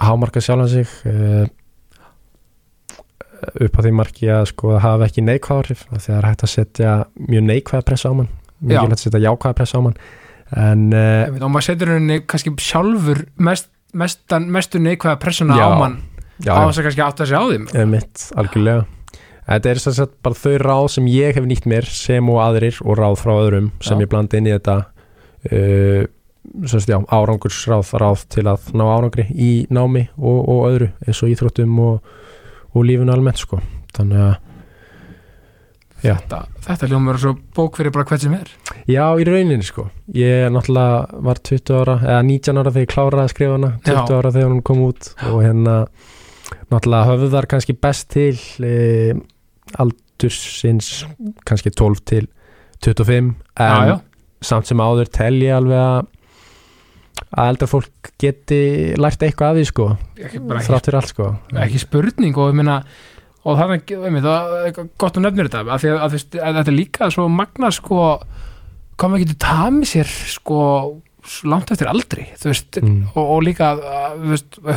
hámarka 0.02 0.42
sjálfan 0.42 0.72
sig 0.72 0.94
uh, 1.06 1.46
upp 3.42 3.78
á 3.78 3.80
því 3.82 3.92
marki 3.98 4.30
að 4.30 4.44
sko 4.52 4.76
að 4.76 4.84
hafa 4.84 5.08
ekki 5.08 5.24
neikvæð 5.26 5.58
áhrif 5.62 5.84
að 5.90 6.04
það 6.06 6.16
er 6.18 6.28
hægt 6.28 6.46
að 6.46 6.52
setja 6.52 6.94
mjög 7.18 7.44
neikvæða 7.48 7.86
pressa 7.88 8.12
á 8.12 8.14
mann 8.20 8.30
mjög 8.62 8.84
hægt 8.84 8.96
að 8.96 9.02
setja 9.02 9.22
jákvæða 9.26 9.58
pressa 9.58 9.80
á 9.80 9.82
mann. 9.82 9.98
En 10.52 10.88
uh, 10.92 11.26
Einmitt, 11.26 11.44
og 11.44 11.52
maður 11.52 11.68
setur 11.70 11.92
henni 11.94 12.18
kannski 12.28 12.52
sjálfur 12.60 13.22
mest, 13.42 13.70
mestan, 13.96 14.48
mestu 14.52 14.80
neikvæða 14.82 15.18
pressuna 15.22 15.58
Já. 15.58 15.66
á 15.66 15.70
mann. 15.80 16.00
Já, 16.42 16.54
á 16.56 16.60
þess 16.68 16.80
að 16.80 16.88
kannski 16.88 17.04
átta 17.04 17.28
sig 17.28 17.38
á 17.38 17.44
þeim 17.48 17.92
mitt, 17.92 18.24
algjörlega. 18.38 18.86
Þetta 19.42 19.70
er 19.72 19.80
sem 19.82 19.94
sagt 19.96 20.16
bara 20.22 20.38
þau 20.38 20.56
ráð 20.62 20.88
sem 20.94 21.06
ég 21.10 21.36
hef 21.36 21.46
nýtt 21.48 21.68
mér 21.70 21.86
sem 21.90 22.28
og 22.30 22.40
aðrir 22.44 22.78
og 22.84 22.98
ráð 22.98 23.16
frá 23.20 23.32
öðrum 23.34 23.70
sem 23.82 23.98
Já. 23.98 24.04
ég 24.04 24.10
blandi 24.12 24.38
inn 24.38 24.48
í 24.50 24.54
þetta 24.54 24.76
uh, 25.50 26.02
sem 26.66 26.78
sagt 26.78 26.92
já, 26.92 26.98
árangursráð 27.10 27.92
ráð 28.02 28.26
til 28.32 28.46
að 28.50 28.70
ná 28.76 28.84
árangri 28.86 29.26
í 29.30 29.52
námi 29.72 30.08
og, 30.18 30.38
og 30.50 30.62
öðru 30.70 30.88
eins 31.06 31.22
og 31.22 31.32
íþróttum 31.32 31.78
og, 31.82 32.12
og 32.72 32.86
lífinu 32.88 33.12
almennt 33.14 33.42
sko. 33.42 33.60
Þannig 33.96 34.24
að 34.26 34.34
Já. 36.02 36.16
þetta, 36.18 36.38
þetta 36.66 36.88
hljómar 36.90 37.18
svo 37.22 37.34
bók 37.54 37.76
fyrir 37.78 37.94
bara 37.94 38.08
hvert 38.08 38.24
sem 38.24 38.34
er. 38.34 38.48
Já, 38.90 39.04
í 39.20 39.26
rauninni 39.28 39.66
sko. 39.66 39.86
Ég 40.18 40.48
náttúrulega 40.50 41.20
var 41.28 41.42
20 41.46 41.76
ára 41.78 41.98
eða 42.00 42.22
19 42.26 42.58
ára 42.58 42.72
þegar 42.74 42.86
ég 42.86 42.94
kláraði 42.94 43.22
að 43.22 43.34
skrifa 43.36 43.58
hana 43.58 43.70
20 43.86 44.00
Já. 44.00 44.16
ára 44.18 44.34
þegar 44.34 44.50
hún 44.50 44.64
kom 44.66 44.82
út. 44.88 45.12
Og 45.30 45.38
hérna 45.44 45.76
náttúrulega 46.72 47.10
höfðar 47.12 47.48
kannski 47.50 47.76
best 47.78 48.08
til 48.12 48.38
e, 48.66 49.14
aldursins 49.82 50.90
kannski 51.48 51.70
12 51.70 52.02
til 52.08 52.26
25 52.82 53.14
en 53.22 53.36
já, 53.62 53.92
já, 53.92 53.96
samt 54.42 54.66
sem 54.66 54.82
áður 54.82 55.10
tel 55.14 55.36
ég 55.44 55.54
alveg 55.54 55.78
að 55.78 56.08
að 57.32 57.50
eldra 57.52 57.68
fólk 57.70 58.12
geti 58.20 58.60
lært 59.00 59.24
eitthvað 59.24 59.52
af 59.52 59.58
því 59.58 59.64
sko 59.70 59.88
ekki, 60.20 60.42
bara 60.42 60.60
ekki, 60.60 60.68
þrátt 60.68 60.88
fyrir 60.88 60.98
allt 61.00 61.12
sko 61.12 61.28
ekki 61.64 61.82
spurning 61.82 62.38
og 62.38 62.52
ég 62.52 62.58
meina 62.60 62.80
og 63.42 63.58
það 63.58 63.76
er 63.76 64.74
gott 65.00 65.16
að 65.16 65.24
nefnir 65.24 65.48
þetta 65.48 65.64
af 65.74 65.82
því 65.82 65.92
að, 65.92 66.02
að, 66.02 66.18
að 66.38 66.58
þetta 66.58 66.72
er 66.72 66.76
líka 66.76 67.08
svo 67.14 67.28
magna 67.32 67.72
sko 67.74 68.02
hvað 68.98 69.08
maður 69.08 69.24
getur 69.24 69.40
tamið 69.46 69.90
sér 69.94 70.12
sko 70.34 70.60
langt 71.46 71.70
eftir 71.70 71.86
aldri 71.90 72.24
þú 72.38 72.48
veist, 72.50 72.78
mm. 72.82 72.96
og, 73.14 73.20
og 73.22 73.42
líka 73.46 73.72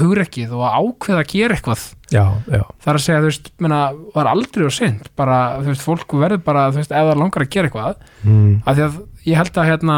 hugrekkið 0.02 0.54
og 0.54 0.66
að 0.68 0.76
ákveða 0.78 1.24
að 1.24 1.32
gera 1.32 1.58
eitthvað 1.58 1.86
Já, 2.14 2.22
já, 2.46 2.62
það 2.84 2.92
er 2.92 3.00
að 3.00 3.02
segja, 3.02 3.22
þú 3.24 3.30
veist, 3.32 3.48
menna, 3.66 3.80
er 4.22 4.28
aldrei 4.30 4.66
og 4.68 4.76
synd, 4.76 5.08
bara, 5.18 5.40
veist, 5.66 5.82
fólk 5.82 6.14
verður 6.22 6.44
bara, 6.46 6.68
veist, 6.76 6.94
það 6.94 7.16
langar 7.18 7.46
að 7.48 7.50
gera 7.56 7.72
eitthvað 7.72 8.04
mm. 8.22 8.52
af 8.62 8.78
því 8.78 8.86
að 8.86 9.00
ég 9.26 9.40
held 9.42 9.58
að 9.58 9.70
hérna 9.72 9.98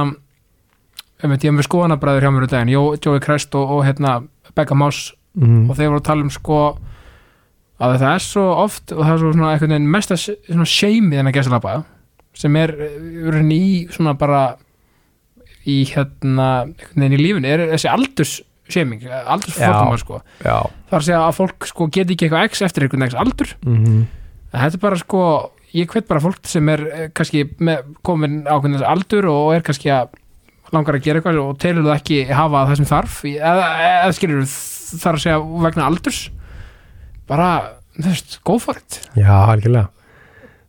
um, 1.23 1.33
ég 1.33 1.45
hef 1.47 1.55
með 1.57 1.69
skoðanabræður 1.69 2.27
hjá 2.27 2.31
mér 2.33 2.47
úr 2.47 2.51
daginn, 2.51 2.73
Jó, 2.73 2.83
Jói 2.97 3.21
Krest 3.23 3.55
og, 3.57 3.77
og 3.77 3.85
hérna 3.87 4.19
Becca 4.55 4.77
Moss 4.77 5.13
Mm. 5.37 5.67
og 5.69 5.77
þeir 5.77 5.91
voru 5.91 6.01
að 6.01 6.07
tala 6.07 6.25
um 6.25 6.31
sko 6.33 6.59
að 7.77 7.91
það 8.01 8.07
er 8.09 8.23
svo 8.25 8.45
oft 8.57 8.93
og 8.95 9.03
það 9.03 9.11
er 9.11 9.19
svo 9.21 9.33
svona 9.35 9.49
einhvern 9.53 9.73
veginn 9.75 11.11
en 11.19 11.29
að 11.29 11.35
gæsa 11.37 11.53
labba 11.53 11.73
sem 12.37 12.57
er 12.57 12.73
eh, 12.87 13.37
í 13.53 13.67
svona 13.93 14.15
bara 14.17 14.41
í 15.67 15.77
hérna 15.91 16.47
einhvern 16.63 17.03
veginn 17.03 17.17
í 17.19 17.21
lífinu 17.21 17.51
er 17.51 17.65
þessi 17.75 17.91
aldurs 17.91 18.33
shaming, 18.67 19.05
aldurs 19.05 19.59
Já. 19.61 19.69
fórtumar 19.69 20.01
sko 20.01 20.21
það 20.41 20.95
er 20.97 20.97
að 20.97 21.05
segja 21.05 21.21
að 21.21 21.37
fólk 21.37 21.69
sko 21.69 21.89
geti 21.93 22.17
ekki 22.17 22.27
eitthvað 22.27 22.49
x 22.49 22.65
eftir 22.65 22.87
einhvern 22.87 23.05
veginn 23.05 23.21
aldur 23.21 23.53
mm. 23.61 24.01
en 24.49 24.57
þetta 24.57 24.79
er 24.79 24.85
bara 24.87 25.01
sko, 25.03 25.21
ég 25.77 25.93
hvet 25.93 26.09
bara 26.09 26.23
fólk 26.25 26.49
sem 26.49 26.73
er 26.73 26.87
eh, 26.89 27.09
kannski 27.13 27.45
með, 27.61 27.93
komin 28.01 28.41
ákveðin 28.49 28.89
aldur 28.89 29.29
og 29.35 29.53
er 29.53 29.61
kannski 29.69 29.93
að 29.93 30.17
langar 30.75 30.97
að 30.97 31.05
gera 31.07 31.19
eitthvað 31.21 31.41
og 31.43 31.57
telur 31.63 31.85
þú 31.87 31.93
ekki 31.95 32.21
hafa 32.35 32.63
það 32.69 32.79
sem 32.81 32.89
þarf 32.89 33.19
eða, 33.29 33.67
eða 33.89 34.15
skilur 34.17 34.47
þar 34.47 35.17
að 35.19 35.23
segja 35.23 35.37
vegna 35.67 35.85
aldurs. 35.87 36.21
Bara, 37.27 37.51
þú 37.97 38.07
veist, 38.11 38.39
go 38.47 38.57
for 38.63 38.79
it. 38.79 38.99
Já, 39.19 39.31
algjörlega. 39.51 39.89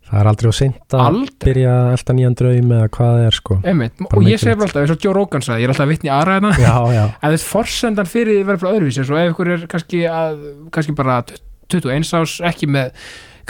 Það 0.08 0.20
er 0.22 0.28
aldrei 0.30 0.48
á 0.48 0.54
seint 0.56 0.94
að 0.96 1.02
aldrei, 1.04 1.36
byrja 1.44 1.72
elda 1.92 2.14
nýjan 2.16 2.36
draum 2.38 2.70
eða 2.78 2.86
hvað 2.94 3.10
það 3.12 3.24
er 3.28 3.34
sko. 3.36 3.56
Einmitt. 3.68 3.94
Bara 4.00 4.08
og 4.08 4.22
ég 4.24 4.24
mikilvægt. 4.24 4.40
segi 4.46 4.56
bara 4.56 4.68
alltaf, 4.70 4.80
eins 4.86 4.92
og 4.94 5.02
Joe 5.04 5.12
Rogan 5.18 5.44
sagði, 5.44 5.60
ég 5.60 5.68
er 5.68 5.72
alltaf 5.74 5.84
að 5.84 5.90
vitni 5.92 6.12
aðra 6.14 6.36
hérna. 6.38 6.52
Já, 6.62 6.76
já, 6.96 7.02
en 7.28 7.34
þess 7.34 7.48
forsendan 7.50 8.08
fyrir 8.08 8.38
því 8.38 8.46
verður 8.48 8.62
bara 8.64 8.78
öðruvísi 8.78 9.04
svo 9.04 9.18
ef 9.20 9.34
ykkur 9.34 9.50
er 9.52 9.66
kannski, 9.74 10.00
að, 10.08 10.38
kannski 10.78 10.94
bara 10.96 11.18
21 11.28 12.08
ás, 12.22 12.38
ekki 12.48 12.70
með 12.72 12.88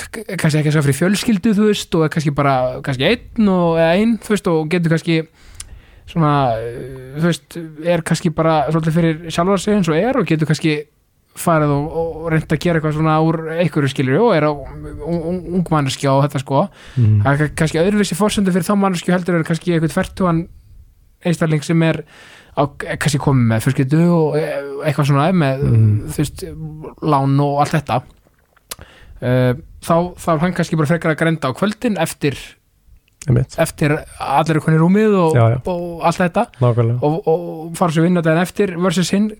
k- 0.03 0.25
kannski 0.35 0.59
ekki 0.59 0.73
að 0.73 0.75
segja 0.75 0.87
fyrir 0.89 0.99
fjölskyldu 0.99 1.55
þú 1.61 1.69
veist, 1.71 1.95
og 1.95 2.09
er 2.09 2.13
kannski 2.17 2.35
bara, 2.43 2.57
kannski 2.89 3.07
einn 3.13 3.53
og 3.55 3.79
eða 3.79 3.95
einn, 4.03 4.17
þú 4.27 4.35
veist, 4.35 4.51
og 4.51 4.67
getur 4.75 4.97
kannski 4.97 5.21
svona, 6.09 6.35
uh, 6.59 7.19
þú 7.19 7.27
veist 7.27 7.59
er 7.95 8.05
kannski 8.07 8.33
bara 8.35 8.61
svolítið 8.71 8.97
fyrir 8.99 9.27
sjálfar 9.35 9.61
sig 9.63 9.77
eins 9.77 9.91
og 9.91 9.99
er 9.99 10.19
og 10.21 10.29
getur 10.29 10.49
kannski 10.51 10.79
farið 11.39 11.71
og, 11.71 11.93
og 11.95 12.31
reynd 12.33 12.51
að 12.51 12.63
gera 12.65 12.81
eitthvað 12.81 12.97
svona 12.97 13.19
úr 13.23 13.37
einhverju 13.61 13.93
skilur 13.93 14.25
og 14.27 14.33
er 14.35 14.49
á 14.49 14.53
ung 14.53 15.69
manneskja 15.71 16.17
og 16.17 16.25
þetta 16.25 16.41
sko 16.43 16.65
mm. 16.97 17.21
það 17.23 17.45
er 17.45 17.53
kannski 17.61 17.83
öðruvísi 17.85 18.19
fórsendu 18.19 18.55
fyrir 18.55 18.67
þá 18.67 18.75
manneskju 18.81 19.15
heldur 19.15 19.39
er 19.39 19.47
kannski 19.47 19.77
eitthvað 19.77 19.95
tvertuan 19.95 20.41
einstakling 21.29 21.63
sem 21.63 21.85
er 21.87 22.01
á, 22.59 22.63
kannski 22.75 23.21
komið 23.23 23.53
með 23.53 23.65
fjölskyldu 23.67 24.03
og 24.17 24.39
e- 24.41 24.51
eitthvað 24.89 25.11
svona 25.13 25.29
með 25.31 25.63
Mm. 25.69 25.95
þú 26.11 26.25
veist, 26.25 26.45
lán 27.03 27.41
og 27.45 27.61
allt 27.63 27.77
þetta 27.77 28.03
þá, 29.21 29.97
þá 30.19 30.29
er 30.33 30.43
hann 30.43 30.55
kannski 30.55 30.79
bara 30.79 30.91
frekar 30.91 31.15
að 31.15 31.21
grenda 31.23 31.51
á 31.51 31.59
kvöldin 31.59 31.99
eftir, 32.03 32.39
eftir 33.59 33.95
allir 34.19 34.57
er 34.57 34.61
konið 34.65 34.81
rúmið 34.83 35.15
og, 35.19 35.37
Já, 35.37 35.45
já. 35.55 35.59
og 35.67 36.03
allt 36.09 36.17
þetta. 36.23 36.45
Nákvæmlega. 36.61 36.99
Og, 37.03 37.29
og 37.29 37.77
fara 37.79 37.93
svo 37.93 38.03
vinna 38.03 38.23
daginn 38.25 38.43
eftir 38.43 38.75
versus 38.81 39.11
hinn, 39.15 39.31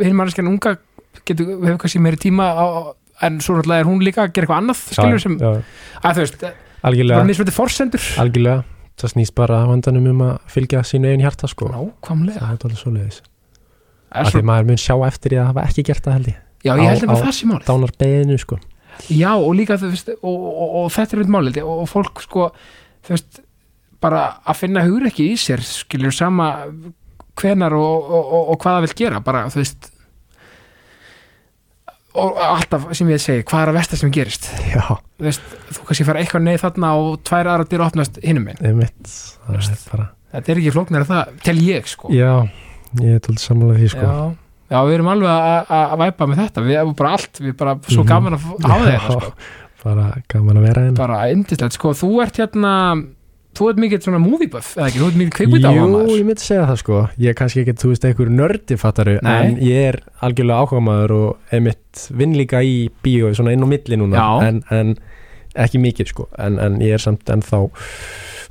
hinn 0.00 0.16
manneskjan 0.16 0.48
unga 0.48 0.76
getur, 1.24 1.46
hefur 1.64 1.78
kannski 1.84 2.00
meiri 2.00 2.16
tíma 2.16 2.48
á, 2.56 2.66
en 3.22 3.40
svo 3.40 3.56
náttúrulega 3.58 3.80
er 3.84 3.90
hún 3.90 4.02
líka 4.02 4.24
að 4.24 4.32
gera 4.34 4.46
eitthvað 4.46 4.62
annað 4.62 4.80
skilur 4.94 5.20
sem, 5.22 5.36
að 5.40 6.16
þú 6.16 6.24
veist, 6.24 6.46
bara 6.82 7.24
misvöldi 7.28 7.54
forsendur. 7.54 8.00
Algjörlega. 8.24 8.64
Það 8.94 9.10
snýst 9.10 9.34
bara 9.34 9.62
að 9.64 9.70
vandanum 9.72 10.04
um 10.12 10.20
að 10.22 10.34
fylgja 10.54 10.82
sínu 10.86 11.08
einn 11.10 11.22
hjarta 11.24 11.48
sko. 11.50 11.66
Nákvæmlega. 11.72 12.38
Það 12.40 12.52
er 12.52 12.66
alveg 12.68 12.78
svo 12.82 12.92
leiðis 12.94 13.22
að 14.14 14.28
því 14.30 14.42
maður 14.46 14.68
mun 14.68 14.78
sjá 14.78 14.94
eftir 15.08 15.32
því 15.34 15.38
að 15.42 15.48
hafa 15.50 15.62
ekki 15.66 15.82
gert 15.88 16.04
það 16.06 16.12
held 16.18 16.28
ég. 16.30 16.36
Já, 16.64 16.72
ég 16.78 16.86
held 16.92 17.02
á- 17.02 17.10
að 17.10 17.18
á- 17.18 17.24
það 17.24 17.34
sé 17.34 17.46
málið. 17.50 17.64
dánar 17.66 17.92
beðinu 17.98 18.36
sko. 18.38 18.58
Já, 19.10 19.30
og 19.34 19.54
líka 19.58 19.74
þú 19.80 19.88
veist, 19.90 20.08
og, 20.22 20.36
og, 20.38 20.68
og, 20.84 20.90
þetta 20.94 21.16
er 21.18 21.24
málið. 21.34 21.58
Og, 21.64 21.80
og 21.82 21.88
fólk 21.90 22.22
sko, 22.22 22.44
þú 23.04 23.14
veist 23.16 23.40
bara 24.04 24.22
að 24.44 24.58
finna 24.60 24.82
hugur 24.84 25.06
ekki 25.08 25.30
í 25.32 25.36
sér 25.40 25.62
skilur 25.64 26.12
sama 26.12 26.50
hvenar 27.40 27.72
og, 27.74 28.10
og, 28.10 28.24
og, 28.38 28.48
og 28.54 28.58
hvað 28.62 28.76
það 28.78 28.84
vil 28.86 28.96
gera 29.02 29.20
bara, 29.24 29.46
þú 29.50 29.62
veist 29.62 29.90
og 32.14 32.36
alltaf 32.38 32.84
sem 32.94 33.08
ég 33.10 33.18
segi, 33.22 33.42
hvað 33.48 33.64
er 33.64 33.70
að 33.72 33.76
versta 33.80 33.96
sem 33.98 34.12
gerist? 34.14 34.46
Já, 34.70 34.84
þú 35.18 35.24
veist, 35.26 35.48
þú 35.74 35.86
kannski 35.88 36.04
fara 36.06 36.20
eitthvað 36.22 36.44
neið 36.46 36.60
þarna 36.62 36.90
og 37.00 37.16
tvær 37.26 37.48
aðra 37.50 37.66
dyr 37.72 37.82
opnast 37.88 38.20
hinum 38.22 38.46
minn 38.46 38.60
bara, 39.90 40.06
þetta 40.36 40.52
er 40.54 40.60
ekki 40.62 40.74
flóknar 40.76 41.06
það, 41.08 41.32
tel 41.42 41.56
ég 41.64 41.90
sko. 41.90 42.12
Já, 42.14 42.30
ég 43.02 43.16
er 43.18 43.24
tólið 43.24 43.42
sammála 43.42 43.80
því 43.80 43.88
sko. 43.96 44.06
Já, 44.06 44.14
já, 44.70 44.78
við 44.86 44.94
erum 45.00 45.10
alveg 45.10 45.66
að- 45.74 45.96
væpa 46.04 46.28
með 46.30 46.40
þetta, 46.44 46.64
við 46.68 46.78
erum 46.84 46.94
bara 47.02 47.12
allt 47.18 47.40
við 47.42 47.50
erum 47.50 47.58
bara 47.64 47.74
svo 47.88 48.02
Mhm. 48.04 48.08
gaman 48.12 48.38
að 48.38 48.46
hafa 48.70 48.86
þetta 48.92 49.18
sko. 49.18 49.34
Bara 49.84 50.08
gaman 50.32 50.60
að 50.60 50.66
vera 50.68 50.86
hérna. 50.86 50.98
Bara 50.98 51.20
indislegt, 51.32 51.76
sko, 51.78 51.92
þú 51.96 52.10
ert 52.24 52.40
hérna 52.42 52.72
þú 53.54 53.68
ert 53.70 53.80
mikið 53.84 54.06
svona 54.08 54.20
movie 54.22 54.50
buff 54.50 54.72
eða 54.74 54.88
ekki, 54.90 55.00
þú 55.00 55.08
ert 55.08 55.18
mikið 55.20 55.34
kveikmynda 55.38 55.70
á 55.70 55.74
Jú, 55.76 55.86
maður. 55.92 56.12
ég 56.18 56.28
myndi 56.28 56.42
segja 56.44 56.66
það 56.68 56.78
sko. 56.82 57.00
Ég 57.22 57.30
er 57.30 57.36
kannski 57.38 57.62
ekki, 57.62 57.74
þú 57.82 57.90
veist, 57.92 58.06
einhver 58.08 58.30
nördi 58.34 58.78
fattaru. 58.80 59.16
En 59.30 59.58
ég 59.62 59.88
er 59.92 59.98
algjörlega 60.26 60.64
áhuga 60.64 60.82
maður 60.88 61.14
og 61.18 61.54
einmitt 61.54 62.06
vinn 62.10 62.34
líka 62.38 62.62
í 62.66 62.76
bíó 63.04 63.30
svona 63.36 63.54
inn 63.54 63.62
á 63.62 63.68
milli 63.70 64.00
núna 64.00 64.24
en, 64.48 64.62
en 64.74 64.96
ekki 65.54 65.80
mikið 65.82 66.10
sko. 66.10 66.28
En, 66.42 66.58
en 66.58 66.80
ég 66.82 66.96
er 66.98 67.02
samt 67.04 67.30
ennþá 67.30 67.62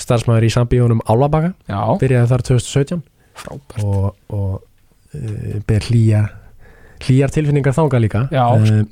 starfsmæður 0.04 0.48
í 0.48 0.54
sambíónum 0.54 1.04
Álabaka 1.08 1.54
Byrjaði 2.02 2.32
þar 2.32 2.46
2017 2.50 3.04
frábært. 3.44 3.84
Og, 3.84 4.08
og 4.34 4.64
uh, 5.18 5.60
ber 5.68 5.88
hlýja 5.90 6.24
hlýjar 7.04 7.34
tilfinningar 7.36 7.76
þanga 7.76 8.00
líka. 8.00 8.28
Já. 8.32 8.46
uh, 8.56 8.84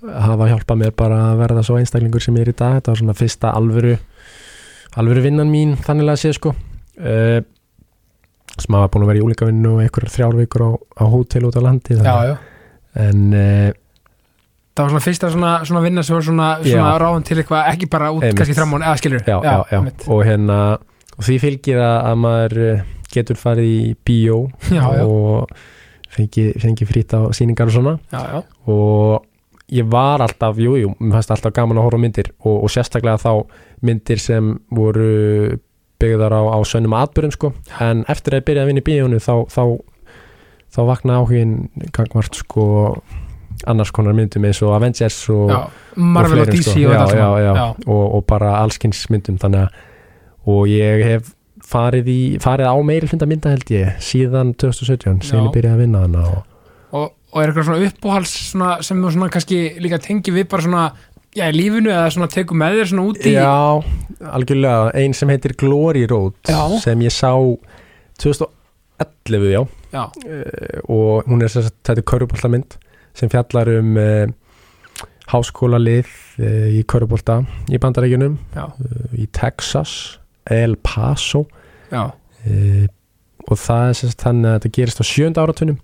hafa 0.00 0.48
hjálpað 0.50 0.82
mér 0.82 0.92
bara 0.96 1.20
að 1.30 1.40
verða 1.44 1.64
svo 1.66 1.78
einstaklingur 1.80 2.24
sem 2.24 2.36
ég 2.38 2.46
er 2.46 2.52
í 2.52 2.56
dag. 2.56 2.78
Þetta 2.78 2.92
var 2.92 3.00
svona 3.02 3.16
fyrsta 3.18 3.54
alvöru 3.56 3.96
alvöru 5.00 5.24
vinnan 5.24 5.50
mín 5.52 5.76
þannig 5.78 6.12
að 6.12 6.22
sé 6.22 6.32
sko. 6.36 6.54
Uh, 7.00 7.40
sem 8.60 8.76
hafa 8.76 8.90
búin 8.92 9.06
að 9.06 9.12
vera 9.12 9.20
í 9.20 9.24
úlíkavinnu 9.24 9.74
og 9.76 9.84
einhverjar 9.84 10.14
þrjár 10.14 10.40
vikur 10.40 10.64
á, 10.66 10.70
á 11.00 11.04
hótel 11.08 11.46
út 11.48 11.56
á 11.56 11.62
landi 11.64 11.96
já, 11.96 12.16
já. 12.28 12.34
en 12.98 13.20
uh, 13.30 13.70
það 14.74 14.82
var 14.82 14.92
svona 14.92 15.04
fyrsta 15.04 15.30
svona, 15.32 15.52
svona 15.68 15.82
vinna 15.84 16.04
sem 16.04 16.16
var 16.16 16.26
svona, 16.26 16.48
svona 16.66 16.92
ráðan 17.00 17.26
til 17.28 17.38
eitthvað, 17.40 17.70
ekki 17.72 17.88
bara 17.94 18.10
út 18.16 18.26
kannski 18.36 18.56
fram 18.58 18.74
á, 18.76 18.78
eða 18.82 18.96
skilur 19.00 19.22
já, 19.22 19.36
já, 19.46 19.54
já, 19.70 19.80
og 20.10 20.22
hérna 20.26 20.58
og 21.20 21.26
því 21.26 21.38
fylgir 21.42 21.80
að, 21.80 21.96
að 22.10 22.20
maður 22.24 22.62
eh, 22.66 22.84
getur 23.12 23.40
farið 23.40 23.70
í 23.70 23.82
bíó 24.08 24.38
og 25.04 25.50
fengi, 26.14 26.46
fengi 26.62 26.88
frýtt 26.88 27.12
á 27.12 27.20
sýningar 27.36 27.70
og 27.70 27.76
svona. 27.76 27.96
Já, 28.12 28.20
já. 28.34 28.40
og 28.72 29.26
ég 29.70 29.86
var 29.90 30.22
alltaf, 30.24 30.58
jú, 30.58 30.74
jú, 30.80 30.92
mér 30.98 31.18
fannst 31.18 31.34
alltaf 31.34 31.54
gaman 31.54 31.78
að 31.78 31.88
horfa 31.88 32.02
myndir 32.02 32.32
og, 32.40 32.64
og 32.64 32.72
sérstaklega 32.72 33.20
þá 33.22 33.32
myndir 33.86 34.20
sem 34.22 34.52
voru 34.74 35.58
byggðar 36.00 36.34
á, 36.34 36.42
á 36.56 36.58
sönnum 36.66 36.96
atbyrðum 36.96 37.34
sko 37.34 37.52
en 37.84 38.04
eftir 38.10 38.34
að 38.34 38.40
ég 38.40 38.46
byrjaði 38.48 38.64
að 38.64 38.70
vinna 38.70 38.82
í 38.82 38.86
bíónu 38.88 39.20
þá, 39.22 39.34
þá, 39.52 39.64
þá 40.72 40.80
vaknaði 40.88 41.24
áhugin 41.24 41.56
gangvart 41.96 42.40
sko 42.40 42.64
annars 43.68 43.92
konar 43.92 44.16
myndum 44.16 44.46
eins 44.48 44.62
og 44.64 44.72
Avengers 44.72 45.18
og, 45.32 45.50
já. 45.52 45.58
Marvel 46.00 46.40
og 46.40 46.48
fleirum, 46.48 46.56
DC 46.56 46.70
sko. 46.70 46.86
og 46.86 46.94
þetta 46.94 47.08
svona. 47.12 47.66
og, 47.84 48.04
og 48.16 48.24
bara 48.30 48.54
allskins 48.62 49.04
myndum 49.12 49.36
þannig 49.40 49.66
að 49.66 49.86
og 50.50 50.62
ég 50.72 51.02
hef 51.04 51.34
farið, 51.70 52.08
í, 52.08 52.20
farið 52.40 52.70
á 52.72 52.76
meiri 52.82 53.10
hluta 53.10 53.28
mynda 53.28 53.52
held 53.52 53.72
ég 53.74 53.98
síðan 54.02 54.54
2017 54.58 55.20
síðan 55.28 55.50
ég 55.50 55.56
byrjaði 55.58 55.76
að 55.76 55.82
vinna 55.84 56.04
hana 56.06 56.24
og 56.30 56.49
og, 57.30 57.40
er 57.42 57.50
eitthvað 57.50 57.68
svona 57.68 57.88
uppáhals 57.88 58.34
svona, 58.50 58.70
sem 58.86 59.00
þú 59.02 59.14
svona 59.14 59.30
kannski 59.32 59.60
líka 59.82 60.00
tengi 60.02 60.34
við 60.34 60.48
bara 60.50 60.66
svona 60.66 60.84
já, 61.36 61.46
í 61.46 61.54
lífinu 61.54 61.92
eða 61.92 62.10
svona 62.14 62.30
teku 62.32 62.56
með 62.58 62.80
þér 62.80 62.90
svona 62.92 63.06
út 63.10 63.26
í 63.26 63.34
Já, 63.34 64.30
algjörlega, 64.34 64.90
ein 64.98 65.14
sem 65.16 65.30
heitir 65.32 65.54
Glory 65.60 66.06
Road 66.10 66.36
Já. 66.50 66.60
sem 66.82 67.06
ég 67.06 67.14
sá 67.14 67.32
2011 68.20 69.52
já. 69.54 69.62
Já, 69.90 70.04
uh, 70.06 70.80
og 70.86 71.26
hún 71.30 71.42
er 71.42 71.50
sem 71.50 71.64
sagt, 71.66 71.80
þetta 71.86 72.02
er 72.02 72.08
körubóltamynd 72.12 72.76
sem 73.18 73.30
fjallar 73.32 73.70
um 73.78 73.96
uh, 73.98 74.26
háskóla 75.30 75.80
lið 75.82 76.10
uh, 76.42 76.68
í 76.74 76.84
körubólta 76.86 77.40
í 77.70 77.78
bandarækjunum 77.82 78.36
í 79.18 79.26
Texas, 79.34 80.18
El 80.46 80.76
Paso. 80.82 81.46
Og 83.50 83.58
það 83.58 83.88
er 83.90 84.14
þannig 84.20 84.46
að 84.46 84.54
þetta 84.54 84.70
gerist 84.76 85.02
á 85.02 85.04
sjönda 85.06 85.42
áratunum 85.42 85.80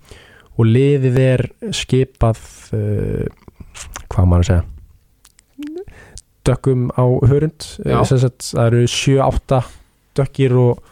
og 0.57 0.65
liðið 0.65 1.19
er 1.21 1.45
skipað 1.75 2.41
uh, 2.73 3.27
hvað 4.09 4.29
maður 4.29 4.43
að 4.43 4.49
segja 4.51 4.65
dökkum 6.47 6.87
á 6.95 7.03
hörund. 7.27 7.65
Eh, 7.83 8.03
það 8.07 8.61
eru 8.63 8.85
7-8 8.87 9.57
dökkir 10.17 10.55
og, 10.57 10.83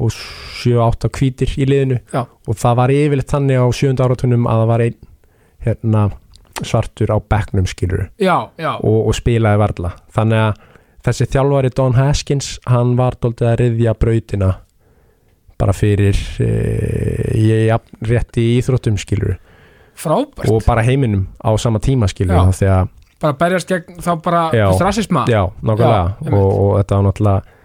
og 0.00 0.16
7-8 0.62 1.10
hvítir 1.14 1.52
í 1.60 1.68
liðinu 1.68 2.00
Já. 2.12 2.24
og 2.26 2.58
það 2.58 2.80
var 2.80 2.94
yfirleitt 2.94 3.30
þannig 3.32 3.62
á 3.62 3.66
sjönda 3.76 4.08
áratunum 4.08 4.48
að 4.50 4.62
það 4.62 4.72
var 4.72 4.84
einn 4.86 4.98
hérna, 5.64 6.02
svartur 6.60 7.12
á 7.12 7.18
bekknum 7.20 7.68
skilur 7.68 8.08
já, 8.20 8.50
já. 8.60 8.74
og, 8.76 9.08
og 9.08 9.16
spilaði 9.16 9.60
varla 9.60 9.94
þannig 10.12 10.42
að 10.44 10.66
þessi 11.06 11.28
þjálfari 11.32 11.72
Don 11.76 11.96
Haskins 11.96 12.50
hann 12.68 12.96
var 12.98 13.16
doldið 13.20 13.48
að 13.48 13.58
riðja 13.62 13.94
brautina 13.96 14.50
bara 15.60 15.74
fyrir 15.76 16.16
e, 16.40 16.48
ég 17.36 17.66
jafn 17.68 18.00
rétt 18.10 18.40
í 18.40 18.46
íþróttum 18.58 18.96
skilur 19.00 19.36
frábært. 20.00 20.48
Og 20.48 20.64
bara 20.66 20.84
heiminum 20.86 21.26
á 21.44 21.52
sama 21.60 21.80
tíma 21.82 22.08
skilur 22.10 22.38
Já. 22.38 22.44
því 22.56 22.68
að, 22.72 22.92
bara 23.20 23.38
berjast 23.44 23.70
gegn 23.70 24.00
þá 24.00 24.12
bara 24.24 24.44
Já. 24.56 24.66
þú 24.66 24.74
veist, 24.74 24.84
rasisma. 24.88 25.24
Já, 25.28 25.42
nákvæmlega. 25.60 26.30
Og, 26.32 26.46
og 26.50 26.70
þetta 26.80 27.00
var 27.00 27.08
náttúrulega 27.10 27.58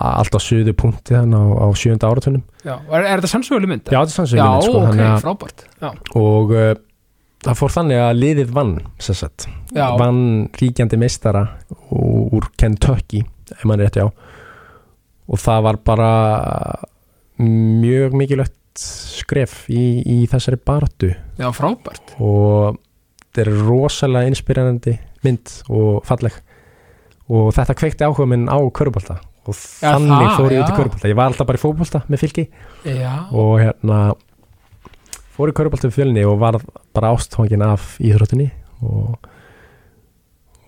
allt 0.00 0.36
á 0.38 0.40
suðu 0.40 0.74
punkti 0.78 1.16
þannig 1.16 1.34
á, 1.34 1.66
á 1.66 1.68
sjönda 1.74 2.10
áratunum 2.10 2.44
Já. 2.62 2.76
Og 2.76 2.94
er, 2.94 3.08
er 3.08 3.18
þetta 3.18 3.32
sannsöguleg 3.32 3.72
mynd? 3.72 3.88
já, 3.90 3.98
þetta 3.98 4.12
er 4.12 4.16
sannsögum 4.20 4.44
já 4.44 4.50
mynd, 4.52 4.66
sko, 4.68 4.78
ok, 4.78 4.86
þannig 4.86 5.08
að, 5.08 5.18
frábært. 5.24 5.64
Já, 5.80 5.90
og 6.20 6.52
uh, 6.54 6.70
það 7.46 7.58
fór 7.58 7.74
þannig 7.74 8.02
að 8.04 8.20
liðið 8.20 8.52
vann 8.60 8.74
sem 9.02 9.18
sagt, 9.18 9.48
já, 9.74 9.86
vann 9.98 10.22
ríkjandi 10.60 11.00
meistara 11.00 11.42
úr 11.90 12.46
Kentucky 12.60 13.24
ef 13.50 13.64
maður 13.66 13.88
rétt 13.88 13.98
já 13.98 14.06
og 15.30 15.38
það 15.42 15.66
var 15.66 15.78
bara 15.86 16.10
mjög 17.40 18.16
mikilvægt 18.18 18.56
skref 18.80 19.64
í, 19.72 20.00
í 20.04 20.18
þessari 20.30 20.60
baratu 20.66 21.10
já, 21.10 21.48
frábært. 21.56 22.14
Og 22.22 22.78
þetta 23.30 23.42
er 23.44 23.50
rosalega 23.66 24.30
inspirerandi 24.30 24.96
mynd 25.26 25.56
og 25.68 26.04
falleg. 26.08 26.36
Og 27.30 27.50
þetta 27.54 27.76
kveikti 27.78 28.06
áhuga 28.06 28.26
minn 28.30 28.48
á 28.50 28.58
körubólta 28.74 29.20
og 29.48 29.56
Já, 29.56 29.94
þannig 29.96 30.32
fór 30.36 30.52
ég 30.52 30.62
út 30.62 30.70
í 30.70 30.76
körubólta 30.76 31.08
ég 31.08 31.16
var 31.16 31.30
alltaf 31.30 31.48
bara 31.48 31.58
í 31.58 31.62
fótbolta 31.62 32.02
með 32.10 32.24
fylki. 32.24 32.46
Já, 32.84 33.12
og 33.32 33.54
hérna 33.62 34.00
fór 35.36 35.52
í 35.52 35.56
körubólta 35.56 35.88
við 35.88 35.96
fjölni 35.96 36.24
og 36.28 36.40
var 36.42 36.60
bara 36.96 37.12
ástfangin 37.14 37.64
af 37.64 37.94
íþróttunni 38.02 38.50
og 38.84 39.16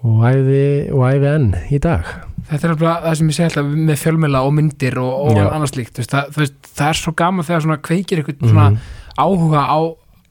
og 0.02 0.22
æfi, 0.28 0.62
og 0.92 1.02
æfi 1.08 1.28
enn 1.32 1.48
í 1.70 1.78
dag. 1.82 2.06
Þetta 2.50 2.66
er 2.68 2.72
alveg 2.74 3.04
það 3.06 3.16
sem 3.20 3.28
ég 3.30 3.36
segi 3.38 3.46
alltaf 3.48 3.68
með 3.88 4.00
fjölmjöla 4.02 4.40
og 4.44 4.54
myndir 4.56 4.96
og, 5.00 5.12
og 5.30 5.38
annars 5.42 5.74
líkt 5.78 6.00
það, 6.02 6.32
veist, 6.36 6.56
það 6.74 6.88
er 6.92 6.98
svo 7.00 7.12
gaman 7.16 7.46
þegar 7.48 7.62
svona 7.66 7.78
kveikir 7.86 8.22
eitthvað 8.22 8.48
svona 8.50 8.70
Mhm. 8.70 8.78
áhuga 9.22 9.62
á, 9.62 9.78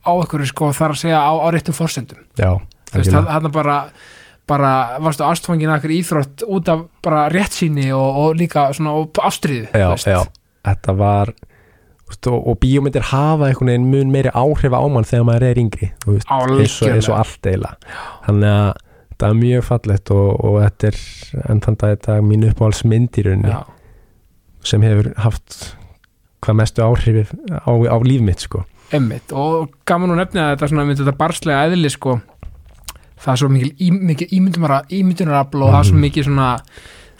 á 0.05 0.11
eitthvað 0.19 0.47
sko 0.51 0.71
þar 0.75 0.95
að 0.95 1.01
segja 1.01 1.21
á, 1.23 1.31
á 1.39 1.47
réttum 1.55 1.77
forsendum. 1.77 2.19
Já, 2.37 2.51
algjörlega. 2.93 3.27
þarna 3.31 3.51
bara 3.51 3.77
bara 4.51 4.71
varstu 4.99 5.23
ástfangin 5.23 5.69
að 5.71 5.79
eitthvað 5.79 5.97
íþrótt 6.01 6.43
út 6.49 6.67
af 6.73 6.81
bara 7.01 7.29
réttsýni 7.31 7.91
og, 7.95 8.17
og 8.19 8.35
líka 8.35 8.67
svona 8.75 9.05
ástriðu 9.23 9.69
já, 9.71 9.95
já, 10.03 10.25
þetta 10.67 10.95
var 10.97 11.31
og, 12.27 12.47
og 12.47 12.57
bíómyndir 12.59 13.05
hafa 13.13 13.47
einhvern 13.47 13.69
veginn 13.71 13.87
mun 13.93 14.11
meiri 14.11 14.33
áhrif 14.35 14.73
á 14.75 14.81
mann 14.91 15.07
þegar 15.07 15.23
maður 15.29 15.45
er 15.47 15.61
yngri 15.61 15.91
eins, 16.03 17.07
og, 17.07 17.15
allt 17.15 17.47
eiginlega. 17.47 17.77
Þannig 18.27 18.51
að 18.51 18.73
þetta 19.21 19.29
er 19.29 19.37
mjög 19.37 19.63
fallegt 19.67 20.11
og, 20.15 20.29
og 20.45 20.55
þetta 20.63 20.89
er 20.89 20.97
enn 21.53 21.61
þann 21.61 21.77
dag 21.77 21.93
þetta 21.93 22.15
mín 22.25 22.47
uppáhaldsmynd 22.49 23.19
í 23.21 23.25
rauninni 23.27 23.51
Já. 23.53 23.61
sem 24.65 24.81
hefur 24.81 25.11
haft 25.21 25.75
hvað 26.41 26.57
mestu 26.57 26.81
áhrif 26.81 27.29
á, 27.53 27.69
á 27.69 27.97
líf 28.01 28.21
mitt 28.25 28.41
sko. 28.41 28.63
Einmitt, 28.91 29.29
og 29.31 29.69
gaman 29.87 30.15
að 30.15 30.23
nefna 30.23 30.47
að 30.49 30.55
þetta 30.55 30.69
svona 30.71 30.85
myndi 30.89 31.03
þetta 31.05 31.17
barslega 31.21 31.67
eðli 31.69 31.91
sko 31.93 32.15
það 33.21 33.31
er 33.35 33.39
svo 33.43 33.49
mikil, 33.53 34.27
ímyndunarafl 34.33 35.61
og 35.61 35.69
það 35.69 35.79
er 35.79 35.87
svo 35.91 35.93
Mhm. 35.95 36.01
mikil 36.01 36.23
svona 36.25 36.47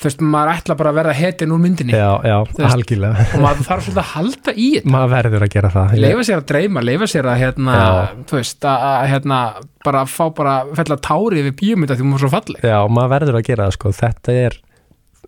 þú 0.02 0.08
veist, 0.10 0.22
maður 0.34 0.52
ætla 0.56 0.76
bara 0.80 0.92
að 0.92 0.98
verða 0.98 1.14
hetin 1.14 1.52
úr 1.54 1.60
myndinni. 1.62 1.94
Já, 1.94 2.10
já, 2.26 2.36
algjörlega. 2.72 3.26
og 3.36 3.44
maður 3.44 3.68
þarf 3.68 3.84
svolítið 3.86 4.02
að 4.02 4.10
halda 4.16 4.52
í 4.56 4.68
þetta. 4.76 4.92
Maður 4.96 5.12
verður 5.14 5.46
að 5.46 5.52
gera 5.54 5.70
það. 5.76 5.94
Leifa 6.02 6.24
sér 6.28 6.38
að 6.42 6.48
dreyma, 6.52 6.80
leifa 6.88 7.06
sér 7.12 7.26
að 7.30 7.42
hérna, 7.42 7.74
Já. 7.78 7.86
þú 8.32 8.38
veist, 8.40 8.62
að 8.66 8.78
að, 8.88 9.06
hérna 9.12 9.38
bara 9.86 10.02
fá 10.10 10.26
bara 10.38 10.56
fella 10.80 10.98
tári 11.10 11.46
við 11.46 11.54
bíómynda 11.62 11.98
því 11.98 12.04
hún 12.06 12.16
var 12.16 12.24
svo 12.24 12.32
falleg. 12.34 12.66
Já, 12.66 12.80
maður 12.90 13.14
verður 13.16 13.38
að 13.38 13.48
gera 13.52 13.68
það 13.68 13.78
sko. 13.78 13.88
Þetta 14.02 14.30
er, 14.48 14.54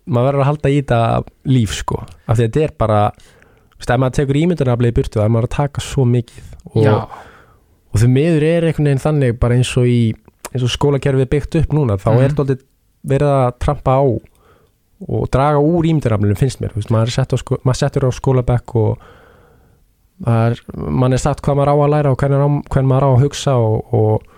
maður 0.04 0.28
verður 0.30 0.42
að 0.42 0.50
halda 0.50 0.68
í 0.74 0.80
þetta 0.80 1.00
líf 1.54 1.72
sko, 1.78 2.02
af 2.02 2.34
því 2.34 2.42
að 2.42 2.44
þetta 2.48 2.66
er 2.66 2.72
bara 2.82 3.00
þú 3.14 3.78
veist, 3.78 3.90
ef 3.90 3.98
maður 4.02 4.16
tekur 4.18 4.40
ímyndunaraflega 4.42 4.90
í 4.90 4.98
burtu 4.98 5.16
þá 5.20 5.24
er 5.24 5.34
maður 5.34 5.48
að 5.50 5.56
taka 5.58 5.78
svo 5.84 6.02
mikið. 6.08 6.44
Og, 6.74 6.86
og 7.94 7.96
þau 8.02 8.10
miður 8.10 8.42
er 8.48 8.62
einhvern 8.66 8.90
veginn 8.90 9.06
þannig 9.06 9.38
og 15.04 15.16
er 15.16 15.22
er 15.22 15.26
að 15.28 15.32
draga 15.36 15.64
úr 15.64 15.88
ímyndunaraflega 15.90 16.40
finnst 16.40 16.62
mér, 16.62 16.72
veist, 16.74 16.92
maður, 16.92 17.10
er 17.10 17.16
sett 17.18 17.36
sko, 17.40 17.58
maður 17.64 17.80
settur 17.80 18.06
á 18.08 18.10
skólabekk 18.14 18.76
og 18.80 19.08
maður, 20.24 20.62
mann 20.74 21.12
er 21.12 21.20
sagt 21.20 21.42
hvað 21.44 21.58
maður 21.60 21.72
á 21.72 21.76
að 21.76 21.92
læra 21.94 22.14
og 22.14 22.22
hvernig 22.22 22.88
maður 22.88 23.08
á 23.08 23.10
að 23.10 23.24
hugsa 23.24 23.56
og, 23.60 23.94
og 23.94 24.30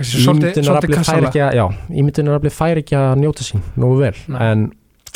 ímyndunaraflið 0.00 1.06
fær 1.08 1.28
ekki 1.30 1.44
að 1.46 1.56
já, 1.56 1.64
ímyndunaraflið 2.02 2.56
fær 2.56 2.82
ekki 2.82 2.98
að 2.98 3.14
njóta 3.22 3.46
sín 3.46 3.64
nógu 3.80 4.02
vel, 4.04 4.16
en, 4.36 4.68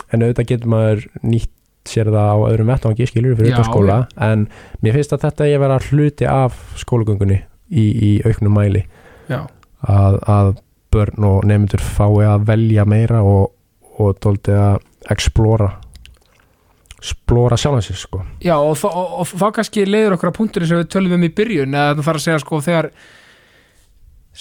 en 0.09 0.25
auðvitað 0.25 0.51
getur 0.55 0.73
maður 0.73 1.05
nýtt 1.23 1.53
sér 1.85 2.09
það 2.09 2.31
á 2.33 2.37
öðrum 2.49 2.71
vettvangi 2.73 3.09
skilur 3.11 3.37
fyrir 3.37 3.53
Já, 3.53 3.59
utan 3.59 3.69
skóla, 3.69 3.97
en 4.25 4.47
mér 4.81 4.97
finnst 4.97 5.13
að 5.13 5.27
þetta 5.27 5.49
ég 5.51 5.61
vera 5.61 5.81
hluti 5.91 6.29
af 6.29 6.57
skólagöngunni 6.81 7.43
í, 7.69 7.85
í 7.85 8.11
auknum 8.25 8.57
mæli. 8.57 8.85
Að, 9.29 10.17
að 10.25 10.55
börn 10.95 11.27
og 11.29 11.45
nefndur 11.49 11.83
fái 11.85 12.25
að 12.29 12.47
velja 12.49 12.87
meira 12.89 13.21
og, 13.27 13.53
og 14.01 14.17
dóldi 14.23 14.55
að 14.57 14.79
explora 15.13 15.73
explora 17.05 17.57
sjálfansins 17.61 18.07
sko 18.07 18.23
já 18.41 18.55
og, 18.57 18.77
þó- 18.81 18.93
og, 18.95 19.11
og 19.21 19.33
þá 19.35 19.47
kannski 19.59 19.85
leiður 19.89 20.17
okkur 20.17 20.31
að 20.31 20.39
punktur 20.39 20.65
sem 20.69 20.81
við 20.81 20.89
tölum 20.95 21.17
um 21.19 21.27
í 21.27 21.33
byrjun 21.37 21.75
eða 21.77 21.95
það 21.99 22.07
þarf 22.07 22.21
að 22.21 22.25
segja 22.27 22.43
sko 22.45 22.61
þegar 22.65 22.89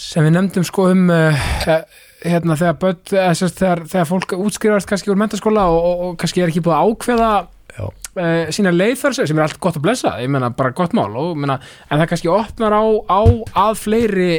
sem 0.03 0.26
við 0.26 0.36
nefndum 0.38 0.66
sko 0.66 0.86
um 0.93 1.03
uh, 1.14 1.41
hérna 2.24 2.55
þegar 2.57 2.78
börn 2.82 3.01
sérst, 3.36 3.59
þegar, 3.59 3.84
þegar 3.91 4.07
fólk 4.09 4.36
útskrifast 4.39 4.89
kannski 4.89 5.11
úr 5.11 5.20
mentaskóla 5.20 5.66
og, 5.70 5.82
og, 5.89 6.05
og 6.07 6.16
kannski 6.22 6.41
er 6.45 6.53
ekki 6.53 6.64
búið 6.66 6.78
að 6.78 6.93
ákveða 6.93 7.32
Já. 7.74 7.84
uh, 7.89 8.53
sína 8.55 8.72
leið 8.74 8.95
þar 9.01 9.18
sem 9.20 9.38
er 9.38 9.45
allt 9.47 9.59
gott 9.61 9.78
að 9.82 9.86
blessa 9.89 10.16
ég 10.24 10.32
meina 10.32 10.49
bara 10.55 10.72
gott 10.78 10.95
mál 10.97 11.09
og, 11.20 11.34
meina, 11.38 11.59
en 11.89 11.99
það 11.99 12.09
kannski 12.14 12.32
opnar 12.32 12.78
á, 12.80 12.84
á 13.11 13.22
að 13.68 13.76
fleiri 13.84 14.32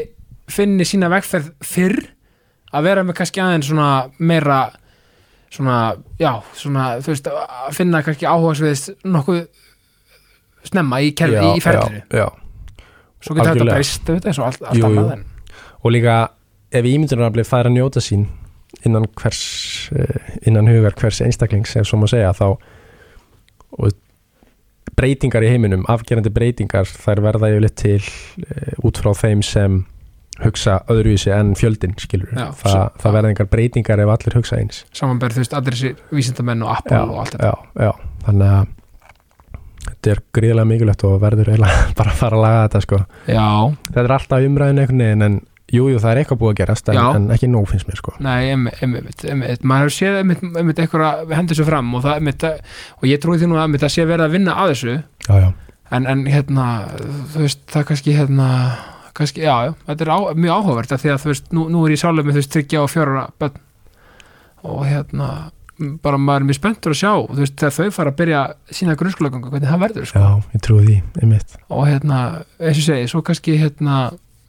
finni 0.50 0.86
sína 0.88 1.12
vegferð 1.12 1.52
fyrr 1.64 2.00
að 2.74 2.88
vera 2.88 3.04
með 3.06 3.20
kannski 3.20 3.42
aðeins 3.44 3.68
svona 3.70 3.90
meira 4.18 4.62
svona, 5.54 5.78
já, 6.20 6.30
svona 6.58 6.86
þú 7.04 7.12
veist, 7.12 7.28
að 7.30 7.76
finna 7.78 8.02
kannski 8.06 8.28
áhugaðsviðis 8.28 8.86
nokkuð 9.06 9.44
snemma 10.64 11.02
í, 11.04 11.12
kerfi, 11.16 11.44
í 11.54 11.62
ferðinu 11.64 12.04
svo 13.24 13.36
getur 13.36 13.54
þetta 13.54 13.68
breyst 13.70 14.08
auðvitað, 14.08 14.30
eins 14.30 14.40
og 14.40 14.48
allt, 14.48 14.64
allt 14.68 14.80
Jú, 14.80 14.88
jú. 14.88 15.04
annað 15.04 15.84
og 15.84 15.92
líka 15.94 16.16
ef 16.74 16.88
ímyndunaraflið 16.88 17.48
fær 17.48 17.68
að 17.68 17.76
njóta 17.76 18.02
sín 18.04 18.26
innan 18.84 19.06
hvers 19.16 19.42
eh, 19.94 20.32
innan 20.48 20.68
hugar 20.68 20.96
hvers 20.98 21.22
einstaklings 21.24 21.76
ef 21.78 21.88
svo 21.88 22.00
má 22.00 22.08
segja 22.10 22.32
þá 22.36 22.56
breytingar 24.98 25.44
í 25.44 25.50
heiminum 25.52 25.84
afgerandi 25.90 26.32
breytingar 26.34 26.88
þær 26.88 27.22
verða 27.24 27.50
yfirleitt 27.52 27.76
til 27.80 28.00
e, 28.00 28.74
út 28.86 29.00
frá 29.00 29.10
þeim 29.16 29.42
sem 29.46 29.80
hugsa 30.42 30.80
öðruvísi 30.90 31.30
en 31.30 31.52
fjöldin 31.54 31.92
skilur 32.00 32.32
Já, 32.34 32.48
Þa, 32.58 32.70
svo- 32.72 32.86
það 33.04 33.12
verða 33.18 33.30
engar 33.34 33.46
breytingar 33.52 34.00
ef 34.02 34.10
allir 34.16 34.34
hugsa 34.40 34.56
eins. 34.58 34.80
Samanberð, 34.92 35.36
þú 35.36 35.44
veist, 35.44 35.54
allir 35.54 35.76
þessi 35.78 35.92
vísindamenn 36.10 36.64
og 36.66 36.72
Apple 36.74 37.02
og 37.06 37.20
allt 37.22 37.36
þetta 37.36 37.52
já, 37.52 37.86
já, 37.86 37.92
þannig 38.26 38.54
að 38.56 38.72
þetta 39.84 40.10
er 40.14 40.20
gríðlega 40.34 40.68
mikilvægt 40.72 41.04
og 41.06 41.18
verður 41.22 41.50
eiginlega 41.54 41.82
bara 41.98 42.10
að 42.14 42.20
fara 42.22 42.38
að 42.38 42.44
laga 42.46 42.62
þetta 42.68 42.80
sko. 42.86 43.00
Já, 43.30 43.48
þetta 43.90 44.04
er 44.08 44.14
alltaf 44.18 44.46
umræðin 44.48 44.80
einhvern 44.82 45.04
veginn 45.04 45.26
en 45.28 45.36
jú, 45.74 45.86
jú, 45.90 45.98
það 46.02 46.10
er 46.10 46.20
eitthvað 46.22 46.40
búið 46.42 46.52
að 46.52 46.58
gerast 46.62 46.88
en, 46.92 46.98
Já. 46.98 47.04
en 47.18 47.28
ekki 47.34 47.48
nóg 47.50 47.68
finnst 47.70 47.88
mér 47.88 48.00
sko. 48.00 48.14
Nei, 48.22 48.50
einmitt, 48.54 49.22
einmitt, 49.24 49.62
maður 49.66 49.94
séð 49.94 50.18
einmitt, 50.20 50.42
einmitt 50.54 50.82
eitthvað 50.82 51.32
hendur 51.34 51.58
sér 51.58 51.68
fram 51.70 51.94
og, 51.98 52.02
það, 52.04 52.18
einmitt, 52.20 52.44
og 53.00 53.06
ég 53.10 53.22
trúi 53.22 53.38
því 53.40 53.48
nú 53.50 53.56
að 53.58 53.64
einmitt, 53.68 53.86
að 53.86 53.94
sé 53.94 54.04
verið 54.08 54.26
að 54.28 54.34
vinna 54.36 54.56
að 54.64 54.72
þessu. 54.74 54.96
Já, 55.28 55.34
já, 55.44 55.48
en, 55.98 56.06
en 56.12 56.26
hérna, 56.30 56.66
þú 57.34 57.44
veist, 57.46 57.64
það 57.72 57.86
kannski 57.90 58.14
hérna, 58.18 58.48
kannski, 59.18 59.44
já, 59.44 59.54
já. 59.68 59.74
Þetta 59.88 60.06
er 60.06 60.12
á, 60.14 60.18
mjög 60.44 60.54
áhugavert 60.60 60.94
því 60.94 61.12
að 61.14 61.20
þú 61.24 61.32
veist, 61.32 61.52
nú, 61.54 61.66
nú 61.72 61.82
er 61.84 61.94
ég 61.94 62.02
sjálfur 62.02 62.26
með 62.26 62.36
þú 62.36 62.42
veist, 62.42 62.54
tryggja 62.54 62.84
og 62.84 62.90
fjóra 62.92 63.26
bönn 63.42 63.60
og 64.64 64.80
hérna 64.88 65.28
bara 66.04 66.18
maður 66.22 66.44
er 66.44 66.48
mjög 66.48 66.58
spenntur 66.60 66.94
að 66.94 67.00
sjá 67.00 67.12
þú 67.26 67.40
veist, 67.42 67.56
þegar 67.58 67.76
þau 67.76 67.94
fara 67.96 68.12
að 68.12 68.18
byrja 68.20 68.42
sína 68.78 68.96
grunnskólagöngu 68.98 69.50
hvernig 69.50 69.72
það 69.72 69.84
verður, 69.84 70.08
sko, 70.10 70.22
já, 70.22 70.54
ég 70.54 70.64
trúi 70.64 70.84
því 70.86 70.98
einmitt, 71.20 71.56
og 71.66 71.88
hérna 71.90 72.20
eins 72.60 72.78
og 72.78 72.86
segi, 72.86 73.08
svo 73.10 73.22
kannski 73.26 73.56
hérna 73.58 73.96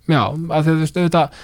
já, 0.06 0.22
að 0.22 0.54
að 0.60 0.68
þú 0.70 0.76
veist, 0.84 1.00
auðvitað 1.02 1.40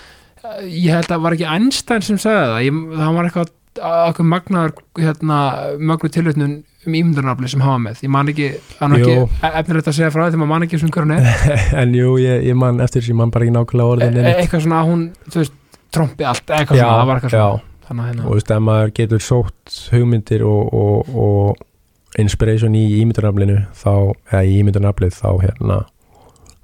ég 0.66 0.94
held 0.96 1.12
að 1.12 1.26
var 1.26 1.36
ekki 1.36 1.50
Einstein 1.50 2.06
sem 2.06 2.20
sagði 2.22 2.46
það. 2.50 2.62
Ég, 2.66 2.80
það 2.98 3.18
var 3.18 3.28
eitthvað 3.28 3.52
eitthvað 3.80 4.28
magnaður 4.28 4.76
hérna, 5.00 5.40
mögnu 5.80 6.12
tilvitnun 6.12 6.60
um 6.82 6.96
ímyndunarafli 6.98 7.50
sem 7.52 7.62
hafa 7.62 7.80
með. 7.82 8.04
Ég 8.06 8.12
man 8.12 8.30
ekki, 8.32 8.48
það 8.80 8.96
ekki 8.98 9.16
efnilegt 9.52 9.90
að 9.92 9.98
segja 9.98 10.12
frá 10.14 10.24
því 10.24 10.32
þegar 10.32 10.42
maður 10.42 10.52
man 10.52 10.66
ekki 10.68 10.80
sem 10.82 10.94
hver 10.94 11.06
hún 11.06 11.16
er. 11.16 11.28
En 11.82 11.96
jú, 11.96 12.14
ég, 12.22 12.46
ég 12.50 12.58
man 12.58 12.82
eftir 12.84 13.02
þessi, 13.02 13.14
ég 13.14 13.20
man 13.22 13.34
bara 13.34 13.46
ekki 13.46 13.56
nákvæmlega 13.58 13.88
e 13.88 13.96
orðin 13.96 14.08
e 14.18 14.22
einmitt. 14.22 14.40
eitthvað 14.42 14.64
svona 14.66 14.80
að 14.82 14.90
hún, 14.90 15.04
þú 15.28 15.44
veist, 15.44 15.60
trompi 15.94 16.28
allt 16.28 16.56
eitthvað 16.58 16.80
já, 16.82 16.86
svona, 16.86 16.98
það 16.98 17.12
var 17.12 17.20
eitthvað 17.22 17.36
já, 17.38 17.44
svona 17.46 17.70
þannig 17.92 18.04
að 18.04 18.08
og 18.08 18.12
hérna, 18.12 18.26
þú 18.26 18.38
veist, 18.38 18.54
ef 18.56 18.64
maður 18.68 18.94
getur 19.00 19.26
sótt 19.26 19.80
hugmyndir 19.92 20.46
og, 20.48 20.74
og, 20.82 21.12
og 21.26 22.22
inspiration 22.22 22.78
í 22.78 22.84
ímyndunaflinu 23.02 23.58
þá, 23.78 23.94
eða 24.32 24.44
í 24.48 24.56
ímyndunaflið 24.62 25.18
þá 25.18 25.30
hérna, 25.44 25.78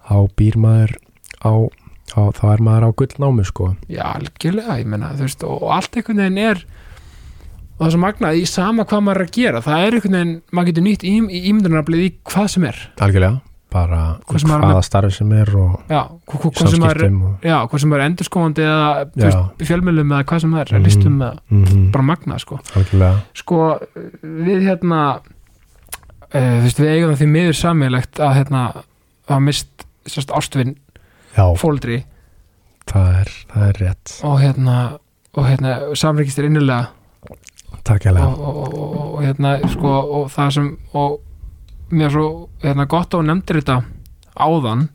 þá 0.08 0.18
býr 0.39 0.58
maður 0.64 0.95
á, 1.43 1.51
á 2.18 2.22
þá 2.36 2.43
er 2.53 2.66
maður 2.68 2.88
á 2.88 2.97
gullnámi 3.01 3.47
sko. 3.47 3.70
Já, 3.91 4.03
algjörlega 4.16 4.80
ég 4.82 4.91
menna, 4.91 5.14
þú 5.16 5.28
veist, 5.28 5.45
og, 5.47 5.62
og 5.62 5.76
allt 5.78 5.99
einhvern 5.99 6.24
veginn 6.24 6.43
er 6.47 6.66
og 7.78 7.84
það 7.84 7.88
er 7.88 7.92
svo 7.94 8.00
magnað 8.02 8.38
í 8.42 8.46
sama 8.50 8.84
hvað 8.90 9.04
maður 9.06 9.22
er 9.22 9.28
að 9.28 9.36
gera, 9.38 9.62
það 9.62 9.84
er 9.88 9.94
einhvern 9.98 10.16
veginn 10.18 10.42
maður 10.52 10.68
getur 10.72 10.84
nýtt 10.88 11.04
í 11.06 11.12
ímyndunaraflið 11.52 12.02
í 12.08 12.10
hvað 12.32 12.48
sem 12.50 12.64
er. 12.66 12.80
Algjörlega, 13.06 13.42
bara 13.70 14.00
Hvað 14.26 14.40
sem 14.42 14.52
er 14.56 14.62
hvaða 14.66 14.84
starf 14.88 15.14
sem 15.14 15.32
er 15.38 15.50
og 15.60 15.80
já, 15.92 16.02
hva- 16.08 16.40
hva- 16.42 16.52
hvað 16.58 16.70
sem 16.72 16.82
samskiptum 16.82 17.22
og, 17.28 17.34
já, 17.44 17.58
hvað 17.68 17.80
sem 17.84 17.94
er 17.94 18.04
endurskóðandi 18.08 18.66
eða 18.66 19.42
fjölmjölum 19.70 20.14
eða 20.16 20.24
hvað 20.32 20.42
sem 20.42 20.54
er, 20.58 20.66
Mhm. 20.74 20.84
listum 20.88 21.18
eða 21.22 21.38
mm 21.52 21.92
bara 21.92 22.04
magnað, 22.04 22.40
sko. 22.40 22.60
Sko, 23.36 23.80
við 24.24 24.62
hérna 24.68 25.02
uh, 26.34 26.58
þú 26.58 26.64
veist, 26.66 26.80
við 26.82 26.92
eigum 26.96 27.14
það 27.14 27.22
því 27.22 27.28
miður 27.32 27.56
sammeilegt 27.62 28.20
að 28.20 28.34
hérna, 28.40 28.62
hafa 29.30 29.40
mist 29.44 29.86
ástvinn 30.34 30.76
fóldri 31.36 32.04
það 32.88 33.20
er, 33.22 33.32
það 33.54 33.68
er 33.70 33.74
rétt. 33.84 34.14
Og 34.24 34.40
hérna 34.42 34.76
og 35.38 35.46
hérna, 35.46 35.74
samrikist 35.94 36.40
er 36.40 36.48
innilega 36.50 36.88
takk 37.88 38.08
og, 38.12 38.42
og, 38.42 38.78
og 39.02 39.24
hérna, 39.24 39.58
sko, 39.72 39.94
og 40.20 40.30
það 40.34 40.54
sem 40.58 40.70
og 40.98 41.20
mér 41.92 42.12
svo, 42.14 42.28
hérna, 42.64 42.88
gott 42.90 43.16
á 43.16 43.20
nefndir 43.24 43.62
þetta 43.62 43.78
áðan 44.38 44.88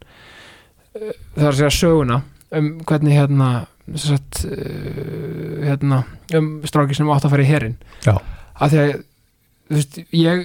eh, 0.94 1.12
það 1.34 1.44
er 1.44 1.50
að 1.50 1.60
segja 1.60 1.76
söguna 1.78 2.22
um 2.52 2.72
hvernig 2.84 3.16
hérna 3.16 3.50
sett, 3.98 4.44
uh, 4.46 5.62
hérna 5.64 6.02
um 6.36 6.52
stráki 6.68 6.94
sem 6.94 7.08
átt 7.10 7.24
að 7.26 7.32
fara 7.34 7.46
í 7.46 7.48
herin 7.48 7.78
að 8.06 8.74
því 8.74 8.82
að 8.82 8.92
þú 8.92 9.78
veist, 9.78 9.98
ég 10.12 10.44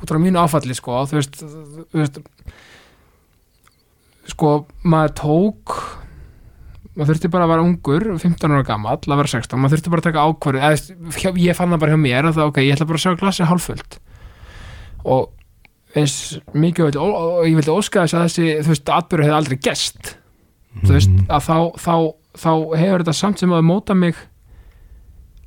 út 0.00 0.12
frá 0.12 0.20
mínu 0.20 0.40
áfalli 0.42 0.76
sko, 0.76 1.00
þú 1.08 1.18
veist, 1.18 1.40
þú 1.40 2.02
veist 2.02 2.20
sko, 4.30 4.52
maður 4.84 5.16
tók 5.20 5.76
maður 7.00 7.10
þurfti 7.14 7.30
bara 7.32 7.46
að 7.48 7.52
vera 7.54 7.64
ungur 7.64 8.06
15 8.20 8.52
ára 8.54 8.66
gamall, 8.68 9.00
að 9.00 9.20
vera 9.22 9.32
16 9.32 9.60
maður 9.64 9.74
þurfti 9.78 9.92
bara 9.94 10.04
að 10.04 10.08
taka 10.10 10.24
ákvörðu 10.28 10.62
eða, 10.68 11.34
ég 11.40 11.56
fann 11.58 11.72
það 11.74 11.82
bara 11.82 11.96
hjá 11.96 12.00
mér 12.04 12.28
að 12.30 12.38
það, 12.38 12.52
ok, 12.52 12.62
ég 12.66 12.76
ætla 12.76 12.88
bara 12.90 13.00
að 13.00 13.04
sjá 13.06 13.18
glasið 13.24 13.50
hálffullt. 13.50 13.98
Og 15.10 15.28
eins 15.96 16.16
mikið 16.54 16.86
og, 17.00 17.02
og, 17.02 17.28
og 17.40 17.46
ég 17.48 17.56
vildi 17.58 17.72
óska 17.74 18.04
þess 18.04 18.14
að 18.20 18.26
þessi 18.28 18.48
þú 18.62 18.74
veist, 18.76 18.90
atbyrðu 19.00 19.26
hefði 19.26 19.38
aldrei 19.40 19.58
gest 19.64 20.16
þú 20.84 20.92
veist, 20.94 21.10
Mhm. 21.10 21.24
að 21.34 21.46
þá, 21.48 21.56
þá, 21.82 21.94
þá 22.44 22.50
hefur 22.78 23.02
þetta 23.02 23.16
samt 23.18 23.40
sem 23.42 23.50
að 23.56 23.64
móta 23.66 23.96
mig 23.98 24.14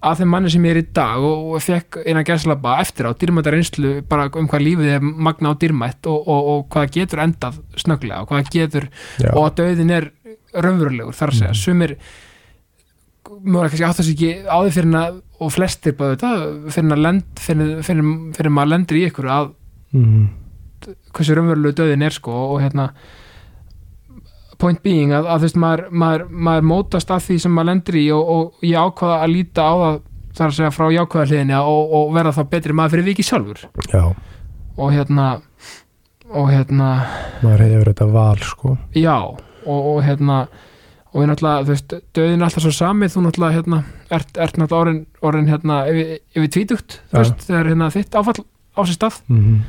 að 0.03 0.17
þeim 0.19 0.31
manni 0.33 0.49
sem 0.51 0.65
ég 0.67 0.73
er 0.75 0.79
í 0.81 0.87
dag 0.91 1.23
og, 1.23 1.53
og 1.55 1.61
fekk 1.63 2.01
eina 2.03 2.25
gæslapa 2.27 2.73
eftir 2.83 3.07
á 3.07 3.15
dýrmæta 3.15 3.53
reynslu 3.53 3.91
bara 4.11 4.25
um 4.35 4.49
hvað 4.51 4.65
lífið 4.65 4.89
er 4.97 4.99
magna 4.99 5.53
á 5.55 5.59
dýrmætt 5.61 6.09
og, 6.11 6.27
og, 6.27 6.49
og 6.51 6.65
hvað 6.73 6.89
getur 6.97 7.21
endað 7.23 7.61
snögglega 7.79 8.25
og 8.25 8.33
hvað 8.33 8.49
getur 8.51 8.89
já, 9.23 9.29
og 9.31 9.45
að 9.47 9.55
döðin 9.61 9.93
er 9.95 10.09
raunverulegur 10.53 11.15
þar 11.17 11.31
að 11.33 11.39
segja, 11.39 11.53
Mhm. 11.53 11.63
sumir 11.63 11.95
mjög 13.43 13.69
kannski 13.71 13.85
átt 13.87 13.97
þess 13.99 14.11
ekki 14.13 14.31
á 14.45 14.57
því 14.61 14.71
fyrir 14.75 14.95
að, 14.99 15.19
og 15.39 15.51
flestir 15.51 15.95
bara 15.97 16.15
þetta 16.15 16.31
fyrir 16.75 16.91
að 16.95 17.01
lend, 17.05 17.23
fyrir, 17.39 17.69
fyrir, 17.83 18.07
fyrir 18.35 18.51
maður 18.53 18.71
lendir 18.73 18.99
í 18.99 19.05
ykkur 19.09 19.27
að 19.31 19.51
mm, 19.93 20.25
hversu 21.15 21.35
raunverulegu 21.37 21.77
döðin 21.79 22.03
er 22.03 22.11
sko 22.11 22.31
og 22.53 22.61
hérna 22.61 22.89
point 24.59 24.81
being 24.83 25.11
að, 25.15 25.25
að 25.27 25.39
þú 25.41 25.47
veist 25.47 25.59
maður, 25.59 25.85
maður, 25.91 26.25
maður 26.29 26.67
mótast 26.69 27.11
af 27.11 27.23
því 27.27 27.37
sem 27.43 27.51
maður 27.55 27.69
lendir 27.71 27.97
í 27.99 28.03
og, 28.15 28.29
og 28.35 28.67
ég 28.67 28.77
ákvaða 28.79 29.17
að 29.23 29.33
líta 29.33 29.65
á 29.67 29.73
það 29.83 29.97
þar 30.33 30.47
að 30.49 30.55
segja 30.57 30.73
frá 30.73 30.85
jákvæða 30.95 31.25
hliðinni 31.29 31.57
og, 31.61 31.95
og 31.97 32.13
verða 32.15 32.35
þá 32.37 32.43
betri 32.53 32.73
maður 32.77 32.93
fyrir 32.95 33.07
viki 33.11 33.25
sjálfur. 33.27 33.59
Já, 33.91 34.03
og 34.77 34.93
hérna 34.95 35.25
og 36.33 36.47
hérna, 36.49 36.87
maður 37.43 37.65
hefur 37.67 37.91
þetta 37.91 38.07
val 38.15 38.39
sko. 38.41 38.77
Já 38.97 39.17
og, 39.65 39.89
og 39.93 39.99
hérna 40.05 40.45
og 41.13 41.21
við 41.21 41.29
náttúrulega, 41.29 41.65
þú 41.67 41.73
veist, 41.75 41.93
döðin 42.17 42.39
er 42.41 42.47
alltaf 42.47 42.63
svo 42.65 42.73
samið 42.73 43.13
þú 43.13 43.21
náttúrulega, 43.27 43.57
hérna, 43.59 43.83
ert, 44.09 44.37
ert 44.41 44.55
náttúrulega 44.57 44.81
orðin, 44.81 45.01
orðin 45.21 45.51
hérna, 45.51 45.83
yfir, 45.91 46.15
yfir 46.33 46.51
tvítugt 46.55 46.99
þú 47.11 47.19
veist, 47.19 47.45
þegar 47.45 47.69
hérna 47.69 47.89
þitt 47.93 48.17
áfall 48.17 48.39
á 48.43 48.81
sér 48.81 48.97
stað. 48.97 49.19
Mm 49.29 49.63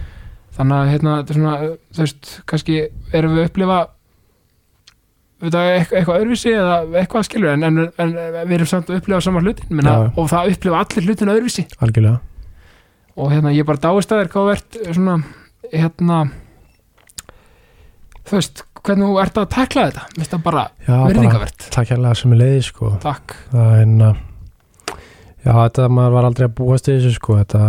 þannig 0.55 0.77
að 0.77 0.91
hérna, 0.93 1.17
þetta 1.21 1.33
er 1.33 1.39
svona, 1.39 1.55
þú 1.95 2.05
veist, 2.05 2.33
kannski 2.51 2.77
erum 3.15 3.35
við 3.35 3.43
að 3.43 3.49
upplifa 3.49 3.79
við 5.45 5.55
það 5.55 5.71
eitthvað, 5.71 5.97
eitthvað 5.99 6.21
öðruvísi 6.21 6.53
eða 6.55 6.77
eitthvað 7.01 7.27
skilur 7.29 7.51
en, 7.53 7.67
en, 7.67 7.81
en 8.01 8.13
við 8.15 8.55
erum 8.59 8.71
samt 8.71 8.93
að 8.93 9.01
upplifa 9.01 9.25
saman 9.25 9.49
hlutin 9.49 9.75
minna, 9.75 9.97
Já. 9.97 10.13
og 10.21 10.31
það 10.31 10.53
upplifa 10.55 10.83
allir 10.85 11.09
hlutin 11.09 11.33
öðruvísi. 11.35 11.67
Algjörlega. 11.85 12.21
Og 13.15 13.35
hérna 13.35 13.55
ég 13.55 13.67
bara 13.67 13.83
dáist 13.83 14.15
að 14.15 14.23
þér 14.23 14.31
hvað 14.35 14.47
þú 14.47 14.55
ert 14.55 14.79
svona 14.95 15.17
hérna 15.73 16.21
þú 18.23 18.39
veist, 18.39 18.65
hvernig 18.85 19.09
þú 19.09 19.19
ert 19.23 19.41
að 19.41 19.51
tekla 19.55 19.87
þetta. 19.89 20.05
Mér 20.11 20.21
finnst 20.21 20.35
það 20.35 20.45
bara 20.45 20.63
já, 20.77 20.93
bara 20.93 21.09
virðingavert 21.11 21.67
takk 21.75 21.91
hérlega 21.93 22.21
sem 22.21 22.35
er 22.35 22.41
leiði 22.41 22.63
sko. 22.69 22.93
Takk, 23.03 23.37
það 23.53 23.67
er 23.67 23.77
hérna 23.81 24.11
já, 24.95 25.53
þetta 25.53 25.89
maður 25.99 26.17
var 26.17 26.29
aldrei 26.31 26.47
að 26.49 26.57
búast 26.61 26.89
í 26.91 26.97
þessu 26.97 27.15
sko. 27.19 27.39
Þetta 27.43 27.63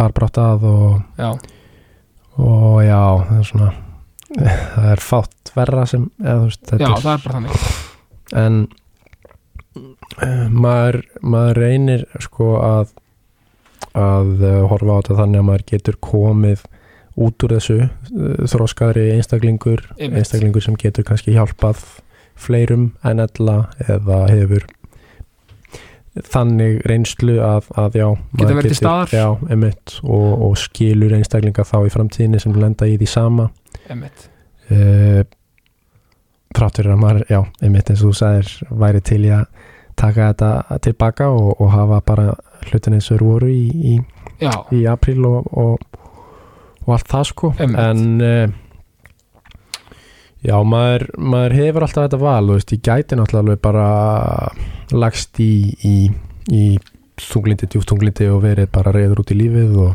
bara 0.00 0.16
brátt 0.18 0.42
að 0.42 0.66
og, 0.72 0.94
já, 1.20 1.30
og 2.40 2.78
já, 2.86 3.00
það 3.28 3.38
er 3.38 3.50
svona 3.50 3.72
það 4.74 4.90
er 4.94 5.04
fátt 5.04 5.52
verra 5.56 5.86
sem 5.88 6.08
eða, 6.22 6.38
þú 6.38 6.48
veist, 6.48 6.64
já, 6.64 6.72
þetta 6.72 7.02
það 7.04 7.12
er 7.14 7.26
bara 7.26 7.38
þannig. 7.38 7.68
En 8.42 8.60
eh, 10.24 10.44
maður, 10.48 11.02
maður 11.20 11.64
reynir 11.66 12.06
sko 12.24 12.54
að 12.64 12.98
að 13.98 14.44
eh, 14.46 14.60
horfa 14.70 14.96
á 14.96 14.98
þetta 15.02 15.18
þannig 15.20 15.42
að 15.42 15.48
maður 15.48 15.64
getur 15.68 15.98
komið 16.04 16.62
út 17.16 17.44
úr 17.44 17.56
þessu 17.58 17.78
eh, 17.82 17.90
þroskaðri 18.48 19.08
einstaklingur 19.16 19.82
Einmitt. 19.98 20.22
einstaklingur 20.22 20.64
sem 20.64 20.78
getur 20.80 21.04
kannski 21.08 21.34
hjálpað 21.36 21.82
fleirum 22.38 22.92
en 23.04 23.20
ella 23.22 23.58
eða 23.88 24.22
hefur 24.30 24.64
þannig 26.28 26.82
reynslu 26.88 27.38
að, 27.40 27.68
að 27.80 27.94
já, 27.96 28.06
maður 28.36 28.58
verið 28.58 28.74
til 28.74 28.78
staðar. 28.82 29.12
já, 29.16 29.52
emitt, 29.54 29.94
og, 30.04 30.26
og 30.48 30.56
skilur 30.60 31.14
einstaklinga 31.16 31.64
þá 31.64 31.78
í 31.88 31.92
framtíðinni 31.94 32.40
sem 32.42 32.56
lenda 32.60 32.88
í 32.88 32.98
því 33.00 33.08
sama 33.08 33.46
Einmitt. 33.88 34.26
uh, 34.68 35.22
þrátt 36.52 36.80
fyrir 36.82 36.92
að 36.92 37.00
maður, 37.00 37.24
já, 37.32 37.40
einmitt 37.64 37.92
eins 37.92 38.02
og 38.04 38.12
þú 38.12 38.18
sagðir 38.20 38.52
væri 38.82 39.00
til 39.08 39.22
að 39.32 39.46
taka 40.02 40.28
þetta 40.32 40.78
tilbaka 40.84 41.30
og, 41.32 41.48
og 41.60 41.72
hafa 41.72 42.02
bara 42.04 42.28
hlutin 42.68 42.98
eins 42.98 43.08
og 43.12 43.24
voru 43.24 43.48
í, 43.52 43.64
í, 43.94 43.96
í 44.76 44.84
apríl 44.90 45.24
og, 45.28 45.48
og, 45.56 45.88
og 46.86 46.94
allt 46.96 47.12
það 47.12 47.28
sko. 47.30 47.52
Einmitt. 47.58 47.80
en 47.80 48.22
uh, 48.26 49.92
já, 50.42 50.56
maður, 50.66 51.06
maður 51.18 51.56
hefur 51.60 51.86
alltaf 51.86 52.08
þetta 52.08 52.22
val, 52.22 52.50
veist, 52.54 52.74
ég 52.74 52.82
gæti 52.86 53.18
náttúrulega 53.18 53.62
bara 53.62 53.86
lagst 54.92 55.40
í, 55.42 55.52
í, 55.86 55.96
í 56.52 56.64
þunglindi, 57.22 57.68
djúftunglindi 57.70 58.28
og 58.32 58.42
verið 58.44 58.70
bara 58.74 58.94
reyður 58.94 59.22
út 59.22 59.32
í 59.34 59.38
lífið 59.38 59.76
og 59.84 59.90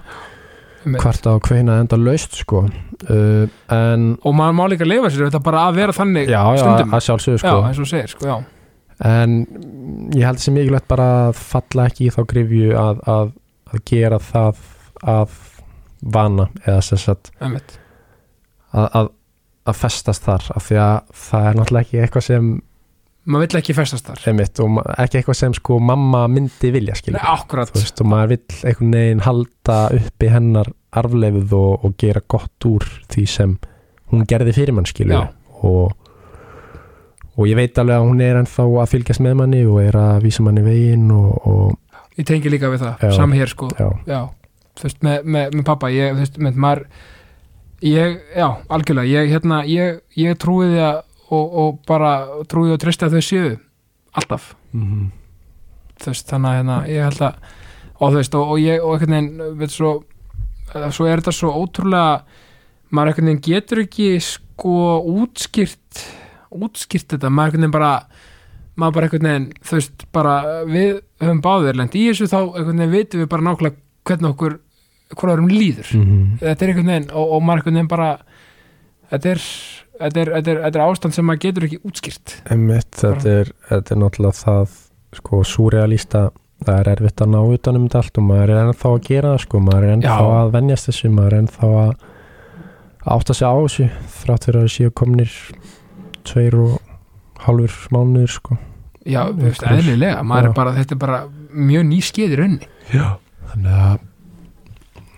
einmitt. 0.88 1.01
hvart 1.03 1.27
á 1.27 1.33
hveina 1.35 1.79
enda 1.83 1.99
laust 1.99 2.38
sko. 2.39 2.65
Uh, 3.07 3.49
en 3.73 4.13
og 4.25 4.38
maður 4.38 4.55
má 4.57 4.63
líka 4.71 4.88
lifa 4.88 5.11
sér 5.11 5.27
þetta 5.27 5.43
bara 5.45 5.67
að 5.67 5.81
vera 5.81 5.95
þannig 5.95 6.31
já, 6.31 6.39
já, 6.39 6.61
stundum. 6.63 6.93
að 6.95 7.03
sjálfsögðu 7.07 7.38
já, 7.38 7.43
sko 7.43 7.57
eins 7.57 7.81
og 7.81 7.83
þú 7.83 7.89
segir, 7.91 8.13
sko, 8.15 8.29
já. 8.31 8.38
En 9.07 9.35
ég 10.17 10.23
held 10.25 10.41
sem 10.41 10.55
mikilvægt 10.57 10.88
bara 10.89 11.09
að 11.27 11.35
falla 11.38 11.85
ekki 11.85 12.07
í 12.07 12.13
þá 12.15 12.21
grifju 12.31 12.71
að, 12.81 13.03
að, 13.13 13.35
að 13.69 13.83
gera 13.91 14.17
það 14.23 14.63
að 15.05 15.35
vana 16.01 16.47
eða 16.65 16.81
sem 16.85 17.01
sagt 17.01 17.31
einmitt. 17.41 17.77
að, 18.73 18.87
að, 18.87 19.11
að 19.67 19.79
festast 19.81 20.25
þar 20.27 20.49
af 20.55 20.65
því 20.67 20.79
að 20.83 20.97
það 21.27 21.49
er 21.49 21.59
náttúrulega 21.59 21.87
ekki 21.87 22.01
eitthvað 22.03 22.27
sem 22.29 22.49
maður 23.27 23.43
vill 23.43 23.59
ekki 23.59 23.75
festast 23.75 24.07
þar. 24.07 24.21
Emitt, 24.31 24.59
og 24.63 24.77
ekki 25.03 25.19
eitthvað 25.19 25.39
sem 25.41 25.55
sko 25.57 25.79
mamma 25.83 26.23
myndi 26.31 26.71
vilja 26.71 26.95
skilja 26.95 27.37
veist 27.73 28.03
og 28.03 28.07
maður 28.07 28.35
vill 28.35 28.59
einhvern 28.69 28.93
veginn 28.95 29.23
halda 29.25 29.79
uppi 29.97 30.29
hennar 30.31 30.71
arfleifð 30.97 31.55
og, 31.57 31.85
og 31.85 31.97
gera 31.99 32.23
gott 32.23 32.67
úr 32.69 32.85
því 33.11 33.25
sem 33.27 33.57
hún 34.13 34.23
gerði 34.29 34.55
fyrir 34.55 34.77
mann 34.77 34.87
skilja 34.87 35.25
og 35.67 35.95
og 37.37 37.45
ég 37.45 37.57
veit 37.59 37.77
alveg 37.77 37.99
að 37.99 38.07
hún 38.07 38.21
er 38.25 38.39
ennþá 38.39 38.63
að 38.81 38.93
fylgjast 38.95 39.21
með 39.21 39.35
manni 39.41 39.59
og 39.69 39.81
er 39.83 39.97
að 39.99 40.23
vísa 40.23 40.45
manni 40.45 40.63
veginn 40.65 41.11
og, 41.13 41.35
og 41.45 42.17
ég 42.17 42.25
tengi 42.25 42.49
líka 42.49 42.71
við 42.73 42.85
það 42.85 43.03
Já. 43.05 43.11
sami 43.19 43.37
hér, 43.37 43.51
sko, 43.51 43.69
já, 43.77 43.91
já 44.09 44.21
þú 44.78 44.88
veist, 44.88 45.03
með, 45.05 45.30
með, 45.36 45.53
með 45.57 45.67
pappa, 45.67 45.91
ég, 45.93 46.15
þú 46.15 46.23
veist, 46.23 46.41
með 46.47 46.59
maður 46.63 46.84
ég, 47.86 48.17
já, 48.38 48.47
algjörlega 48.73 49.13
ég, 49.13 49.32
hérna, 49.36 49.61
ég, 49.69 50.01
ég 50.17 50.41
trúi 50.41 50.71
því 50.71 50.84
að 50.88 51.03
og, 51.28 51.55
og 51.61 51.80
bara 51.88 52.11
trúi 52.47 52.71
og 52.71 52.80
treysti 52.82 53.07
að 53.07 53.17
þau 53.17 53.25
séu 53.30 53.55
alltaf, 54.17 54.53
mm 54.73 55.07
þú 55.97 56.11
veist, 56.11 56.28
þannig 56.30 56.51
að 56.51 56.57
hérna, 56.59 56.75
ég 56.91 57.07
held 57.07 57.21
að, 57.25 57.38
og 57.97 58.11
þú 58.11 58.19
veist, 58.19 58.36
og, 58.38 58.51
og 58.53 58.59
ég 58.61 58.84
og 58.86 58.91
einhvern 58.93 59.15
veginn, 59.15 59.55
veit 59.57 59.73
svo 59.73 59.91
svo 60.93 61.07
er 61.07 61.21
þetta 61.21 61.34
svo 61.36 61.53
ótrúlega 61.57 62.21
maður 62.93 63.11
einhvern 63.11 63.30
veginn 63.32 63.43
getur 63.47 63.84
ekki 63.84 64.07
sko 64.23 64.75
útskýrt 65.23 66.03
útskýrt 66.53 67.15
þetta, 67.15 67.32
maður 67.32 67.57
einhvern 67.57 67.65
veginn 67.65 67.75
bara 67.75 67.91
maður 68.78 68.97
bara 68.97 69.09
einhvern 69.09 69.30
veginn, 69.30 69.49
þú 69.63 69.80
veist 69.80 70.07
bara 70.15 70.36
við 70.69 70.93
höfum 71.23 71.43
báðir 71.45 71.80
lent 71.80 71.97
í 71.97 72.05
þessu 72.09 72.30
þá 72.32 72.39
einhvern 72.43 72.84
veginn 72.84 72.95
vitum 72.95 73.23
við 73.23 73.32
bara 73.34 73.47
nákvæmlega 73.47 73.84
hvernig 74.07 74.32
okkur 74.34 74.59
hvað 75.16 75.34
erum 75.34 75.51
líður 75.51 75.91
-hmm. 75.93 76.39
þetta 76.41 76.66
er 76.66 76.72
einhvern 76.74 76.91
veginn 76.91 77.12
og, 77.14 77.32
og 77.32 77.43
maður 77.43 77.62
einhvern 77.62 77.80
veginn 77.80 77.93
bara 77.93 78.10
þetta 79.12 79.30
er, 79.30 79.45
þetta 80.01 80.20
er, 80.22 80.34
þetta 80.34 80.51
er, 80.51 80.60
þetta 80.66 80.80
er 80.80 80.88
ástand 80.88 81.16
sem 81.16 81.26
maður 81.26 81.43
getur 81.45 81.68
ekki 81.68 81.80
útskýrt 81.88 82.36
Einmitt, 82.51 82.91
þetta, 82.97 83.38
er, 83.43 83.53
þetta 83.70 83.95
er 83.95 84.01
náttúrulega 84.03 84.41
það 84.41 84.76
sko 85.18 85.41
súrealista 85.47 86.28
það 86.66 86.80
er 86.82 86.91
erfitt 86.95 87.24
að 87.24 87.34
ná 87.34 87.39
utanum 87.45 87.88
þetta 87.88 88.01
allt 88.01 88.20
og 88.20 88.28
maður 88.28 88.53
er 88.53 88.62
ennþá 88.66 88.91
að 88.91 89.01
gera 89.08 89.34
það 89.34 89.43
sko, 89.45 89.64
maður 89.64 89.88
er 89.88 89.95
ennþá 89.95 90.18
Já. 90.18 90.38
að 90.38 90.53
venjast 90.58 90.89
þessu, 90.89 91.12
maður 91.14 91.34
er 91.36 91.43
ennþá 91.43 91.72
að 91.84 91.91
átta 93.18 93.38
sig 93.38 93.47
á 93.47 93.55
þessu 93.55 93.89
þrátt 94.18 94.47
fyrir 94.47 94.64
að 94.64 94.74
séu 94.74 94.93
komnir 94.97 95.36
tveir 96.28 96.58
og 96.60 96.74
halfur 97.45 97.78
mánuður 97.93 98.34
sko 98.34 98.58
já, 99.08 99.22
eðlilega, 99.32 100.24
maður 100.28 100.49
Já. 100.49 100.49
er 100.49 100.58
bara 100.58 100.76
þetta 100.76 100.97
er 100.97 101.01
bara 101.05 101.22
mjög 101.53 101.88
ný 101.88 102.01
skeið 102.03 102.34
í 102.34 102.39
raunni 102.41 102.70
Já, 102.91 103.08
þannig 103.53 103.82
að 103.88 104.07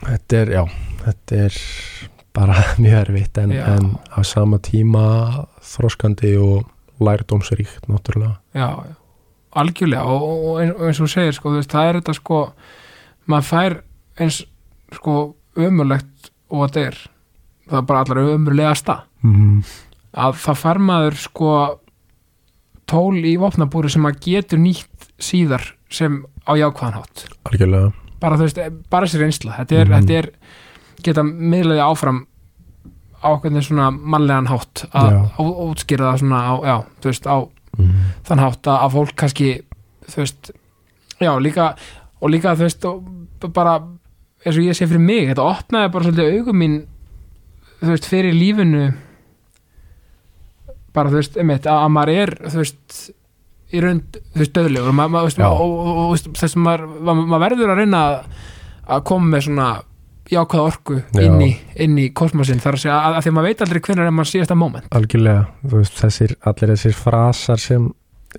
þetta 0.03 0.39
er, 0.41 0.53
já, 0.57 0.63
þetta 1.03 1.41
er 1.45 1.59
bara 2.35 2.63
mjög 2.83 2.97
erfitt 3.03 3.41
en, 3.41 3.53
en 3.57 3.91
á 4.13 4.19
sama 4.27 4.59
tíma 4.63 5.03
þroskandi 5.65 6.35
og 6.41 7.03
lærdómsríkt 7.03 7.87
náttúrulega. 7.87 8.37
Já, 8.53 8.69
já, 8.89 8.95
algjörlega 9.59 10.05
og, 10.05 10.23
og, 10.29 10.61
eins- 10.63 10.75
og 10.77 10.95
þú 10.99 11.11
segir, 11.13 11.37
sko, 11.37 11.53
þú 11.53 11.61
veist, 11.61 11.75
það 11.75 11.89
er 11.91 11.99
þetta 12.01 12.17
sko, 12.19 12.39
maður 13.29 13.49
fær 13.49 13.77
eins, 14.19 14.41
sko, 14.97 15.19
ömurlegt 15.59 16.33
og 16.49 16.65
þetta 16.65 16.87
er, 16.89 16.97
það 17.69 17.81
er 17.81 17.87
bara 17.91 18.03
allar 18.05 18.33
ömurlegasta, 18.35 18.97
mm. 19.23 19.61
að 20.25 20.41
það 20.43 20.61
fær 20.63 20.81
maður 20.89 21.21
sko 21.23 21.53
tól 22.89 23.19
í 23.21 23.35
vopnabúri 23.39 23.91
sem 23.93 24.03
maður 24.05 24.23
getur 24.25 24.61
nýtt 24.61 25.09
síðar 25.21 25.73
sem 25.93 26.21
á 26.45 26.51
jákvæðanhátt 26.57 27.25
algjörlega 27.49 27.91
bara 28.19 28.37
þú 28.39 28.47
veist, 28.47 28.59
bara 28.89 29.07
sér 29.09 29.25
einsla 29.27 29.57
þetta 29.59 29.79
er, 29.81 29.85
Mhm. 29.87 29.95
þetta 29.99 30.17
er 30.19 30.29
geta 31.03 31.23
miðlaði 31.23 31.83
áfram 31.85 32.25
á 33.23 33.29
hvernig 33.39 33.63
svona 33.67 33.89
mannlegan 33.91 34.47
hátt 34.47 34.85
að 34.95 35.31
útskýra 35.39 36.11
það 36.13 36.19
svona 36.21 36.39
á, 36.39 36.53
já, 36.63 36.75
þú 37.01 37.09
veist, 37.11 37.27
á 37.27 37.37
mm. 37.77 37.95
þann 38.27 38.39
hátt 38.43 38.67
að, 38.67 38.77
að 38.85 38.93
fólk 38.95 39.15
kannski 39.15 39.49
þú 40.07 40.21
veist, 40.23 40.51
já, 41.19 41.31
líka 41.39 41.75
og 42.21 42.29
líka, 42.31 42.55
þú 42.55 42.67
veist, 42.67 42.87
bara 43.53 43.79
eins 44.45 44.55
og 44.55 44.63
ég 44.63 44.75
sé 44.75 44.87
fyrir 44.87 45.03
mig, 45.03 45.27
þetta 45.27 45.43
opnaði 45.43 45.91
bara 45.91 46.07
svolítið 46.07 46.39
augum 46.39 46.59
mín 46.63 46.77
þú 47.81 47.91
veist, 47.91 48.07
fyrir 48.07 48.35
lífinu 48.35 48.85
bara, 50.95 51.09
þú 51.11 51.19
veist, 51.19 51.37
einmitt, 51.39 51.67
að, 51.67 51.83
að 51.85 51.93
maður 51.95 52.13
er 52.23 52.33
þú 52.47 52.61
veist, 52.63 52.99
í 53.69 53.83
raund 53.83 54.17
veist, 54.35 54.57
Já. 55.37 55.49
og, 55.49 56.15
þess 56.39 56.55
að 56.55 56.63
maður, 56.65 57.37
verður 57.45 57.73
að 57.73 57.83
reyna 57.83 58.01
að, 58.07 58.41
að 58.95 59.05
koma 59.11 59.33
með 59.35 59.45
svona 59.49 59.69
jákvæða 60.29 60.65
orku 60.69 60.99
inn 61.17 61.41
í, 61.41 61.49
inn 61.81 61.97
í 61.97 62.07
kosmosin 62.13 62.61
þar 62.61 62.77
að 62.77 62.83
segja, 62.83 62.97
að, 63.01 63.17
að 63.17 63.23
því 63.25 63.31
að 63.31 63.35
maður 63.37 63.49
veit 63.49 63.63
aldrei 63.65 63.81
hvenær 63.87 64.09
er 64.09 64.15
maður 64.15 64.31
síðasta 64.31 64.57
moment. 64.57 64.89
Algjörlega, 64.97 65.45
veist, 65.73 65.95
þessir 65.99 66.35
allir 66.49 66.73
þessir 66.75 66.97
frasar 66.97 67.63
sem 67.63 67.87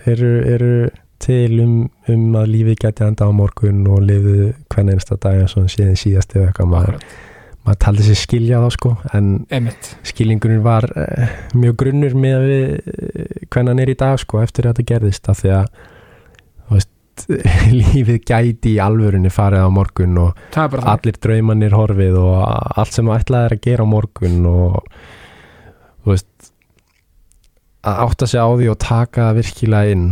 eru, 0.07 0.35
eru 0.47 0.74
til 1.20 1.59
um, 1.64 1.74
um 2.09 2.39
að 2.41 2.53
lífið 2.55 2.78
geti 2.87 3.05
enda 3.07 3.26
á 3.28 3.31
morgun 3.35 3.83
og 3.91 4.05
lifið 4.07 4.45
hvern 4.72 4.95
einsta 4.95 5.18
dag 5.20 5.43
eins 5.43 5.57
og 5.59 5.68
síðan 5.72 5.99
síðast 6.01 6.37
eða 6.37 6.49
eitthvað. 6.49 6.70
Maður, 6.70 7.01
maður 7.66 7.81
taldi 7.85 8.07
sér 8.07 8.20
skilja 8.22 8.62
þá 8.62 8.76
sko 8.76 8.95
en 9.18 9.33
einmitt, 9.53 9.91
skilningurinn 10.12 10.64
var 10.64 10.87
eh, 10.95 11.35
mjög 11.59 11.76
grunnur 11.83 12.16
með 12.22 12.47
við 12.47 12.70
eh, 12.78 13.39
hvernig 13.51 13.75
hann 13.75 13.83
er 13.85 13.93
í 13.93 13.99
dag 13.99 14.21
sko 14.23 14.41
eftir 14.43 14.69
að 14.69 14.79
þetta 14.79 14.95
gerðist 14.95 15.31
af 15.31 15.43
því 15.43 15.53
að 15.57 15.67
veist, 16.71 17.27
lífið 17.81 18.21
gæti 18.31 18.75
í 18.77 18.81
alvörunni 18.83 19.33
farið 19.35 19.67
á 19.67 19.71
morgun 19.75 20.19
og 20.23 20.41
það 20.55 20.79
það 20.79 20.91
allir 20.95 21.21
draumannir 21.27 21.77
horfið 21.77 22.19
og 22.23 22.35
allt 22.81 22.97
sem 22.97 23.11
þú 23.11 23.17
ætlaðir 23.19 23.57
að 23.57 23.67
gera 23.67 23.87
á 23.87 23.93
morgun 23.95 24.41
og 24.51 24.81
þú 26.01 26.15
veist 26.15 26.51
að 27.81 28.03
átta 28.07 28.29
sig 28.29 28.41
á 28.41 28.49
því 28.49 28.73
og 28.73 28.83
taka 28.83 29.29
það 29.29 29.39
virkilega 29.41 29.95
inn 29.95 30.09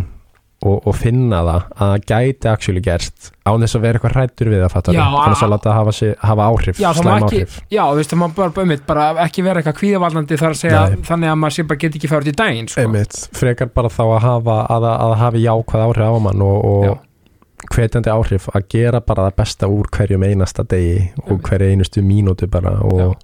og, 0.58 0.86
og 0.90 0.94
finna 0.98 1.38
það 1.46 1.50
að 1.54 1.66
það 1.78 2.06
gæti 2.10 2.48
actually 2.50 2.80
gerst 2.82 3.28
án 3.46 3.62
þess 3.62 3.76
að 3.78 3.84
vera 3.84 3.98
eitthvað 3.98 4.14
hrættur 4.16 4.50
við 4.50 4.62
að 4.66 4.72
fatta 4.72 4.94
Já, 4.96 5.02
þannig 5.04 5.42
að 5.44 5.52
láta 5.52 5.74
hafa, 5.76 5.92
sig, 5.94 6.14
hafa 6.18 6.46
áhrif, 6.50 6.80
Já, 6.82 6.88
það 6.88 6.98
slæm 6.98 7.12
ekki, 7.14 7.42
áhrif 7.42 7.58
já, 7.70 7.82
þú 7.84 7.98
veist, 8.00 8.12
það 8.12 8.20
má 8.20 8.26
bara, 8.38 8.54
bara, 8.56 8.78
bara 8.88 9.04
ekki 9.24 9.44
vera 9.46 9.62
eitthvað 9.62 9.76
kvíðavaldandi 9.78 10.38
þar 10.40 10.56
að 10.56 10.60
segja 10.62 10.80
Nei. 10.82 11.04
þannig 11.08 11.32
að 11.32 11.38
maður 11.42 11.56
sé 11.56 11.66
bara 11.70 11.82
get 11.84 11.98
ekki 12.00 12.10
fært 12.10 12.30
í 12.30 12.34
daginn 12.40 12.70
sko. 12.72 12.84
Einmitt, 12.84 13.18
frekar 13.38 13.70
bara 13.78 13.92
þá 13.94 14.02
að 14.08 14.18
hafa 14.26 14.56
að, 14.74 14.88
að 14.94 15.14
hafi 15.22 15.44
jákvæð 15.44 15.84
áhrif 15.86 16.10
á 16.10 16.18
mann 16.26 16.44
og, 16.48 16.68
og 16.72 17.68
hvetjandi 17.74 18.10
áhrif 18.14 18.48
að 18.54 18.66
gera 18.74 19.02
bara 19.02 19.28
það 19.28 19.38
besta 19.38 19.70
úr 19.70 19.90
hverjum 19.94 20.26
einasta 20.26 20.66
degi 20.66 20.96
og 21.22 21.36
Einmitt. 21.36 21.48
hverju 21.52 21.70
einustu 21.74 22.02
mínútu 22.06 22.50
bara 22.50 22.74
og, 22.86 23.14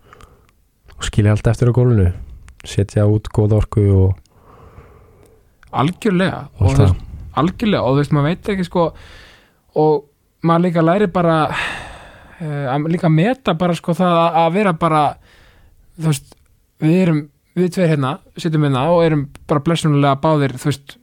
og 0.95 1.07
skilja 1.07 1.35
allt 1.35 1.51
eftir 1.51 1.71
á 1.71 1.73
gólfinu 1.75 2.13
setja 2.65 3.07
út 3.11 3.29
góð 3.35 3.59
orku 3.59 3.85
og 3.95 4.21
algjörlega 5.75 6.47
og, 6.63 6.95
algjörlega 7.41 7.83
og 7.83 7.95
þú 7.95 8.03
veist, 8.03 8.15
maður 8.17 8.31
veit 8.31 8.51
ekki 8.55 8.67
sko 8.69 8.89
og 9.81 9.95
maður 10.45 10.67
líka 10.67 10.85
læri 10.85 11.11
bara 11.13 11.37
uh, 11.51 12.67
að 12.75 12.91
líka 12.95 13.11
meta 13.13 13.55
bara 13.59 13.77
sko 13.79 13.95
það 13.97 14.19
að, 14.23 14.41
að 14.43 14.59
vera 14.59 14.75
bara 14.81 15.05
þú 15.97 16.11
veist, 16.11 16.37
við 16.83 17.01
erum 17.07 17.25
við 17.55 17.73
tveir 17.77 17.95
hérna, 17.95 18.19
sittum 18.41 18.67
hérna 18.67 18.89
og 18.91 19.05
erum 19.05 19.27
bara 19.49 19.63
blessunulega 19.63 20.19
báðir, 20.23 20.57
þú 20.59 20.71
veist 20.71 20.97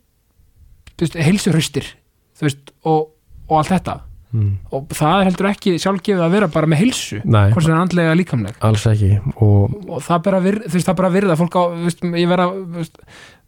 þú 0.91 1.05
veist, 1.05 1.19
heilsurhustir 1.27 1.91
þú 2.38 2.47
veist, 2.47 2.71
og, 2.88 3.11
og 3.47 3.59
allt 3.61 3.75
þetta. 3.75 3.99
Mm. 4.32 4.51
og 4.71 4.93
það 4.95 5.25
heldur 5.27 5.47
ekki 5.49 5.73
sjálfgefið 5.84 6.21
að 6.23 6.36
vera 6.38 6.47
bara 6.53 6.67
með 6.71 6.79
heilsu 6.86 7.17
hvort 7.19 7.65
sem 7.65 7.73
er 7.73 7.82
andlega 7.82 8.13
líkamleg 8.15 8.61
alls 8.63 8.86
ekki 8.88 9.09
og 9.43 9.73
og 9.91 9.97
það 10.05 10.21
bara 10.29 10.39
virð, 10.45 10.69
þú 10.69 10.77
veist, 10.77 10.88
það 10.88 10.99
bara 11.01 11.09
virða 11.17 11.36
fólk 11.41 11.57
á, 11.59 11.63
þú 11.73 11.88
veist, 11.89 12.05
ég 12.15 12.29
vera 12.32 12.45
þú 12.47 12.77
veist, 12.77 13.01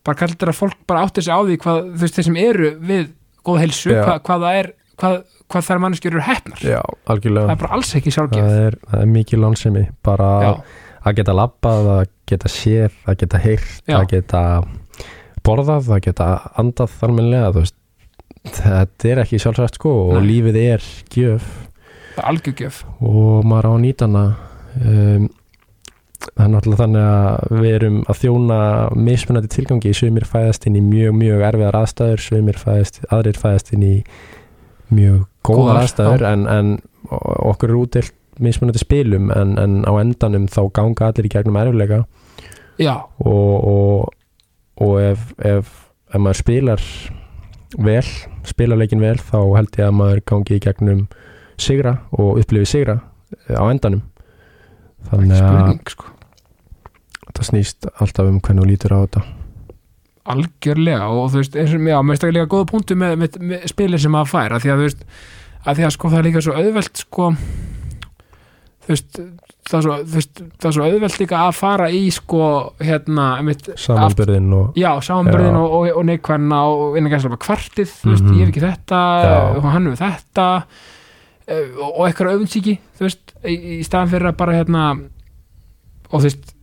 bara 0.04 0.20
kallir 0.20 0.52
að 0.52 0.58
fólk 0.60 0.80
bara 0.90 1.04
átti 1.08 1.24
sig 1.24 1.34
á 1.34 1.40
því 1.44 1.58
hvað, 1.64 1.82
þú 1.94 2.02
veist, 2.04 2.18
þeir 2.18 2.28
sem 2.30 2.40
eru 2.44 2.72
við 2.92 3.06
góð 3.44 3.60
heilsu, 3.64 3.92
Já. 3.94 4.04
hvað, 4.24 4.46
það 4.48 4.60
er 4.62 4.72
hvað, 5.00 5.18
hvað 5.52 5.68
þær 5.68 5.82
manneskjur 5.84 6.14
eru 6.16 6.26
hefnar 6.28 6.64
já, 6.64 6.80
það 6.84 7.14
algjörlega 7.16 7.54
er 7.56 7.62
bara 7.64 7.78
alls 7.78 7.94
ekki 7.98 8.10
það 8.12 8.16
sjálfgefið 8.18 8.64
er, 8.68 8.78
það 8.92 9.02
er 9.06 9.12
mikið 9.18 9.42
landsemi 9.44 9.84
bara 10.06 10.30
Já, 10.44 10.52
að 11.04 11.18
geta 11.20 11.36
labbað, 11.40 11.90
að 11.98 12.04
geta 12.32 12.52
séð 12.52 13.00
að 13.12 13.18
geta 13.24 13.42
heyrt, 13.44 13.80
að 13.92 14.06
geta 14.14 14.44
borðað, 15.44 15.90
að 15.92 16.04
geta 16.08 16.28
andað 16.62 16.94
almennilega, 17.04 17.52
þú 17.56 17.64
veist. 17.66 17.80
Þetta 18.44 19.08
er 19.12 19.22
ekki 19.24 19.40
sjálfsagt 19.40 19.78
sko 19.80 19.92
og 20.06 20.18
Nei. 20.18 20.26
lífið 20.28 20.58
er 20.62 20.86
gjöf. 21.14 21.46
Það 22.18 22.26
algjörgjöf 22.32 22.80
og 23.00 23.46
maður 23.48 23.68
á 23.68 23.72
að 23.74 23.84
nýta 23.86 24.08
hana 24.10 24.24
um, 24.84 25.28
það 26.30 26.46
er 26.46 26.52
náttúrulega 26.54 26.82
þannig 26.84 27.06
að 27.10 27.60
við 27.64 27.76
erum 27.78 28.00
að 28.10 28.20
þjóna 28.22 28.58
mismunandi 29.10 29.52
tilgangi, 29.54 29.94
sumir 29.98 30.26
fæðast 30.30 30.68
inn 30.70 30.80
í 30.80 30.84
mjög, 30.86 31.16
mjög 31.20 31.46
erfiðar 31.50 31.80
aðstæður 31.82 32.24
sumir 32.26 32.60
fæðast, 32.60 33.00
aðrir 33.14 33.40
fæðast 33.40 33.72
inn 33.76 33.86
í 33.88 33.94
mjög 34.94 35.24
góðar 35.46 35.82
aðstæður 35.84 36.28
en, 36.30 36.46
en 36.50 36.74
okkur 37.12 37.74
er 37.74 37.80
útilt 37.80 38.20
mismunandi 38.42 38.82
spilum 38.82 39.32
en, 39.36 39.58
en 39.62 39.82
á 39.86 39.92
endanum 40.02 40.48
þá 40.50 40.62
ganga 40.74 41.10
allir 41.12 41.28
í 41.28 41.34
gegnum 41.34 41.60
erfiðlega 41.62 42.04
já, 42.82 42.96
og, 43.22 43.68
og, 43.70 44.14
og 44.82 44.96
ef, 45.04 45.28
ef, 45.38 45.74
ef 46.10 46.24
maður 46.24 46.42
spilar 46.42 46.88
vel, 47.78 48.06
spilar 48.48 48.82
leikin 48.82 49.04
vel 49.04 49.18
þá 49.20 49.38
held 49.58 49.78
ég 49.78 49.90
að 49.90 50.00
maður 50.00 50.24
gangi 50.32 50.58
í 50.58 50.64
gegnum 50.64 51.06
sigra 51.62 52.00
og 52.16 52.40
upplifi 52.42 52.70
sigra 52.70 53.00
á 53.50 53.64
endanum 53.70 54.02
þannig 55.10 55.36
að 55.38 55.44
spurning 55.44 55.94
sko 55.96 56.12
þetta 57.28 57.48
snýst 57.50 57.88
alltaf 58.00 58.30
um 58.30 58.40
hvernig 58.44 58.64
þú 58.64 58.70
lítur 58.72 58.96
á 58.96 59.00
þetta 59.06 59.24
algjörlega 60.34 61.08
og 61.12 61.32
þú 61.34 61.42
veist, 61.42 61.56
eins 61.60 61.74
og, 61.76 61.82
mér 62.08 62.20
stakka 62.20 62.36
líka 62.38 62.52
góða 62.54 62.70
punktu 62.72 62.96
með, 63.00 63.16
með, 63.20 63.40
með 63.44 63.66
spilin 63.74 64.00
sem 64.00 64.16
að 64.16 64.30
því 64.64 64.72
að 64.72 64.80
þú 64.82 64.86
veist, 64.88 65.02
að 65.68 65.80
því 65.80 65.88
að 65.88 65.96
sko 65.98 66.12
það 66.14 66.20
er 66.22 66.28
líka 66.30 66.44
svo 66.46 66.54
auðvelt 66.60 67.02
sko 67.04 67.26
þú 68.84 68.92
veist, 68.94 69.20
það 69.68 69.78
er 69.80 69.86
svo, 69.88 69.98
veist, 70.14 70.42
það 70.60 70.70
er 70.70 70.76
svo 70.78 70.88
auðvelt 70.88 71.20
líka 71.24 71.42
að 71.48 71.52
fara 71.60 71.90
í 71.92 72.02
sko 72.16 72.48
hérna, 72.84 73.28
mitt, 73.48 73.68
samanbyrðin 73.80 74.50
og 74.60 74.80
og, 75.60 75.76
og, 75.82 75.92
og 76.00 76.08
neikvæðina 76.08 76.64
og 76.72 76.98
innan 77.00 77.14
gæslega 77.16 77.40
kvartið, 77.44 77.94
þú 78.02 78.12
veist, 78.14 78.24
Mhm. 78.28 78.34
ég 78.40 78.46
hef 78.48 78.54
ekki 78.54 78.66
þetta 78.68 79.04
Já. 79.28 79.38
og 79.60 79.70
hann 79.76 79.88
hefur 79.92 80.02
þetta 80.06 80.48
og, 81.48 81.90
og 81.90 82.04
eitthvað 82.08 82.38
öfundsíki 82.38 82.78
þú 82.98 83.08
veist, 83.08 83.34
í, 83.44 83.80
staðan 83.86 84.12
fyrir 84.14 84.32
að 84.32 84.38
bara 84.40 84.58
hérna 84.60 84.84
og 86.10 86.20
þú 86.20 86.26
veist 86.28 86.54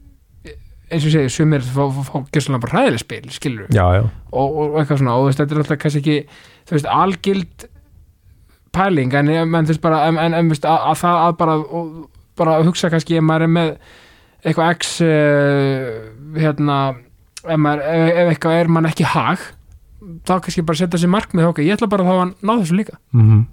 eins 0.90 1.04
og 1.06 1.12
segi, 1.14 1.30
sumir 1.30 1.62
fá, 1.62 1.84
fá, 1.94 2.00
fá 2.08 2.16
gjössalega 2.34 2.64
bara 2.64 2.76
hræðileg 2.76 3.02
spil, 3.04 3.26
skilur 3.34 3.68
já, 3.70 3.84
já, 3.98 4.02
og, 4.32 4.56
og 4.56 4.80
eitthvað 4.80 5.02
svona, 5.02 5.16
og 5.16 5.26
þú 5.26 5.28
veist, 5.28 5.42
þetta 5.42 5.54
er 5.54 5.62
alltaf 5.62 5.82
kannski 5.84 6.00
ekki, 6.00 6.40
þú 6.66 6.76
veist, 6.76 6.88
algild 6.94 7.66
pæling, 8.74 9.14
en, 9.18 9.30
þú 9.30 9.74
veist 9.74 9.84
bara 9.84 10.00
en, 10.08 10.18
þú 10.34 10.54
veist, 10.54 10.66
að, 10.66 10.88
að 10.90 10.98
það 11.04 11.20
að 11.26 11.36
bara 11.44 11.58
og, 11.60 11.92
bara 12.40 12.56
að 12.58 12.66
hugsa 12.70 12.90
kannski 12.92 13.20
ef 13.20 13.26
maður 13.26 13.46
er 13.46 13.54
með 13.54 13.72
eitthvað 14.40 14.74
x 14.78 14.92
uh, 15.04 15.86
hérna 16.40 16.80
ef, 17.44 17.56
maður, 17.60 17.86
ef, 17.86 18.10
ef 18.24 18.34
eitthvað 18.34 18.58
er 18.58 18.72
mann 18.72 18.88
ekki 18.88 19.08
hag 19.12 19.46
þá 20.26 20.36
kannski 20.40 20.64
bara 20.66 20.80
setja 20.80 21.00
sér 21.02 21.12
markmið 21.12 21.50
ok, 21.50 21.64
ég 21.66 21.76
ætla 21.76 21.90
bara 21.92 22.06
þá 22.06 22.14
að 22.16 22.30
ná 22.40 22.54
þessu 22.56 22.78
líka. 22.78 22.96
Mm 23.14 23.46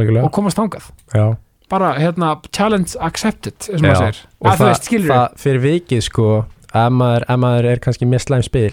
algjörlega. 0.00 0.28
Og 0.28 0.34
komast 0.34 0.58
þangað, 0.58 0.90
já. 1.14 1.24
bara 1.68 1.92
hérna 1.98 2.34
challenge 2.50 2.98
accepted, 3.04 3.56
Já, 3.68 3.80
maður 3.82 4.02
segir. 4.04 4.22
Og 4.42 4.50
að 4.52 4.64
veist, 4.66 4.88
skilur 4.88 5.14
það 5.14 5.38
fyrir 5.44 5.64
vikið 5.66 6.04
sko 6.08 6.28
ef 6.68 6.92
maður, 6.94 7.26
ef 7.28 7.42
maður 7.44 7.70
er 7.72 7.82
kannski 7.84 8.08
með 8.08 8.24
slæm 8.26 8.46
spil 8.46 8.72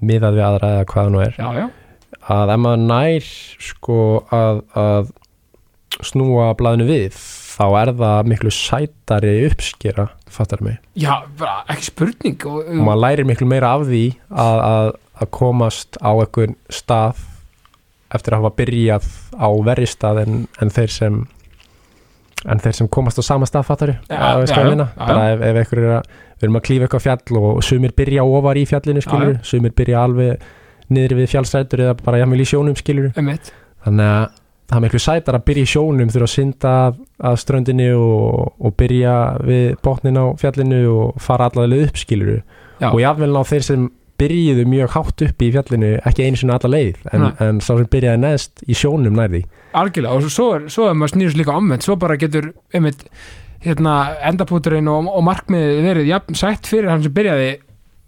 miðað 0.00 0.38
við 0.38 0.46
aðra 0.46 0.72
eða 0.76 0.88
hvað 0.90 1.06
það 1.06 1.14
nú 1.14 1.22
er. 1.24 1.36
Já, 1.36 1.48
já, 1.60 1.66
að 2.36 2.54
ef 2.54 2.62
maður 2.64 2.86
nær 2.86 3.30
sko 3.70 4.00
að, 4.34 4.62
að 4.80 5.12
snúa 6.06 6.50
blaðinu 6.58 6.86
við 6.88 7.18
þá 7.60 7.64
er 7.80 7.92
það 7.98 8.28
miklu 8.32 8.52
sætari 8.54 9.32
uppskera 9.48 10.06
fattar 10.30 10.62
mig. 10.64 10.78
Já, 10.98 11.26
bara 11.38 11.64
ekki 11.72 11.90
spurning 11.90 12.46
og, 12.48 12.62
og 12.62 12.84
maður 12.86 13.02
lærir 13.04 13.28
miklu 13.28 13.48
meira 13.50 13.74
af 13.76 13.86
því 13.88 14.04
að, 14.30 14.62
að, 14.70 14.92
að 15.20 15.32
komast 15.36 15.98
á 16.00 16.10
einhvern 16.14 16.56
stað 16.72 17.20
eftir 18.14 18.34
að 18.34 18.42
hafa 18.42 18.56
byrjað 18.60 19.06
á 19.38 19.48
verri 19.66 19.86
stað 19.90 20.22
en, 20.24 20.40
en 20.60 20.72
þeir 20.74 20.94
sem 20.94 21.20
en 22.50 22.60
þeir 22.62 22.76
sem 22.78 22.88
komast 22.88 23.20
á 23.20 23.22
sama 23.24 23.46
stað 23.48 23.66
fattar 23.68 23.92
Já, 24.08 24.38
veist 24.40 24.52
já, 24.52 24.56
hvað 24.56 24.64
já, 24.64 24.64
ég 24.64 24.72
meina? 24.72 24.88
já, 24.96 25.04
bara 25.04 25.24
ef, 25.34 25.42
ef 25.44 25.60
einhver 25.60 25.82
er 25.82 25.94
að 25.98 26.10
við 26.40 26.46
erum 26.46 26.56
að 26.60 26.66
klífa 26.68 26.86
eitthvað 26.86 27.04
fjall 27.04 27.40
og 27.42 27.62
sumir 27.66 27.92
byrja 28.00 28.24
ofar 28.24 28.56
í 28.60 28.66
fjallinu 28.70 29.02
skilur, 29.04 29.34
sumir 29.44 29.74
byrja 29.76 30.04
alveg 30.06 30.46
niður 30.90 31.16
við 31.20 31.32
fjallsætur 31.34 31.82
eða 31.84 31.96
bara 32.00 32.22
jafnvel 32.22 32.40
í 32.40 32.48
sjónum 32.48 32.78
skilur 32.78 33.10
einmitt, 33.20 33.52
þannig 33.84 34.08
að 34.14 34.24
það 34.70 34.78
er 34.78 34.84
miklu 34.86 35.02
sætar 35.02 35.36
að 35.36 35.46
byrja 35.50 35.66
í 35.66 35.70
sjónum 35.74 36.10
þurfa 36.14 36.26
að 36.30 36.32
synda 36.32 36.72
að, 36.86 36.98
að 37.30 37.38
ströndinni 37.44 37.88
og, 37.98 38.50
og 38.56 38.74
byrja 38.80 39.14
við 39.44 39.64
botnin 39.84 40.20
á 40.22 40.24
fjallinu 40.40 40.80
og 40.94 41.20
fara 41.22 41.50
allavega 41.50 41.90
upp 41.90 42.00
skiluru 42.00 42.38
Já. 42.80 42.88
og 42.88 43.00
jafnvel 43.02 43.34
á 43.36 43.42
þeir 43.50 43.66
sem 43.66 43.88
byrjuðu 44.20 44.66
mjög 44.68 44.94
hátt 44.96 45.24
upp 45.26 45.44
í 45.44 45.50
fjallinu 45.54 45.92
ekki 46.08 46.26
einu 46.26 46.40
sinni 46.40 46.56
alla 46.56 46.72
leið 46.76 47.10
en, 47.12 47.28
en 47.40 47.60
sá 47.64 47.72
sem 47.72 47.88
byrjaði 47.90 48.22
neðst 48.24 48.64
í 48.66 48.76
sjónum 48.76 49.16
nærði 49.16 49.44
algjörlega 49.76 50.16
og 50.18 50.28
svo 50.28 50.50
svo 50.70 50.90
er 50.90 50.98
maður 50.98 51.16
snýrst 51.16 51.40
líka 51.40 51.56
omvendt 51.56 51.86
svo 51.86 51.96
bara 52.00 52.18
getur 52.20 52.52
einmitt 52.74 53.06
hérna, 53.64 53.96
endapúturinn 54.30 54.88
og, 54.88 55.10
og 55.10 55.26
markmiðið 55.26 55.82
verið 55.84 56.14
jafn 56.14 56.38
sætt 56.38 56.70
fyrir 56.70 56.92
hann 56.92 57.04
sem 57.04 57.12
byrjaði 57.16 57.50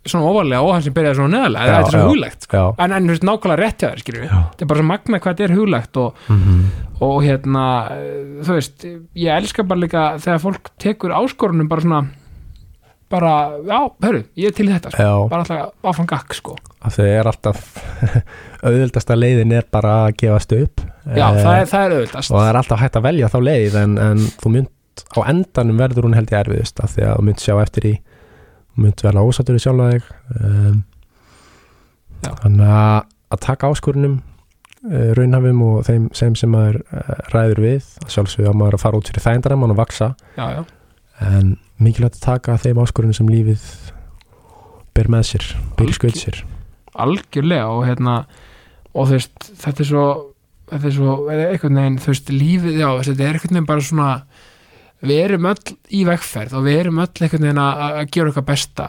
svona 0.08 0.30
ofalega 0.32 0.62
og 0.64 0.72
hann 0.74 0.84
sem 0.84 0.94
byrjaði 0.96 1.18
svona 1.18 1.36
neðalega 1.36 1.66
Já, 1.66 1.74
þetta 1.74 1.90
er 1.90 1.94
svo 1.94 2.00
já. 2.00 2.08
huglægt 2.10 2.46
sko. 2.46 2.62
En, 2.82 2.94
en 2.96 3.10
nákvæmlega 3.12 3.58
rétt 3.60 3.84
hjá 3.84 3.88
þér 3.92 4.00
skilur 4.02 4.24
já. 4.24 4.32
þetta 4.32 4.64
er 4.64 4.70
bara 4.72 4.80
svo 4.80 4.88
magna 4.88 5.20
hvað 5.22 5.36
þetta 5.36 5.46
er 5.46 5.54
huglægt 5.58 6.00
og, 6.02 6.24
Mm 6.32 6.64
og 7.02 7.16
hérna 7.24 7.62
þú 8.46 8.56
veist, 8.56 8.84
ég 9.18 9.34
elska 9.34 9.64
bara 9.66 9.82
líka 9.82 10.02
þegar 10.22 10.42
fólk 10.42 10.68
tekur 10.78 11.14
áskorunum 11.16 11.66
bara 11.70 11.82
svona 11.82 12.02
bara, 13.12 13.32
já, 13.68 13.78
hörru, 14.06 14.20
ég 14.40 14.50
er 14.50 14.56
til 14.56 14.66
þetta 14.72 14.92
sko. 14.94 15.08
Bara 15.30 15.44
alltaf 15.44 15.90
áfram 15.92 16.08
gakk 16.10 16.36
sko. 16.38 16.54
því 16.96 17.08
er 17.12 17.28
alltaf 17.30 17.60
auðvildasta 18.66 19.16
leiðin 19.18 19.52
er 19.58 19.66
bara 19.72 19.94
að 20.06 20.16
gefast 20.22 20.54
upp. 20.56 20.82
Já, 21.06 21.26
Eh, 21.28 21.42
það 21.42 21.56
er, 21.60 21.66
það 21.70 21.84
er 21.86 21.94
auðvitað 21.96 22.30
og 22.32 22.38
það 22.38 22.48
er 22.52 22.58
alltaf 22.62 22.82
hægt 22.82 22.96
að 23.00 23.06
velja 23.08 23.28
þá 23.32 23.38
leið 23.42 23.76
en, 23.82 23.94
en 23.98 24.24
þú 24.42 24.52
mynd 24.56 24.70
á 25.16 25.20
endanum 25.32 25.78
verður 25.80 26.06
hún 26.08 26.14
held 26.18 26.30
ég 26.32 26.42
erfiðust 26.44 26.82
af 26.84 26.92
því 26.94 27.06
að 27.08 27.14
þú 27.18 27.24
mynd 27.28 27.42
sjá 27.42 27.54
eftir 27.62 27.86
í 27.88 27.92
mynd 28.82 29.02
vel 29.04 29.14
ásatur 29.22 29.56
í 29.58 29.62
sjálfa 29.62 29.88
þig. 29.92 30.10
Um, 30.40 30.76
þannig 32.22 32.70
að, 32.76 33.08
að 33.34 33.42
taka 33.46 33.70
áskorunum 33.72 34.14
uh, 34.20 35.10
raunhafum 35.18 35.64
og 35.66 35.82
þeim 35.88 36.06
sem 36.16 36.36
sem 36.38 36.52
maður 36.54 36.80
uh, 36.92 37.10
ræður 37.34 37.62
við. 37.66 37.90
Að 38.04 38.14
sjálfsögðu 38.16 38.52
að 38.52 38.58
maður 38.62 38.78
að 38.78 38.84
fara 38.86 39.00
út 39.02 39.10
fyrir 39.10 39.26
þægindarann 39.26 39.66
og 39.74 39.80
vaksa 39.82 40.12
já, 40.38 40.44
já, 40.58 40.62
en 41.26 41.52
mikilvægt 41.84 42.18
að 42.20 42.26
taka 42.26 42.58
þeim 42.62 42.80
áskorunum 42.82 43.16
sem 43.16 43.30
lífið 43.30 43.66
ber 44.96 45.08
með 45.12 45.28
sér, 45.30 45.46
ber 45.78 45.92
skaut 45.96 46.18
sér. 46.18 46.42
Algjörlega 46.92 47.70
og 47.72 47.86
hérna 47.88 48.16
og 48.92 49.08
þú 49.08 49.16
veist, 49.16 49.48
þetta 49.62 49.84
er 49.84 49.88
svo 49.88 50.06
þetta 50.72 50.88
er 50.88 50.96
svo, 50.96 51.14
eða 51.32 51.48
einhvern 51.52 51.80
veginn 51.80 52.00
þú 52.00 52.12
veist, 52.12 52.32
lífið, 52.32 52.78
já, 52.80 52.88
þetta 53.08 53.24
er 53.24 53.36
einhvern 53.38 53.56
veginn 53.56 53.68
bara 53.68 53.86
svona 53.86 54.10
við 55.02 55.24
erum 55.24 55.48
öll 55.50 55.74
í 55.92 56.04
vegferð 56.08 56.54
og 56.58 56.66
við 56.66 56.78
erum 56.84 57.02
öll 57.02 57.10
einhvern 57.10 57.46
veginn 57.48 57.62
að, 57.64 57.98
gera 58.14 58.30
eitthvað 58.30 58.48
besta, 58.52 58.88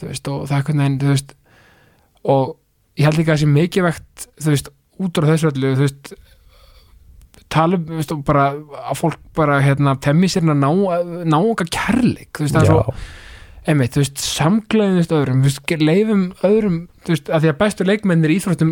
þú 0.00 0.10
veist 0.10 0.30
og 0.32 0.42
það 0.48 0.56
er 0.56 0.62
einhvern 0.62 0.82
veginn, 0.84 0.98
þú 1.02 1.12
veist 1.12 1.36
og 2.34 2.56
ég 3.00 3.06
held 3.06 3.20
líka 3.20 3.32
að 3.32 3.36
það 3.36 3.42
sé 3.44 3.50
mikið 3.54 3.86
vegt 3.86 4.26
þú 4.40 4.54
veist, 4.54 4.72
út 5.00 5.20
á 5.20 5.30
þessu 5.30 5.50
öllu, 5.52 5.72
þú 5.76 5.86
veist 5.86 6.12
tala 7.52 7.78
um, 7.78 7.86
þú 7.88 7.98
veist, 8.00 8.12
bara 8.28 8.44
að 8.90 8.98
fólk 9.00 9.18
bara, 9.36 9.60
hérna, 9.64 9.96
temmi 10.02 10.28
sér 10.30 10.46
að 10.50 10.60
ná, 10.62 10.70
ná 11.30 11.38
okkar 11.40 11.70
kærleik, 11.74 12.30
þú 12.36 12.46
veist, 12.46 12.54
það 12.56 12.62
er 12.62 12.70
svo 12.70 12.94
einmitt, 13.70 13.92
þú 13.94 14.00
veist, 14.04 14.22
samgleðinist 14.24 15.10
öðrum, 15.14 15.42
þú 15.44 15.50
veist, 15.50 15.74
leifum 15.84 16.22
öðrum, 16.48 16.78
þú 17.04 17.12
veist, 17.14 17.28
að 17.30 17.44
því 17.44 17.50
að 17.52 17.58
bestu 17.60 17.86
leikmennir 17.86 18.32
í 18.32 18.38
íþróttum 18.40 18.70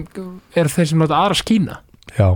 eru 0.59 0.73
þeir 0.75 0.89
sem 0.93 1.03
láta 1.05 1.19
aðra 1.23 1.37
skína. 1.43 1.77
Já, 2.17 2.29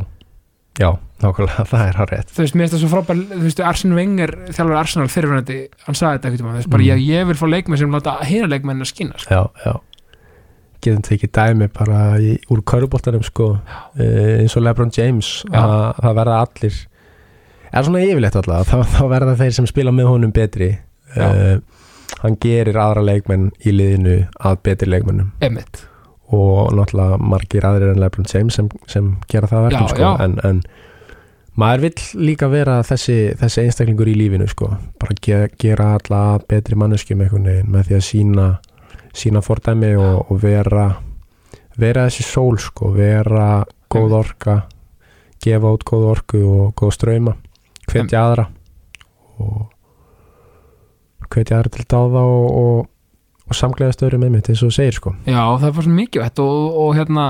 já, 0.78 0.88
nákvæmlega 1.24 1.64
það 1.72 1.86
er 1.88 1.98
hár 2.02 2.12
rétt. 2.12 2.34
Þú 2.36 2.44
veist, 2.44 2.58
mér 2.58 2.66
finnst 2.68 2.76
það 2.76 2.82
svo 2.84 2.90
frábær, 2.92 3.22
þú 3.32 3.40
veist, 3.46 3.62
Arsene 3.72 3.96
Wenger 3.96 4.34
þjálfur 4.52 4.78
Arsenal 4.82 5.08
fyrirfærandi, 5.14 5.56
hann 5.86 5.98
sagði 5.98 6.18
þetta 6.20 6.30
ekkert 6.32 6.44
um 6.44 6.50
þú 6.52 6.58
veist, 6.60 6.70
bara 6.76 6.82
Mm. 6.82 6.90
ég, 6.92 7.06
ég 7.08 7.26
vil 7.32 7.38
fá 7.40 7.46
leikmenn 7.48 7.80
sem 7.80 7.96
láta 7.96 8.18
hérna 8.20 8.52
leikmenn 8.52 8.84
að 8.84 8.92
skína, 8.92 9.18
sko. 9.22 9.32
já, 9.32 9.42
já 9.64 9.74
getum 10.82 11.02
tekið 11.06 11.32
dæmi 11.38 11.68
bara 11.74 12.00
í, 12.20 12.36
úr 12.52 12.62
köruboltanum 12.68 13.22
sko. 13.26 13.52
Uh, 13.98 14.40
eins 14.42 14.56
og 14.58 14.64
Lebron 14.66 14.92
James 14.94 15.34
að 15.50 16.02
það 16.02 16.18
verða 16.20 16.40
allir 16.46 16.80
er 17.72 17.86
svona 17.86 18.02
yfirleitt 18.04 18.36
alltaf 18.36 18.68
þá, 18.68 18.78
þá 18.96 19.04
verða 19.14 19.36
þeir 19.40 19.54
sem 19.56 19.68
spila 19.70 19.94
með 19.94 20.10
honum 20.12 20.34
betri. 20.34 20.74
Uh, 21.16 21.60
hann 22.22 22.36
gerir 22.40 22.78
aðra 22.78 23.02
leikmenn 23.04 23.50
í 23.66 23.72
liðinu 23.74 24.18
að 24.44 24.60
betri 24.66 24.88
leikmennum 24.90 25.32
einmitt, 25.42 25.82
og 26.32 26.72
náttúrulega 26.76 27.18
margir 27.32 27.66
aðrir 27.66 27.92
en 27.92 28.00
Lebron 28.00 28.28
James 28.30 28.56
sem, 28.58 28.68
sem 28.90 29.14
gera 29.30 29.50
það 29.50 29.58
að 29.58 29.68
verkum 29.68 29.86
Já, 29.88 29.92
sko. 29.92 30.02
já. 30.02 30.12
En, 30.24 30.36
en 30.48 30.62
maður 31.60 31.84
vill 31.86 32.26
líka 32.28 32.48
vera 32.52 32.78
þessi, 32.86 33.16
þessi 33.40 33.64
einstaklingur 33.66 34.08
í 34.12 34.16
lífinu 34.16 34.48
sko. 34.48 34.70
bara 35.00 35.16
ge, 35.24 35.40
gera 35.60 35.94
alla 35.98 36.22
betri 36.48 36.78
manneskjum 36.78 37.24
með 37.26 37.88
því 37.90 37.98
að 37.98 38.06
sína 38.08 38.46
sína 39.12 39.42
fordæmi 39.44 39.94
og, 39.96 40.30
og 40.30 40.42
vera 40.42 40.86
vera 41.78 42.06
þessi 42.08 42.24
sól 42.26 42.58
sko, 42.60 42.92
vera 42.96 43.64
góð 43.92 44.16
orka 44.18 44.56
gefa 45.42 45.72
út 45.74 45.84
góð 45.88 46.08
orku 46.12 46.42
og 46.46 46.72
góð 46.78 46.94
ströyma 46.96 47.36
hvetja 47.90 48.22
aðra 48.22 48.46
og 49.42 49.68
hvetja 51.32 51.58
aðra 51.58 51.72
til 51.72 51.86
dáða 51.88 52.22
og, 52.28 52.46
og, 52.62 52.86
og 53.48 53.56
samglega 53.56 53.96
stöður 53.96 54.20
með 54.22 54.34
mitt 54.36 54.52
eins 54.52 54.62
og 54.66 54.72
segir 54.74 54.98
sko. 54.98 55.14
Já, 55.24 55.42
það 55.58 55.68
er 55.68 55.76
svo 55.78 55.94
mikið 55.96 56.24
vett 56.26 56.42
og, 56.44 56.78
og 56.84 56.94
hérna 56.98 57.26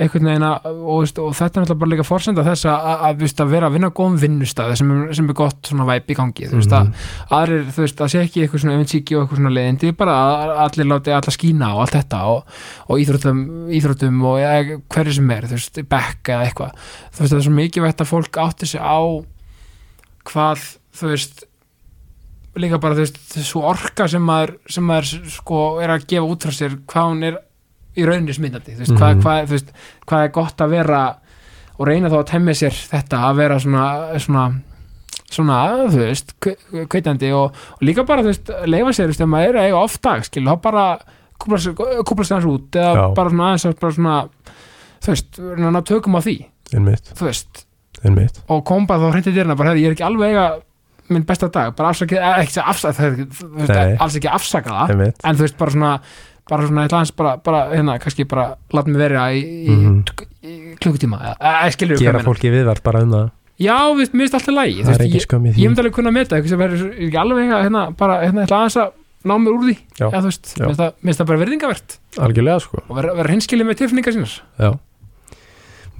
einhvern 0.00 0.28
veginn 0.30 0.44
að, 0.46 0.66
og, 0.70 1.00
veist, 1.02 1.18
og 1.20 1.34
þetta 1.36 1.58
er 1.60 1.64
náttúrulega 1.64 1.80
bara 1.82 1.90
líka 1.92 2.06
forsenda 2.08 2.44
þess 2.46 2.66
að, 2.70 2.86
að, 2.90 3.24
að, 3.44 3.50
vera 3.50 3.68
að 3.68 3.74
vinna 3.76 3.90
góðum 3.98 4.16
vinnustæð 4.22 4.74
sem, 4.80 4.92
sem 5.18 5.28
er 5.32 5.36
gott 5.36 5.70
svona 5.70 5.86
væp 5.88 6.08
í 6.10 6.16
gangi 6.18 6.48
þú 6.50 6.60
veist 6.60 6.72
Mhm. 6.72 6.92
að 6.92 7.34
aðrir, 7.40 7.66
þú 7.76 7.84
veist, 7.84 8.00
að 8.00 8.12
sé 8.14 8.22
ekki 8.24 8.44
eitthvað 8.44 8.62
svona 8.64 8.76
öfundsíki 8.78 9.16
og 9.16 9.22
eitthvað 9.24 9.40
svona 9.42 9.54
leiðindi, 9.56 9.92
bara 10.00 10.14
að 10.20 10.54
allir 10.64 10.88
láti 10.90 11.14
alla 11.16 11.34
skína 11.36 11.72
og 11.74 11.82
allt 11.84 11.96
þetta 11.98 12.22
og, 12.30 12.56
og 12.88 13.02
íþróttum, 13.04 13.42
íþróttum 13.76 14.24
og 14.30 14.40
ja, 14.40 14.54
hverju 14.88 15.16
sem 15.18 15.30
er, 15.36 15.48
þú 15.50 15.58
veist, 15.58 15.82
bekk 15.90 16.32
eða 16.34 16.48
eitthvað 16.48 16.72
þú 16.80 17.20
veist, 17.20 17.30
það 17.34 17.38
er 17.40 17.46
svo 17.48 17.54
mikið 17.60 17.86
vett 17.88 18.00
að 18.06 18.10
fólk 18.14 18.40
átti 18.46 18.70
sig 18.72 18.80
á 18.80 18.98
hvað, 20.30 20.64
þú 20.96 21.12
veist 21.12 21.44
líka 22.60 22.80
bara, 22.82 22.96
þú 22.98 23.04
veist, 23.04 23.20
þessu 23.34 23.62
orka 23.62 24.08
sem 24.10 24.24
maður, 24.26 24.56
sem 24.68 24.84
maður 24.84 25.30
sko 25.36 25.60
er 25.84 25.92
að 25.94 26.06
gefa 26.10 26.26
út 26.32 26.46
frá 26.48 26.54
sér, 26.56 26.74
hvað 26.90 27.12
hún 27.12 27.22
er 27.28 27.38
í 27.96 28.06
rauninni 28.06 28.32
smittandi, 28.36 28.76
þú 28.76 28.84
veist, 28.84 28.96
hvað, 28.96 29.14
Mhm. 29.14 29.22
hvað, 29.24 29.46
þú 29.46 29.54
veist, 29.56 29.70
hvað 30.06 30.24
er 30.24 30.28
gott 30.36 30.56
að 30.64 30.70
vera 30.70 31.16
og 31.80 31.86
reyna 31.88 32.08
þá 32.10 32.18
að 32.20 32.26
temja 32.30 32.54
sér 32.54 32.74
þetta 32.90 33.16
að 33.30 33.36
vera 33.36 33.58
svona, 33.58 34.18
svona 34.20 34.44
svona, 35.30 35.56
þú 35.90 35.98
veist, 36.02 36.32
kve- 36.42 36.86
kveitandi 36.90 37.30
og, 37.32 37.52
og 37.54 37.82
líka 37.86 38.04
bara, 38.06 38.22
þú 38.22 38.32
veist, 38.32 38.50
leifa 38.66 38.90
sér 38.96 39.06
þú 39.06 39.12
veist, 39.12 39.20
ef 39.20 39.28
maður 39.30 39.48
er 39.54 39.58
eiga 39.68 39.78
oft 39.78 40.02
dag, 40.02 40.24
skil, 40.26 40.42
þá 40.42 40.56
bara 40.62 40.84
kúpla 41.40 41.58
sér 41.62 41.74
kúpla 42.04 42.24
sér 42.26 42.34
hans 42.40 42.48
út 42.50 42.70
eða 42.80 42.94
Já. 42.98 43.04
bara 43.14 43.30
svona 43.30 43.46
aðeins 43.50 43.66
að 43.70 43.76
bara 43.80 43.92
svona 43.94 44.16
þú 45.00 45.12
veist, 45.14 45.38
reyna 45.38 45.68
að 45.70 45.76
ná 45.76 45.82
tökum 45.86 46.18
á 46.18 46.20
því 46.26 46.34
einmitt, 46.74 47.12
þú 47.14 47.28
veist, 47.28 47.62
einmitt. 48.04 48.40
Og 48.50 48.64
kom 48.66 48.86
bara 48.90 49.00
þá 49.00 49.12
hreinti 49.14 49.32
dyrna, 49.34 49.56
bara, 49.56 49.70
herri, 49.70 49.84
ég 49.86 49.92
er 49.92 49.94
ekki 49.94 50.06
alveg 50.08 50.34
eiga 50.34 50.48
minn 51.10 51.24
besta 51.26 51.48
dag, 51.50 51.74
bara 51.76 51.90
afsakið, 51.90 52.18
eh, 52.18 52.42
ekki 52.44 52.60
afsaka 52.62 53.06
alls 54.00 54.16
ekki 54.18 54.30
afsaka 54.30 54.70
það 54.70 54.90
einmitt, 54.96 55.16
en 55.24 55.36
þú 55.36 55.46
veist, 55.46 55.56
bara 55.58 55.70
svona 55.70 55.94
bara 56.50 56.66
svona, 56.68 56.84
eitthvað 56.86 57.02
hans 57.04 57.12
bara, 57.16 57.34
bara, 57.46 57.60
hérna, 57.72 57.96
kannski 58.02 58.26
bara 58.28 58.46
láta 58.74 58.90
mig 58.90 58.98
vera 59.00 59.28
í, 59.32 59.40
í, 59.40 59.76
Mhm. 59.76 60.00
í 60.42 60.54
klukkutíma, 60.80 61.20
gera 62.00 62.22
fólki 62.26 62.50
viðvart 62.52 62.82
bara 62.82 63.02
um 63.06 63.10
það. 63.14 63.30
Já, 63.60 63.76
mér 63.92 64.08
finnst 64.10 64.34
alltaf 64.38 64.54
lægi 64.56 64.84
það 64.86 64.94
er 64.94 65.04
ekki 65.04 65.18
ég, 65.20 65.26
skömm 65.26 65.44
í 65.46 65.50
ég 65.50 65.54
því 65.56 65.66
myndi 65.68 65.82
alveg 65.84 65.92
kunna 65.98 66.10
að 66.10 66.16
meta 66.16 66.36
eitthvað 66.36 66.48
sem 66.54 66.58
verður 66.64 66.84
er 66.86 67.00
ekki 67.06 67.18
alveg 67.20 67.50
hérna, 67.50 67.82
bara, 67.96 68.14
hérna, 68.24 68.46
ætla 68.46 68.60
aðeins 68.64 68.78
að 68.80 68.92
ná 69.28 69.34
mér 69.36 69.52
úr 69.52 69.64
því 69.68 69.74
Já. 70.00 70.06
Já, 70.10 70.20
veist, 70.24 70.46
Já. 70.56 70.64
mér 70.64 70.70
finnst 70.70 70.80
það- 70.80 71.18
það 71.20 71.26
bara 71.30 71.40
verðingavert 71.44 71.98
algjörlega 72.24 72.60
sko. 72.64 72.78
Og 72.88 72.96
vera, 72.96 73.14
vera 73.14 73.34
hinskilið 73.34 73.66
með 73.68 73.76
tilfinningar 73.82 74.14
sínar. 74.16 74.40
Já. 74.58 74.70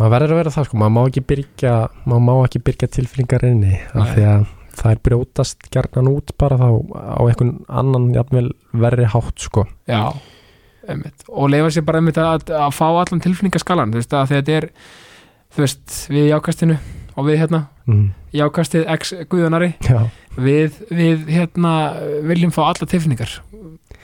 Maður 0.01 0.13
verður 0.17 0.33
að 0.33 0.39
vera 0.41 0.51
það 0.55 0.65
sko, 0.71 0.79
maður 0.81 0.95
má 0.97 1.03
ekki 1.11 1.23
byrja 1.29 1.75
má 2.09 2.35
ekki 2.47 2.63
byrja 2.65 2.89
tilfinningar 2.97 3.45
inni 3.45 3.75
af 3.93 4.15
því 4.17 4.25
að 4.25 4.47
það 4.81 4.91
er 4.95 5.01
brjótast 5.05 5.67
gjarnan 5.75 6.09
út 6.09 6.33
bara 6.41 6.57
þá 6.57 6.69
á 6.97 7.21
einhvern 7.29 7.53
annan 7.69 8.07
jafnvel 8.15 8.47
verri 8.73 9.05
hátt 9.05 9.37
sko. 9.45 9.67
Já, 9.87 10.15
einmitt. 10.89 11.27
Og 11.29 11.51
leifa 11.53 11.71
sér 11.75 11.87
bara 11.87 12.01
að, 12.01 12.51
að 12.57 12.75
fá 12.77 12.87
allan 12.89 13.23
tilfinningaskalan 13.25 13.93
þú 13.93 14.01
veist, 14.01 14.17
að 14.17 14.33
þetta 14.35 14.57
er 14.59 14.69
þú 15.51 15.65
veist, 15.65 15.97
við 16.11 16.29
í 16.29 16.35
ákastinu 16.37 16.79
og 17.19 17.27
við 17.27 17.41
hérna 17.43 17.65
mm. 17.91 18.07
í 18.37 18.43
ákastið 18.45 18.87
ex 18.95 19.15
guðunari 19.31 19.73
Já, 19.85 20.05
við, 20.39 20.79
við 20.95 21.27
hérna 21.31 21.75
viljum 22.29 22.55
fá 22.55 22.63
alla 22.69 22.89
tilfinningar. 22.91 23.41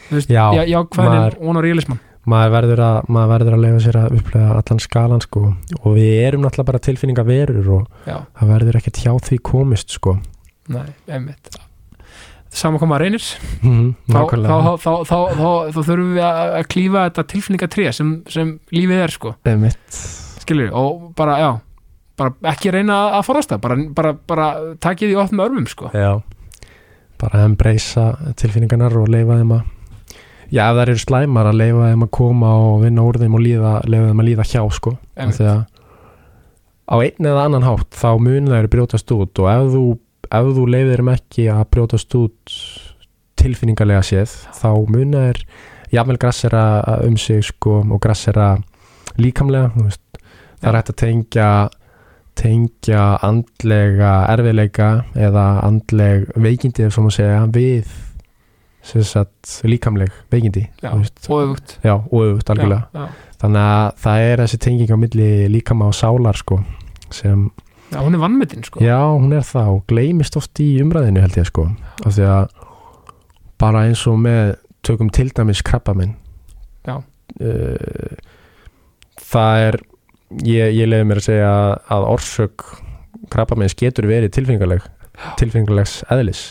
Þú 0.09 0.19
veist, 0.19 0.31
Já, 0.31 0.45
já, 0.59 0.63
já 0.69 0.81
hvað 0.83 1.11
maður- 1.13 1.41
von 1.41 1.61
og 1.61 1.67
realisman. 1.67 2.03
maður 2.27 2.57
verður 2.57 2.83
að 2.83 2.97
maður 3.15 3.33
verður 3.35 3.57
að 3.57 3.65
leifa 3.65 3.83
sér 3.85 4.01
að 4.01 4.17
upplega 4.21 4.57
allan 4.61 4.83
skalan 4.83 5.23
sko. 5.23 5.45
Og 5.83 5.93
við 5.95 6.25
erum 6.27 6.43
náttúrulega 6.43 6.73
bara 6.73 6.87
tilfinningar 6.89 7.29
verur 7.29 7.71
og 7.81 8.09
Já, 8.09 8.19
það 8.39 8.53
verður 8.55 8.81
ekkert 8.81 9.05
hjá 9.05 9.13
því 9.29 9.39
komist 9.47 9.95
sko. 9.95 10.19
Nei, 10.67 10.89
einmitt 11.07 11.55
Saman 12.57 12.81
koma 12.81 12.97
reynir. 13.03 13.21
Mm, 13.61 13.91
þá, 14.09 14.21
þá, 14.81 14.87
þá, 15.05 15.17
þá, 15.37 15.49
þurfum 15.77 16.15
við 16.17 16.23
að 16.25 16.67
klífa 16.73 17.03
þetta 17.11 17.25
tilfinningatré 17.35 17.91
sem, 17.93 18.13
sem 18.33 18.55
lífið 18.73 19.03
er 19.05 19.13
sko. 19.13 19.35
Skilur 20.41 20.71
og 20.73 21.11
bara 21.19 21.37
já 21.43 21.51
bara 22.17 22.33
ekki 22.49 22.71
reyna 22.73 22.95
að- 22.97 23.15
að 23.19 23.25
forast 23.29 23.51
það 23.53 23.61
bara, 23.61 23.77
bara, 23.99 24.13
bara 24.33 24.47
takið 24.81 25.11
í 25.13 25.17
opnum 25.21 25.43
örmum 25.45 25.67
sko. 25.69 25.91
Bara 27.21 27.43
að 27.43 27.45
embracea 27.51 28.07
tilfinningarnar 28.41 28.97
og 29.03 29.09
leifa 29.13 29.37
þeim 29.43 29.53
að 29.59 29.73
Já, 30.47 30.71
ef 30.71 30.77
það 30.79 30.83
eru 30.87 30.95
slæmar 31.03 31.47
að 31.51 31.57
leifa 31.59 31.87
þeim 31.91 32.03
að 32.07 32.11
koma 32.15 32.51
og 32.71 32.83
vinna 32.85 33.03
úr 33.03 33.17
þeim 33.19 33.35
og 33.35 33.41
líða, 33.43 33.71
leifa 33.91 34.09
þeim 34.13 34.21
að 34.23 34.29
líða 34.31 34.45
hjá 34.47 34.61
sko. 34.73 34.93
Því 35.19 35.47
að 35.51 35.63
á 36.87 36.95
einn 37.03 37.27
eða 37.27 37.45
annan 37.49 37.67
hátt 37.67 37.91
þá 37.99 38.09
mun 38.23 38.47
þeir 38.53 38.69
brjótast 38.71 39.11
út 39.11 39.41
og 39.43 39.49
ef 39.51 39.65
þú, 39.75 39.83
ef 40.31 40.53
þú 40.57 40.67
leifir 40.73 41.03
þeim 41.03 41.13
ekki 41.15 41.49
að 41.53 41.65
brjótast 41.75 42.19
út 42.19 42.57
tilfinningarlega 43.37 44.05
séð 44.07 44.35
þá 44.57 44.71
mun 44.91 45.17
þeir 45.17 45.43
jafnvel 45.95 46.19
grassera 46.21 46.65
um 47.07 47.17
sig 47.21 47.45
sko 47.47 47.81
og 47.85 48.01
grassera 48.03 48.55
líkamlega 49.21 49.73
veist, 49.77 50.03
það 50.61 50.71
er 50.71 50.79
hægt 50.81 50.95
að 50.95 51.03
tengja 51.03 51.51
tengja 52.37 53.05
andlega 53.25 54.11
erfiðleika 54.35 54.89
eða 55.17 55.47
andleg 55.65 56.27
veikindi 56.37 56.85
ef 56.85 56.97
svo 56.97 57.07
má 57.07 57.15
segja 57.15 57.47
við 57.53 57.89
sagt 58.87 59.61
líkamleg 59.67 60.13
veikindi 60.31 60.67
já, 60.83 60.93
og 61.97 62.43
já. 62.95 63.07
þannig 63.41 63.63
að 63.63 63.89
það 64.05 64.27
er 64.27 64.43
þessi 64.45 64.61
tenging 64.63 64.93
á 64.95 64.99
milli 65.01 65.31
líkama 65.51 65.89
og 65.91 65.97
sálar 65.97 66.39
sko 66.39 66.61
sem, 67.11 67.49
já, 67.93 67.99
hún 68.03 68.15
er 68.17 68.23
vannmetinn 68.23 68.65
sko 68.67 68.83
já 68.85 68.99
hún 69.01 69.33
er 69.37 69.45
það 69.47 69.73
og 69.75 69.83
gleymist 69.91 70.37
oft 70.39 70.61
í 70.63 70.69
umræðinu 70.83 71.23
held 71.25 71.39
ég 71.41 71.49
sko 71.51 71.69
af 72.05 72.17
því 72.17 72.27
að 72.31 72.49
bara 73.63 73.85
eins 73.89 74.03
og 74.11 74.19
með 74.21 74.57
tökum 74.87 75.11
til 75.11 75.31
dæmis 75.35 75.63
krabbaminn 75.67 76.15
Já. 76.87 77.01
uh, 77.01 78.17
það 79.23 79.63
er 79.69 79.79
ég, 80.47 80.75
ég 80.77 80.91
leiði 80.91 81.09
mér 81.09 81.23
að 81.23 81.29
segja 81.31 81.55
að 81.97 82.09
orsök 82.13 82.67
krabbamins 83.33 83.75
getur 83.79 84.07
verið 84.11 84.35
tilfinningarleg 84.37 84.85
tilfinningarlegs 85.41 86.03
eðlis 86.13 86.45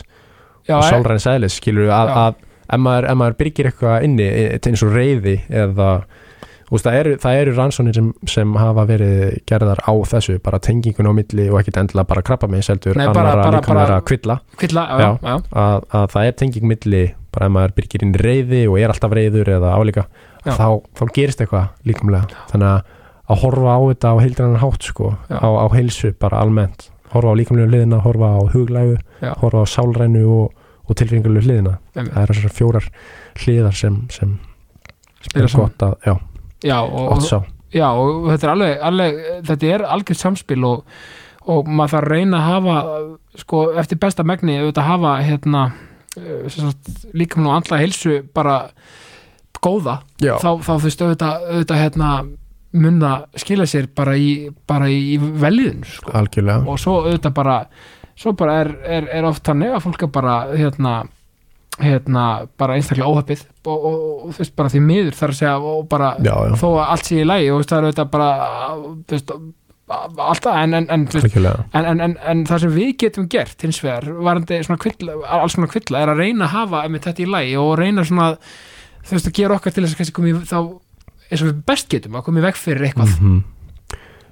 já, 0.66 0.76
og 0.76 0.84
e- 0.84 0.90
sálræns 0.90 1.28
eðlis 1.30 1.60
skilur 1.60 1.92
að, 1.94 2.10
Já. 2.10 2.20
að 2.26 2.42
ef 2.66 2.82
maður, 2.82 3.08
maður 3.22 3.38
byrgir 3.40 3.70
eitthvað 3.70 4.06
inni 4.08 4.26
e- 4.26 4.48
eins 4.58 4.82
og 4.84 4.94
reyði 4.96 5.36
eða 5.48 5.90
úst, 6.70 6.84
það 6.86 6.96
eru, 7.00 7.12
það 7.22 7.40
eru 7.42 7.54
rannsónir 7.56 7.94
sem, 7.94 8.08
sem 8.26 8.54
hafa 8.58 8.84
verið 8.88 9.36
gerðar 9.46 9.80
á 9.86 9.92
þessu 10.10 10.38
bara 10.42 10.58
tengingun 10.58 11.10
á 11.10 11.12
milli 11.14 11.46
og 11.50 11.60
ekkit 11.60 11.78
endilega 11.82 12.08
bara 12.10 12.22
krabba 12.26 12.48
með 12.50 12.64
seldur 12.70 12.98
annara 12.98 13.34
bara- 13.36 13.60
líka 13.60 13.76
að 14.00 14.04
kvilla. 14.10 14.38
að, 15.52 15.86
að 16.00 16.10
það 16.16 16.26
er 16.26 16.32
tenging 16.42 16.66
milli 16.72 17.04
bara 17.32 17.46
ef 17.46 17.52
maður 17.52 17.76
byrgir 17.76 18.02
inn 18.06 18.14
reyði 18.14 18.62
og 18.70 18.78
er 18.80 18.88
alltaf 18.94 19.12
reyður 19.12 19.52
eða 19.58 19.74
álíka 19.76 20.06
þá, 20.46 20.82
þá 20.96 21.04
gerist 21.14 21.40
eitthvað 21.44 21.68
líkamlega. 21.84 22.26
Þannig 22.52 22.68
að 22.72 22.92
að 23.26 23.40
horfa 23.42 23.72
á 23.74 23.80
þetta 23.90 24.10
á 24.14 24.16
heildrannan 24.22 24.60
hátt 24.62 24.84
sko, 24.86 25.08
Já. 25.26 25.38
á, 25.42 25.48
á 25.50 25.66
heilsu 25.74 26.12
bara 26.14 26.38
almennt, 26.44 26.90
horfa 27.10 27.32
á 27.34 27.38
líkamlegu 27.38 27.66
hliðina 27.72 27.98
horfa 28.04 28.28
á 28.38 28.40
huglægu, 28.54 28.98
Já. 29.18 29.32
horfa 29.42 29.62
á 29.62 29.66
sálrænu 29.66 30.22
og, 30.30 30.52
og 30.86 30.94
tilfinningalegu 30.94 31.42
hliðina. 31.42 31.72
Einmitt. 31.96 32.14
það 32.14 32.22
er 32.22 32.32
þessar 32.36 32.54
fjórar 32.54 32.86
hliðar 33.42 33.74
sem, 33.74 33.96
sem, 34.14 34.36
er 35.34 35.48
gott 35.58 35.82
að, 35.82 35.96
já, 36.06 36.14
já, 36.66 36.78
og, 36.82 37.22
já, 37.74 37.88
og 37.90 38.28
þetta 38.32 38.48
er 38.48 38.52
alveg, 38.54 38.74
alveg 38.90 39.20
þetta 39.50 39.72
er 39.72 39.86
algjört 39.96 40.22
samspil 40.22 40.68
og, 40.68 40.96
og 41.46 41.68
maður 41.70 41.96
þarf 41.96 42.08
að 42.08 42.14
reyna 42.14 42.40
að 42.40 42.48
hafa 42.52 42.78
sko, 43.42 43.64
eftir 43.82 44.00
besta 44.02 44.26
megni 44.26 44.58
auðvitað 44.60 44.90
hafa 44.90 45.12
hérna 45.26 45.66
eh, 46.18 46.58
líka 47.16 47.42
nú 47.42 47.52
andla 47.54 47.80
heilsu 47.82 48.20
bara 48.34 48.64
góða. 49.62 50.00
Já, 50.22 50.36
þá, 50.38 50.50
þá 50.62 50.72
þú 50.72 50.82
veist 50.84 51.02
auðvitað, 51.02 51.46
auðvitað 51.50 51.82
hérna 51.82 52.10
munna 52.76 53.12
skila 53.40 53.66
sér 53.68 53.88
bara 53.96 54.16
í, 54.18 54.50
bara 54.68 54.88
í 54.92 55.16
velliðin 55.18 55.84
sko. 55.88 56.12
og 56.68 56.80
svo 56.80 56.98
auðvitað 57.06 57.36
bara 57.36 57.60
svo 58.16 58.32
bara 58.36 58.60
er, 58.62 58.72
er, 58.84 59.08
er 59.18 59.28
oft 59.28 59.44
þannig 59.46 59.76
að 59.76 59.84
fólk 59.86 60.06
er 60.06 60.12
bara 60.12 60.36
hérna 60.56 60.94
hérna 61.82 62.24
bara 62.56 62.78
einstaklega 62.78 63.10
óhappið 63.10 63.42
og, 63.68 63.74
og, 63.76 63.96
og 64.24 64.32
þú 64.32 64.40
veist 64.40 64.56
bara 64.56 64.72
því 64.72 64.82
miður 64.86 65.18
þar 65.18 65.32
að 65.34 65.38
segja 65.40 65.56
og 65.72 65.82
bara 65.90 66.10
já, 66.24 66.32
já, 66.32 66.54
þó 66.62 66.66
að 66.70 66.82
allt 66.94 67.10
sé 67.10 67.18
í 67.20 67.26
lægi 67.28 67.50
og 67.52 67.66
það 67.66 67.76
er 67.78 67.88
auðvitað 67.88 68.12
bara 68.14 68.28
veist, 69.12 69.34
alltaf 70.26 70.60
en, 70.62 70.76
en, 70.78 70.86
en, 70.94 71.04
veist, 71.12 71.36
en, 71.76 72.06
en, 72.16 72.46
það 72.48 72.62
sem 72.64 72.72
við 72.78 72.94
getum 73.04 73.28
gert 73.30 73.66
hins 73.66 73.82
vegar, 73.84 74.08
varandi 74.30 74.62
svona 74.64 74.82
kvilla, 74.82 75.18
alls 75.36 75.58
svona 75.58 75.68
kvilla, 75.70 76.00
er 76.00 76.14
að 76.14 76.24
reyna 76.24 76.48
að 76.48 76.56
hafa 76.56 76.86
einmitt 76.86 77.10
þetta 77.10 77.26
í 77.26 77.28
lægi 77.34 77.60
og 77.60 77.74
reyna 77.82 78.06
svona 78.08 78.30
þú 79.06 79.18
veist 79.18 79.28
að 79.30 79.36
gera 79.42 79.60
okkar 79.60 79.76
til 79.76 79.84
þess 79.84 79.94
að 79.94 80.00
kannski 80.00 80.16
komi 80.16 80.34
þá 80.48 80.58
eins 81.26 81.42
og 81.42 81.50
við 81.50 81.60
best 81.68 81.92
getum 81.92 82.16
að 82.16 82.26
koma 82.26 82.40
í 82.40 82.46
veg 82.46 82.58
fyrir 82.58 82.88
eitthvað. 82.88 83.20
Mm 83.20 83.44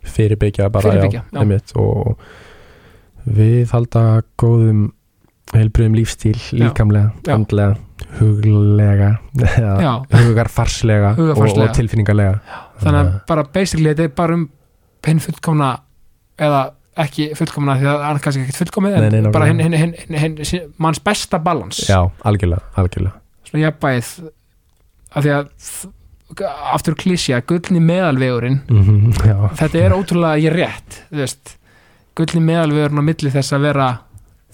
fyrirbyggja 0.05 0.69
bara, 0.71 0.91
Fyrirbyggja, 0.91 1.23
já. 1.25 1.33
já, 1.33 1.41
einmitt, 1.41 1.73
og 1.77 2.19
við 3.25 3.73
halda 3.73 4.23
góðum 4.41 4.87
heilbriðum 5.53 5.97
lífstíl 5.99 6.39
líkamlega, 6.57 7.13
Já. 7.27 7.35
andlega 7.35 7.75
huglega 8.19 9.11
hugarfarslega. 10.15 11.15
Og, 11.19 11.43
og 11.45 11.75
tilfinningalega. 11.77 12.39
Þannig 12.83 13.01
að 13.01 13.11
bara 13.29 13.45
basically 13.55 13.93
þetta 13.93 14.09
er 14.09 14.15
bara 14.17 14.39
um 14.39 14.47
hinn 15.05 15.21
fullkomna 15.23 15.75
eða 16.41 16.63
ekki 17.05 17.31
fullkomna 17.39 17.75
því 17.81 17.89
að 17.91 18.05
hann 18.07 18.19
er 18.19 18.23
kannski 18.23 18.45
ekkert 18.45 18.61
fullkomið 18.63 18.97
en 18.99 19.05
Nei, 19.05 19.21
nei, 19.25 19.33
bara 19.35 19.49
hinn, 19.51 19.61
hinn, 19.63 19.75
hinn, 20.15 20.39
hinn 20.39 20.71
manns 20.83 21.01
besta 21.03 21.41
balans 21.43 21.83
já, 21.89 21.99
algjörlega, 22.27 22.63
algjörlega. 22.79 23.19
Svona 23.49 23.65
jafnbæð 23.65 24.11
af 25.15 25.27
því 25.27 25.35
að 25.35 25.51
aftur 26.75 26.97
klísja, 26.99 27.43
gullni 27.47 27.83
meðalvegurinn 27.85 28.61
mm 28.71 29.19
já, 29.27 29.37
þetta 29.61 29.83
er 29.83 29.97
ótrúlega 29.97 30.41
ég 30.45 30.55
rétt 30.55 31.57
gullni 32.15 32.45
meðalvegurinn 32.47 33.03
á 33.03 33.09
milli 33.11 33.35
þess 33.35 33.57
að 33.57 33.67
vera 33.69 33.89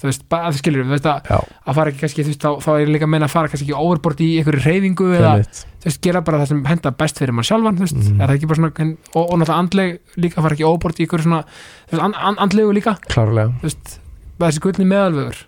þú 0.00 0.08
veist, 0.08 0.22
þú 0.30 0.56
skilur, 0.58 0.84
þú 0.88 0.94
veist 0.96 1.06
að, 1.10 1.30
að 1.66 1.74
fara 1.78 1.90
ekki 1.92 2.00
kannski, 2.04 2.24
þú 2.24 2.30
veist, 2.32 2.40
þá, 2.44 2.50
þá 2.64 2.70
er 2.80 2.90
líka 2.94 3.06
að 3.06 3.12
meina 3.14 3.26
að 3.28 3.34
fara 3.34 3.48
kannski 3.52 3.66
ekki 3.68 3.76
overbort 3.84 4.20
í 4.24 4.28
einhverju 4.40 4.62
reyfingu 4.64 5.08
eða, 5.18 5.32
þú 5.44 5.84
veist, 5.90 6.00
gera 6.06 6.22
bara 6.24 6.40
það 6.42 6.48
sem 6.54 6.62
henda 6.70 6.90
best 7.02 7.20
fyrir 7.20 7.36
mann 7.36 7.44
sjálfan, 7.46 7.76
þú 7.76 7.84
veist, 7.86 7.98
Mhm. 8.00 8.20
er 8.20 8.26
það 8.30 8.36
ekki 8.38 8.48
bara 8.50 8.60
svona 8.60 8.96
og, 9.14 9.24
og 9.30 9.38
náttúrulega 9.38 9.60
andleg 9.60 10.00
líka 10.16 10.42
fara 10.42 10.54
ekki 10.56 10.66
overbort 10.70 10.96
í 11.00 11.04
einhverju 11.06 11.26
svona, 11.28 11.42
þú 11.90 11.92
veist, 11.96 12.04
and, 12.04 12.14
and, 12.30 12.38
andlegu 12.46 12.72
líka. 12.80 12.96
Klárlega, 13.12 13.52
þú 13.60 13.68
veist, 13.68 13.98
þessi 14.40 14.60
gullni 14.64 14.86
meðalvegur 14.88 15.44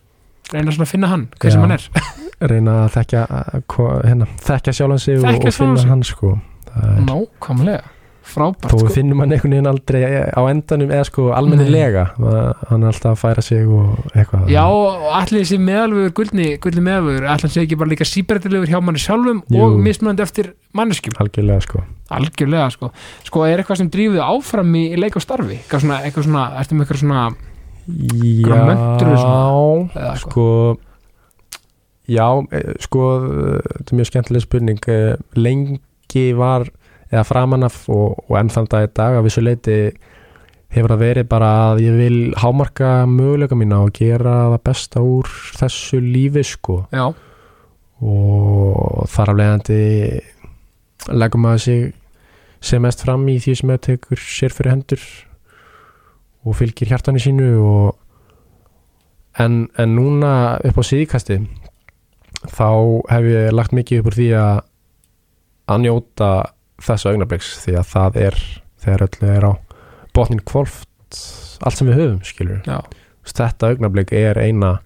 reyna 0.52 0.72
svona 0.76 0.84
að 0.84 0.92
finna 0.92 1.08
hann, 1.08 1.28
Já. 1.40 1.50
sem 1.56 1.60
hann 1.64 1.72
er. 1.78 1.88
Reyna 2.52 2.72
að 2.84 2.96
að- 3.30 3.62
hva- 3.70 4.00
hérna, 4.04 4.26
þekkja 4.42 4.72
sjálfan 4.74 4.98
sig 5.00 5.16
og, 5.18 5.24
og 5.46 5.52
finna 5.54 5.76
sig. 5.78 5.88
hann 5.88 6.02
sko. 6.02 6.32
Nákvæmlega, 7.06 7.82
frábært 8.32 8.72
þó 8.72 8.80
sko. 8.80 8.92
finnum 8.96 9.22
hann 9.22 9.34
einhvern 9.34 9.54
veginn 9.56 9.70
aldrei 9.70 10.02
á 10.32 10.42
endanum 10.50 10.90
eða 10.92 11.06
sko 11.08 11.28
almennilega 11.36 12.04
hann 12.18 12.82
er 12.82 12.90
alltaf 12.90 13.12
að 13.12 13.20
færa 13.22 13.44
sig 13.46 13.68
og 13.68 14.10
eitthvað. 14.14 14.48
Já, 14.52 14.64
og 14.66 15.08
allir 15.20 15.44
þessi 15.44 15.60
meðalvegur 15.62 16.14
gullni, 16.18 16.48
gullni 16.62 16.84
meðalvegur, 16.88 17.28
allir 17.34 17.54
sé 17.54 17.64
ekki 17.66 17.78
bara 17.80 17.92
líka 17.92 18.08
síbertilegur 18.08 18.72
hjá 18.72 18.80
manni 18.82 19.02
sjálfum 19.02 19.42
Jú. 19.52 19.62
og 19.62 19.78
mismunandi 19.84 20.24
eftir 20.24 20.52
manneskjum, 20.76 21.16
algjörlega 21.22 21.66
sko. 21.68 21.84
Algjörlega 22.12 22.68
sko. 22.74 22.92
Sko, 23.24 23.46
er 23.48 23.62
eitthvað 23.62 23.82
sem 23.82 23.90
drífið 23.92 24.22
áfram 24.24 24.74
í, 24.76 24.86
í 24.92 25.00
leik 25.00 25.16
og 25.16 25.24
starfi? 25.24 25.60
Eitthvað 25.62 25.86
svona, 25.86 26.00
eitthvað 26.06 26.28
svona, 26.28 26.46
ertu 26.60 26.76
með 26.76 26.86
eitthvað 26.86 27.02
svona 27.04 27.26
Já, 27.82 28.56
svona, 29.18 30.16
sko 30.22 30.46
Já, 32.10 32.26
eh, 32.52 32.74
sko 32.82 33.02
þetta 33.22 33.90
er 33.90 33.98
mjög 33.98 34.10
skemmtileg 34.10 34.44
spurning 34.44 34.88
Eh, 34.92 35.16
lengi 35.34 36.32
var 36.36 36.68
eða 37.12 37.26
framanaf 37.28 37.84
og, 37.92 38.16
og 38.28 38.38
enn 38.40 38.50
þann 38.52 38.70
dag 38.72 38.88
í 38.88 38.92
dag 38.96 39.18
að 39.18 39.26
vissu 39.28 39.44
leiti 39.44 39.78
hefur 40.72 40.94
það 40.94 41.02
verið 41.04 41.28
bara 41.28 41.50
að 41.66 41.82
ég 41.84 41.98
vil 42.00 42.18
hámarka 42.40 42.92
möguleika 43.08 43.58
mína 43.58 43.82
og 43.84 43.92
gera 43.96 44.36
það 44.54 44.62
besta 44.64 45.02
úr 45.04 45.28
þessu 45.58 46.00
lífi 46.00 46.44
sko. 46.48 46.78
Já, 46.94 47.10
og 48.02 49.04
þar 49.12 49.32
af 49.32 49.38
leiðandi 49.38 49.82
leggum 51.12 51.44
maður 51.44 51.64
sig 51.66 51.82
sem 52.62 52.82
mest 52.82 53.02
fram 53.04 53.26
í 53.30 53.36
því 53.42 53.56
sem 53.58 53.70
maður 53.70 53.84
tekur 53.88 54.22
sér 54.22 54.54
fyrir 54.54 54.74
hendur 54.74 55.04
og 56.42 56.56
fylgir 56.58 56.90
hjartanu 56.90 57.22
sínu 57.22 57.50
og 57.62 57.98
en, 59.42 59.66
en 59.78 59.94
núna 59.96 60.32
upp 60.62 60.78
á 60.78 60.84
síðkasti 60.86 61.38
þá 62.50 62.68
hef 63.10 63.28
ég 63.30 63.54
lagt 63.54 63.74
mikið 63.76 64.02
upp 64.02 64.10
úr 64.10 64.18
því 64.18 64.28
að 64.40 64.60
að 65.72 65.84
njóta 65.84 66.30
þessu 66.80 67.10
augnabliks 67.12 67.50
því 67.64 67.76
að 67.80 67.90
það 67.92 68.16
er 68.28 68.38
þegar 68.82 69.04
öllu 69.08 69.28
er 69.36 69.44
á 69.48 69.52
botnin 70.16 70.40
kvolft 70.44 70.88
allt 71.62 71.76
sem 71.78 71.86
við 71.90 71.98
höfum 72.00 72.22
skilur 72.26 72.62
já, 72.66 72.78
þetta 73.28 73.72
augnablik 73.72 74.12
er 74.16 74.38
eina 74.42 74.78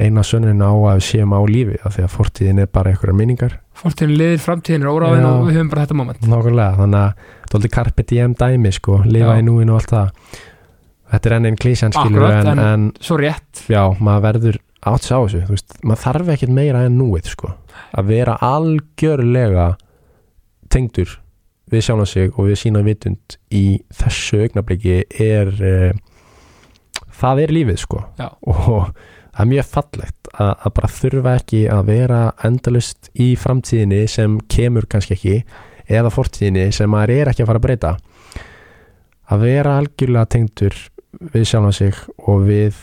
eina 0.00 0.22
sönnin 0.24 0.62
á 0.64 0.72
að 0.72 0.96
við 0.96 1.04
séum 1.04 1.34
á 1.36 1.40
lífi 1.44 1.76
af 1.84 1.92
því 1.98 2.02
að 2.06 2.12
fortíðin 2.14 2.60
er 2.62 2.68
bara 2.72 2.88
einhverjar 2.94 3.16
minningar. 3.18 3.56
Fórtíðin 3.76 4.14
liðir 4.16 4.40
framtíðin 4.40 4.86
er 4.86 4.88
óráðin 4.94 5.26
og 5.28 5.42
við 5.44 5.58
höfum 5.58 5.70
bara 5.74 5.82
þetta 5.84 5.96
moment. 5.98 6.22
Nákvæmlega, 6.24 6.76
þannig 6.78 7.00
að 7.00 7.10
þetta 7.20 7.50
er 7.52 7.58
aldrei 7.58 7.72
carpe 7.74 8.06
diem 8.08 8.34
dæmi 8.40 8.72
sko, 8.72 8.96
lifa 9.04 9.34
Já. 9.36 9.40
í 9.42 9.44
núinu 9.44 9.74
og 9.74 9.80
allt 9.82 9.92
það. 9.92 10.38
Þetta 11.10 11.28
er 11.30 11.34
enn 11.36 11.48
einn 11.50 11.58
klísjan 11.60 11.92
skilur 11.98 12.24
Akkurat, 12.24 12.48
en, 12.48 12.58
en- 12.64 12.64
en 12.70 12.88
svo 13.04 13.18
rétt, 13.20 13.62
já, 13.68 13.82
maður 14.00 14.24
verður 14.30 14.58
átt 14.88 15.04
sá 15.04 15.14
þessu, 15.18 15.42
þú 15.50 15.56
veist, 15.58 15.76
maður 15.84 16.02
þarf 16.06 16.32
ekkert 16.38 16.56
meira 16.62 16.84
en 16.88 16.96
núið 16.96 17.28
sko, 17.34 17.52
að 18.00 18.08
vera 18.14 18.38
algjörlega 18.40 19.68
tengdur 20.72 21.16
við 21.70 21.86
sjálfan 21.86 22.10
sig 22.10 22.32
og 22.34 22.50
við 22.50 22.60
sína 22.64 22.82
vitund 22.86 23.38
í 23.54 23.80
þessu 23.94 24.44
augnabliki 24.44 25.02
er 25.22 25.50
uh, 25.60 25.92
það 27.20 27.44
er 27.44 27.54
lífið 27.54 27.80
sko 27.84 28.02
Já. 28.18 28.28
og 28.40 28.92
það 29.30 29.42
er 29.44 29.50
mjög 29.52 29.68
fallegt 29.70 30.30
að, 30.34 30.52
að 30.54 30.74
bara 30.78 30.92
þurfa 30.98 31.34
ekki 31.40 31.64
að 31.70 31.82
vera 31.90 32.20
endalust 32.46 33.10
í 33.14 33.32
framtíðinni 33.38 34.04
sem 34.10 34.38
kemur 34.50 34.88
kannski 34.90 35.16
ekki 35.16 35.36
eða 35.90 36.12
fortíðinni 36.14 36.70
sem 36.74 36.90
maður 36.90 37.14
er 37.16 37.30
ekki 37.30 37.44
að 37.44 37.50
fara 37.50 37.62
að 37.62 37.66
breyta 37.66 37.92
að 39.30 39.44
vera 39.46 39.76
algjörlega 39.78 40.30
tengdur 40.34 40.76
við 41.34 41.46
sjálfan 41.46 41.76
sig 41.76 42.02
og 42.30 42.44
við 42.46 42.78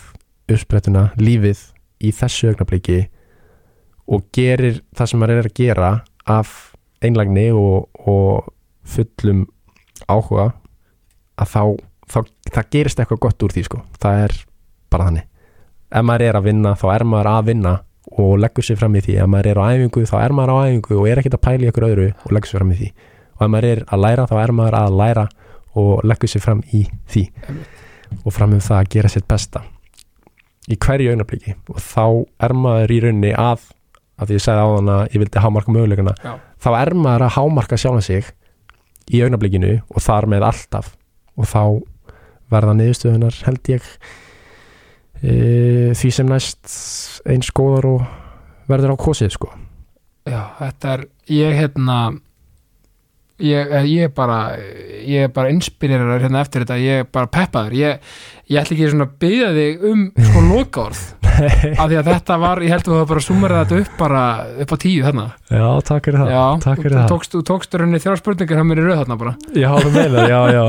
uppsprettuna, 0.47 1.09
lífið 1.19 1.59
í 2.07 2.13
þessu 2.15 2.51
augnabliki 2.51 3.01
og 4.07 4.27
gerir 4.35 4.81
það 4.95 5.11
sem 5.11 5.21
maður 5.21 5.41
er 5.41 5.49
að 5.49 5.57
gera 5.57 5.91
af 6.27 6.53
einlagni 7.03 7.49
og, 7.53 7.87
og 8.07 8.47
fullum 8.87 9.45
áhuga 10.07 10.51
að 11.37 11.51
þá, 11.51 11.61
þá 12.07 12.19
það 12.53 12.69
gerist 12.73 13.01
eitthvað 13.01 13.23
gott 13.27 13.43
úr 13.45 13.53
því 13.55 13.65
sko. 13.67 13.81
Það 14.01 14.23
er 14.25 14.37
bara 14.93 15.09
þannig. 15.09 15.27
Ef 15.87 16.07
maður 16.07 16.25
er 16.27 16.39
að 16.39 16.47
vinna 16.49 16.73
þá 16.79 16.87
er 16.95 17.05
maður 17.07 17.31
að 17.33 17.51
vinna 17.51 17.75
og 18.17 18.33
leggur 18.41 18.65
sér 18.65 18.79
fram 18.79 18.97
í 18.97 19.03
því. 19.03 19.19
Ef 19.21 19.31
maður 19.31 19.51
er 19.51 19.61
á 19.61 19.65
æfingu 19.75 20.05
þá 20.09 20.17
er 20.23 20.35
maður 20.35 20.53
á 20.53 20.57
æfingu 20.67 20.97
og 20.97 21.07
er 21.11 21.21
ekkert 21.21 21.37
að 21.37 21.45
pæla 21.47 21.67
í 21.67 21.71
ykkur 21.71 21.87
öðru 21.89 22.09
og 22.11 22.35
leggur 22.35 22.51
sér 22.51 22.61
fram 22.61 22.73
í 22.73 22.79
því. 22.81 22.91
Og 23.37 23.45
ef 23.45 23.53
maður 23.53 23.69
er 23.71 23.83
að 23.85 24.03
læra 24.03 24.27
þá 24.27 24.35
er 24.41 24.53
maður 24.59 24.79
að 24.81 24.99
læra 25.01 25.25
og 25.77 26.05
leggur 26.07 26.31
sér 26.31 26.43
fram 26.43 26.61
í 26.73 26.83
því. 27.11 27.25
Og 28.23 28.33
fram 28.33 28.55
um 28.55 28.63
það 28.63 28.81
að 28.81 28.93
gera 28.95 29.11
sér 29.11 29.27
besta. 29.27 29.63
Í 30.67 30.75
hverju 30.83 31.13
augnabliki 31.13 31.55
og 31.71 31.81
þá 31.83 32.05
er 32.47 32.55
maður 32.57 32.95
í 32.95 33.01
rauninni 33.05 33.33
að 33.37 33.69
að 34.17 34.31
því 34.31 34.37
ég 34.37 34.43
sagði 34.43 34.63
á 34.65 34.69
þann 34.73 34.91
að 34.95 35.01
ég 35.13 35.21
vildi 35.21 35.41
hámarka 35.43 35.73
möguleikana 35.73 36.13
Já. 36.23 36.31
Þá 36.63 36.69
er 36.81 36.93
maður 36.97 37.27
að 37.27 37.35
hámarka 37.37 37.79
sjálfan 37.79 38.05
sig 38.05 38.31
í 39.13 39.21
augnablikinu 39.23 39.77
og 39.87 40.03
þar 40.03 40.29
með 40.31 40.47
alltaf. 40.49 40.93
Og 41.37 41.47
þá 41.47 41.61
verða 42.51 42.75
niðurstöðunar 42.77 43.41
held 43.45 43.71
ég 43.71 43.87
e, 45.21 45.33
því 45.97 46.11
sem 46.13 46.29
næst 46.29 46.71
eins 47.27 47.51
góðar 47.55 47.89
og 47.91 48.05
verður 48.71 48.95
á 48.95 49.03
kosið 49.03 49.33
sko. 49.35 49.51
Já, 50.27 50.41
þetta 50.59 50.93
er 50.93 51.05
ég 51.31 51.59
hérna 51.61 51.97
ég, 53.39 53.71
eh, 53.71 53.83
ég 53.91 54.07
er 54.07 54.13
bara 54.15 54.39
ég 55.07 55.27
er 55.27 55.29
bara 55.33 55.49
inspirerar 55.53 56.19
hérna 56.23 56.41
eftir 56.43 56.65
þetta 56.65 56.79
ég 56.81 57.03
er 57.03 57.07
bara 57.11 57.27
peppaður. 57.31 57.75
Ég, 57.77 57.99
ég 58.49 58.59
ætla 58.61 58.75
ekki 58.77 58.89
svona 58.91 59.07
að 59.07 59.13
byggja 59.23 59.51
þig 59.57 59.85
um 59.91 60.01
sko 60.17 60.41
lokaorð 60.53 61.05
af 61.37 61.85
því 61.91 61.97
að 61.99 62.07
þetta 62.09 62.35
var, 62.41 62.59
ég 62.65 62.71
held 62.73 62.87
að 62.87 62.95
þú 62.97 63.05
bara 63.11 63.21
summerað 63.21 63.59
þetta 63.67 63.81
upp 63.83 63.97
bara 63.99 64.21
upp 64.63 64.71
á 64.73 64.77
tíu 64.81 65.03
þarna. 65.05 65.25
Já, 65.53 65.65
takk 65.85 66.07
fyrir 66.09 66.17
það 66.23 66.31
Já, 66.33 66.45
Takk 66.65 66.81
fyrir 66.81 66.95
þú 66.97 67.03
það. 67.03 67.27
þú 67.35 67.41
tókst 67.51 67.77
rauninni 67.77 67.99
þrjá 68.01 68.15
spurningar 68.23 68.57
hann 68.57 68.67
mér 68.71 68.81
í 68.81 68.85
röð 68.87 69.01
þarna 69.03 69.17
bara. 69.21 69.33
Já, 69.53 69.69
þú 69.77 69.91
meinar, 69.93 70.31
já, 70.33 70.39
já, 70.57 70.63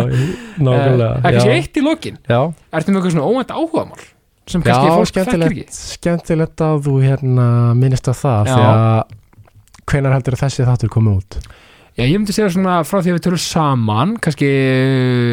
nákvæmlega 0.61 1.09
Eh, 1.09 1.25
ekki 1.31 1.39
já. 1.39 1.45
sé 1.47 1.55
eitt 1.57 1.81
í 1.81 1.85
lokin. 1.87 2.19
Já, 2.29 2.41
ertu 2.73 2.93
með 2.93 3.01
eitthvað 3.01 3.15
svona 3.17 3.31
óvænt 3.33 3.55
áhugamál 3.57 4.05
sem 4.49 4.63
já 4.65 4.73
kannski 4.73 4.93
fólk 4.99 5.17
þekkir 5.17 5.47
ekki? 5.49 5.65
skemmtilegt 5.77 6.63
að 6.69 6.79
þú 6.87 6.93
hérna 7.05 7.47
minnist 7.77 8.09
á 8.09 8.15
það 8.17 8.47
Já. 8.49 8.53
því 8.53 8.69
að 8.69 9.17
hvenær 9.89 10.15
heldur 10.19 10.37
þessi 10.41 10.65
þáttur 10.69 10.93
komið 10.93 11.19
út? 11.23 11.39
Já, 11.99 12.05
ég 12.07 12.15
myndi 12.15 12.31
segja 12.31 12.53
svona 12.55 12.77
frá 12.87 13.01
því 13.01 13.11
að 13.11 13.17
við 13.17 13.23
tölum 13.25 13.41
saman 13.43 14.11
kannski 14.23 14.49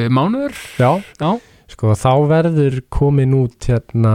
mánuður. 0.10 0.56
Já, 0.82 0.88
Já. 1.22 1.28
Sko, 1.70 1.92
þá 1.94 2.12
verður 2.30 2.80
komin 2.94 3.36
út 3.38 3.68
hérna, 3.70 4.14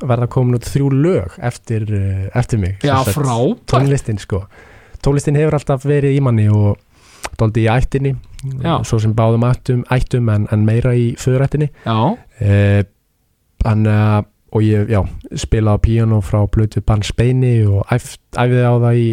verða 0.00 0.28
komin 0.32 0.56
út 0.56 0.64
þrjú 0.64 0.88
lög 0.94 1.36
eftir, 1.44 1.84
eh, 1.92 2.30
eftir 2.32 2.62
mig 2.62 2.78
Já, 2.80 3.02
frábært. 3.04 3.66
Tónlistin, 3.68 4.20
sko. 4.20 4.46
Tónlistin 5.04 5.36
hefur 5.36 5.58
alltaf 5.58 5.84
verið 5.84 6.16
í 6.16 6.24
manni 6.24 6.48
og 6.48 6.78
dóldi 7.36 7.66
í 7.66 7.68
ættinni 7.68 8.14
Já. 8.62 8.80
svo 8.80 9.00
sem 9.00 9.12
báðum 9.12 9.44
ættum, 9.44 9.84
ættum 9.92 10.32
en, 10.32 10.48
en 10.50 10.64
meira 10.64 10.96
í 10.96 11.12
föðurættinni. 11.20 11.68
Já, 11.84 12.16
eh, 12.40 12.82
hann, 13.64 13.86
uh, 13.86 14.22
og 14.52 14.62
ég 14.62 14.88
já, 14.88 15.02
spilaði 15.36 15.76
á 15.76 15.84
píano 15.84 16.24
frá 16.24 16.46
blötu 16.48 16.80
Bann 16.80 17.02
Speini 17.02 17.66
og 17.66 17.84
æf, 17.92 18.16
æfði 18.32 18.64
á 18.64 18.72
það 18.80 19.00
í 19.02 19.08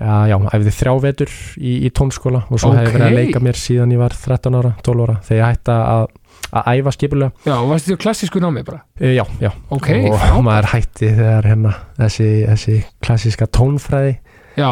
já, 0.00 0.14
já, 0.30 0.36
æfði 0.56 0.72
þrjá 0.78 0.92
vetur 1.04 1.32
í, 1.60 1.72
í 1.86 1.90
tónskóla 1.92 2.40
og 2.48 2.60
svo 2.62 2.72
hef 2.74 2.88
ég 2.88 2.94
verið 2.96 3.06
að 3.10 3.18
leika 3.18 3.42
mér 3.44 3.58
síðan 3.60 3.92
ég 3.94 4.00
var 4.00 4.14
13 4.16 4.56
ára, 4.60 4.72
12 4.86 5.04
ára 5.06 5.16
þegar 5.26 5.40
ég 5.40 5.50
hætti 5.50 5.74
að, 5.76 6.04
að 6.50 6.70
æfa 6.80 6.92
skipulega. 6.96 7.32
Já, 7.46 7.54
og 7.58 7.68
varstu 7.70 7.90
því 7.90 7.96
á 8.00 8.04
klassísku 8.04 8.42
námi 8.42 8.62
bara? 8.66 8.80
E, 9.00 9.12
já, 9.14 9.24
já, 9.42 9.50
Ok, 9.68 9.88
og 10.08 10.16
frábært. 10.16 10.44
maður 10.48 10.70
hætti 10.74 11.10
þegar 11.18 11.50
hérna 11.52 11.74
þessi, 12.00 12.30
þessi 12.48 12.78
klassíska 13.04 13.50
tónfræði 13.58 14.16
Já, 14.58 14.70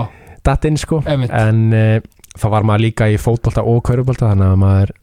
datt 0.48 0.64
inn 0.68 0.80
sko. 0.80 1.02
Einmitt. 1.06 1.30
En 1.36 1.68
e, 1.76 1.84
þá 2.38 2.48
var 2.56 2.66
maður 2.66 2.86
líka 2.88 3.10
í 3.12 3.20
fótbolta 3.20 3.62
og 3.68 3.82
kaurubólta 3.86 4.32
þannig 4.32 4.54
að 4.54 4.58
maður, 4.64 4.94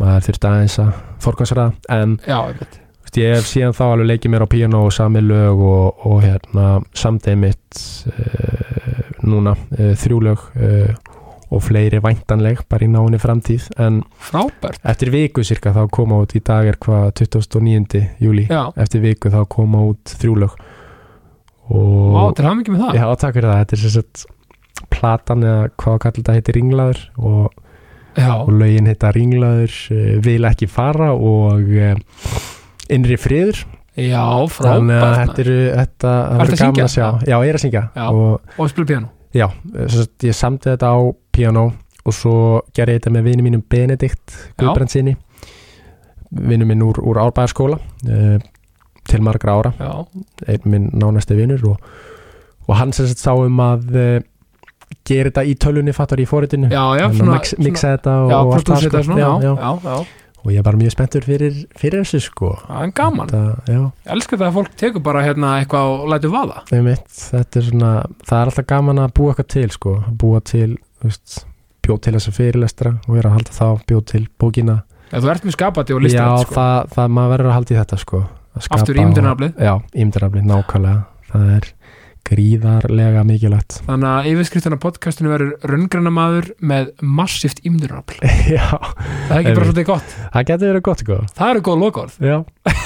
maður 0.00 0.24
þurfti 0.30 0.50
aðeins 0.52 0.78
að 0.86 0.94
forgansraða 1.26 1.98
en 1.98 2.16
Já, 2.24 2.38
einmitt 2.46 2.80
Veist, 3.14 3.22
ég 3.22 3.36
hef 3.38 3.46
síðan 3.46 3.74
þá 3.76 3.82
alveg 3.86 4.08
leikið 4.08 4.30
mér 4.32 4.42
á 4.42 4.48
piano 4.50 4.78
og 4.88 4.92
sami 4.92 5.20
lög 5.22 5.60
og, 5.62 6.00
og 6.02 6.22
hérna 6.24 6.80
samdegi 6.98 7.38
mitt 7.38 7.82
uh, 8.10 9.02
núna 9.22 9.52
uh, 9.54 9.92
þrjú 9.94 10.16
lög 10.26 10.40
uh, 10.58 10.88
og 11.54 11.62
fleiri 11.62 12.00
væntanleg 12.02 12.64
bara 12.66 12.82
í 12.82 12.88
náinni 12.90 13.20
framtíð. 13.22 13.68
En 13.78 14.00
Frábært. 14.18 14.80
eftir 14.82 15.12
viku 15.14 15.44
cirka 15.46 15.70
þá 15.76 15.84
koma 15.94 16.18
út 16.24 16.34
í 16.34 16.42
dag 16.42 16.66
er 16.66 16.78
hvað 16.82 17.12
29. 17.20 18.02
júli 18.18 18.48
Já, 18.48 18.72
eftir 18.82 19.04
viku 19.04 19.30
þá 19.30 19.44
koma 19.46 19.84
út 19.92 20.16
þrjú 20.18 20.34
lög. 20.42 20.58
Vá, 21.70 22.18
og 22.24 22.34
til 22.34 22.48
hafa 22.48 22.56
mikið 22.64 22.74
með 22.74 22.82
það. 22.82 22.98
Já 22.98 23.06
takk 23.22 23.38
fyrir 23.38 23.52
það. 23.52 23.62
Þetta 23.62 23.78
er 23.78 23.94
sagt 23.94 24.26
platan 24.90 25.46
eða 25.46 25.62
hvað 25.84 26.02
kallar 26.02 26.18
þetta 26.18 26.36
heitir 26.40 26.58
Ringlaður 26.58 27.06
og, 27.22 27.62
Já, 28.18 28.34
og 28.40 28.52
lögin 28.58 28.90
heita 28.90 29.14
Ringlaður 29.14 29.78
vil 30.26 30.50
ekki 30.50 30.66
fara 30.66 31.12
og 31.14 31.70
innri 32.92 33.16
friður. 33.20 33.64
Já 33.94 34.24
Þannig 34.50 34.96
að 34.98 35.02
frábært 35.04 35.20
þetta 35.20 35.42
eru 35.44 35.58
þetta 35.78 36.14
verður 36.40 36.54
að 36.54 36.62
gaman 36.64 36.84
að 36.84 36.94
sjá. 36.94 37.06
Já, 37.22 37.36
ég 37.36 37.50
er 37.52 37.58
að 37.58 37.62
syngja. 37.62 37.82
Já. 37.94 38.06
og 38.10 38.58
Og 38.58 38.72
spila 38.72 38.86
piano 38.90 39.10
já, 39.34 39.48
sagt, 39.90 40.24
ég 40.26 40.36
samti 40.38 40.70
þetta 40.70 40.90
á 40.94 40.98
piano 41.34 41.64
og 42.04 42.14
svo 42.14 42.34
gerði 42.76 42.96
ég 42.96 43.00
þetta 43.00 43.14
með 43.16 43.28
vinnu 43.30 43.46
mínum 43.46 43.62
Benedikt 43.70 44.34
Guðbrandsinni 44.60 45.16
vinnu 46.34 46.66
minn 46.68 46.82
úr, 46.84 47.00
úr 47.02 47.20
Árbæðarskóla 47.22 47.78
uh, 47.78 48.36
til 49.04 49.20
margra 49.22 49.58
ára. 49.58 49.72
Já, 49.78 49.92
einn 50.50 50.68
minn 50.70 50.86
nánasti 50.96 51.36
vinnur 51.38 51.62
og, 51.72 51.90
og 52.66 52.78
hann 52.78 52.94
sem 52.96 53.08
sagt 53.10 53.22
sá 53.22 53.32
um 53.34 53.60
að 53.62 53.90
uh, 53.94 54.16
gera 55.04 55.30
þetta 55.30 55.44
í 55.46 55.54
tölunni 55.60 55.94
fattar 55.96 56.22
í 56.22 56.26
fóritinu 56.28 56.70
já, 56.72 56.82
já 56.98 57.06
mix, 57.26 57.54
mixa 57.60 57.94
þetta 57.96 58.14
og, 58.24 58.54
allt 58.56 58.70
það, 58.70 59.00
svona 59.06 59.20
já, 59.20 59.52
Já, 59.58 59.72
já. 59.84 59.96
Já, 60.44 60.50
já 60.50 60.50
og 60.50 60.52
ég 60.52 60.58
er 60.58 60.62
bara 60.62 60.76
mjög 60.76 60.90
spenntur 60.92 61.20
fyrir, 61.24 61.66
fyrir 61.76 62.02
þessu 62.04 62.20
sko. 62.20 62.58
Það 62.68 62.82
er 62.82 62.90
gaman. 62.92 63.26
Þetta, 63.28 63.72
já, 63.72 63.80
Ég 63.80 64.12
elska 64.12 64.36
það 64.36 64.46
að 64.48 64.52
fólk 64.54 64.74
tekur 64.76 65.02
bara 65.02 65.22
hérna 65.24 65.52
eitthvað 65.60 65.84
og 65.94 66.08
lætur 66.08 66.30
vaða. 66.30 66.62
Einmitt, 66.72 67.08
þetta 67.08 67.58
er 67.58 67.62
svona, 67.62 68.04
það 68.28 68.40
er 68.40 68.50
alltaf 68.52 68.66
gaman 68.66 68.98
að 68.98 69.12
búa 69.14 69.32
eitthvað 69.32 69.48
til 69.48 69.70
sko, 69.70 69.94
búa 70.20 70.40
til 70.44 70.76
bjóð 71.84 72.00
til 72.00 72.12
þessa 72.16 72.32
fyrirlestra 72.32 72.94
og 73.08 73.14
vera 73.14 73.30
að 73.30 73.34
halda 73.38 73.50
þá, 73.52 73.84
bjóð 73.88 74.04
til 74.06 74.28
bókina. 74.40 74.82
Já, 75.12 75.20
þú 75.20 75.30
ert 75.30 75.44
með 75.44 75.52
skapati 75.52 75.92
og 75.94 76.00
Já, 76.00 76.04
listar 76.04 76.38
sko. 76.46 76.54
það, 76.54 76.88
það 76.94 77.08
maður 77.16 77.30
verður 77.34 77.50
að 77.50 77.56
halda 77.58 77.74
í 77.74 77.78
þetta 77.80 77.98
sko. 78.00 78.22
Aftur 78.70 78.94
ímyndunaraflið. 79.02 79.52
og- 79.56 79.62
Já, 79.62 79.74
ímyndunaraflið, 79.94 80.44
nákvæmlega. 80.48 81.04
Það 81.34 81.50
er 81.56 81.64
gríðarlega 82.28 83.24
mikilvægt. 83.28 83.78
Þannig 83.86 84.08
að 84.10 84.28
yfirskriftan 84.30 84.76
af 84.76 84.80
podcastinu 84.82 85.32
verður 85.32 85.66
raungranamaður 85.70 86.48
með 86.64 86.88
massíft 87.04 87.60
ímyndunarafl 87.64 88.16
Já, 88.56 88.64
Það 88.70 89.34
er 89.34 89.40
ekki 89.40 89.54
bara 89.58 89.68
svolítið 89.68 89.88
gott. 89.90 90.14
Það 90.36 90.46
getur 90.50 90.70
verið 90.72 90.86
gott 90.88 91.04
sko. 91.04 91.18
Það 91.36 91.52
eru 91.54 91.64
góð 91.68 91.84
lokaorð. 91.84 92.16
Já, 92.24 92.36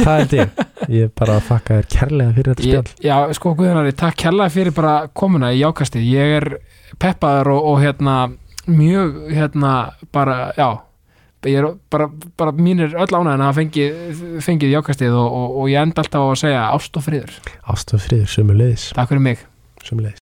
það 0.01 0.25
er 0.25 0.35
ég. 0.39 0.65
Ég 0.89 1.07
er 1.09 1.15
bara 1.23 1.39
að 1.39 1.47
þakka 1.53 1.79
þér 1.79 1.89
kærlega 1.95 2.35
fyrir 2.39 2.51
þetta 2.53 2.67
spjall. 2.67 3.07
Já, 3.07 3.17
sko 3.39 3.55
Guðjónari, 3.59 3.95
takk 4.03 4.21
kærlega 4.25 4.55
fyrir 4.59 4.77
bara 4.77 4.97
komuna 5.23 5.53
í 5.55 5.63
jákastið. 5.63 6.11
Ég 6.19 6.37
er 6.41 6.49
peppaður 6.99 7.55
og, 7.55 7.71
og 7.73 7.81
hérna 7.85 8.19
mjög 8.69 9.17
hérna 9.33 9.73
bara, 10.13 10.53
já 10.59 10.69
ég 11.47 11.59
er 11.61 11.69
bara, 11.93 12.09
bara 12.41 12.55
mínir 12.57 12.97
öll 12.99 13.11
ánæðin 13.15 13.45
að 13.45 13.51
hafa 13.51 13.67
fengið, 14.47 14.71
jákastið 14.75 15.19
og, 15.19 15.29
og, 15.41 15.59
og 15.63 15.73
ég 15.73 15.83
enda 15.83 16.03
alltaf 16.03 16.25
á 16.25 16.29
að 16.29 16.41
segja 16.43 16.65
ást 16.73 16.99
og 16.99 17.07
friður. 17.07 17.37
Ástof 17.69 18.09
friður, 18.09 18.33
sömulegis 18.35 18.89
Takk 18.97 19.13
fyrir 19.13 19.29
mig. 19.31 19.45
Sömulegis 19.85 20.28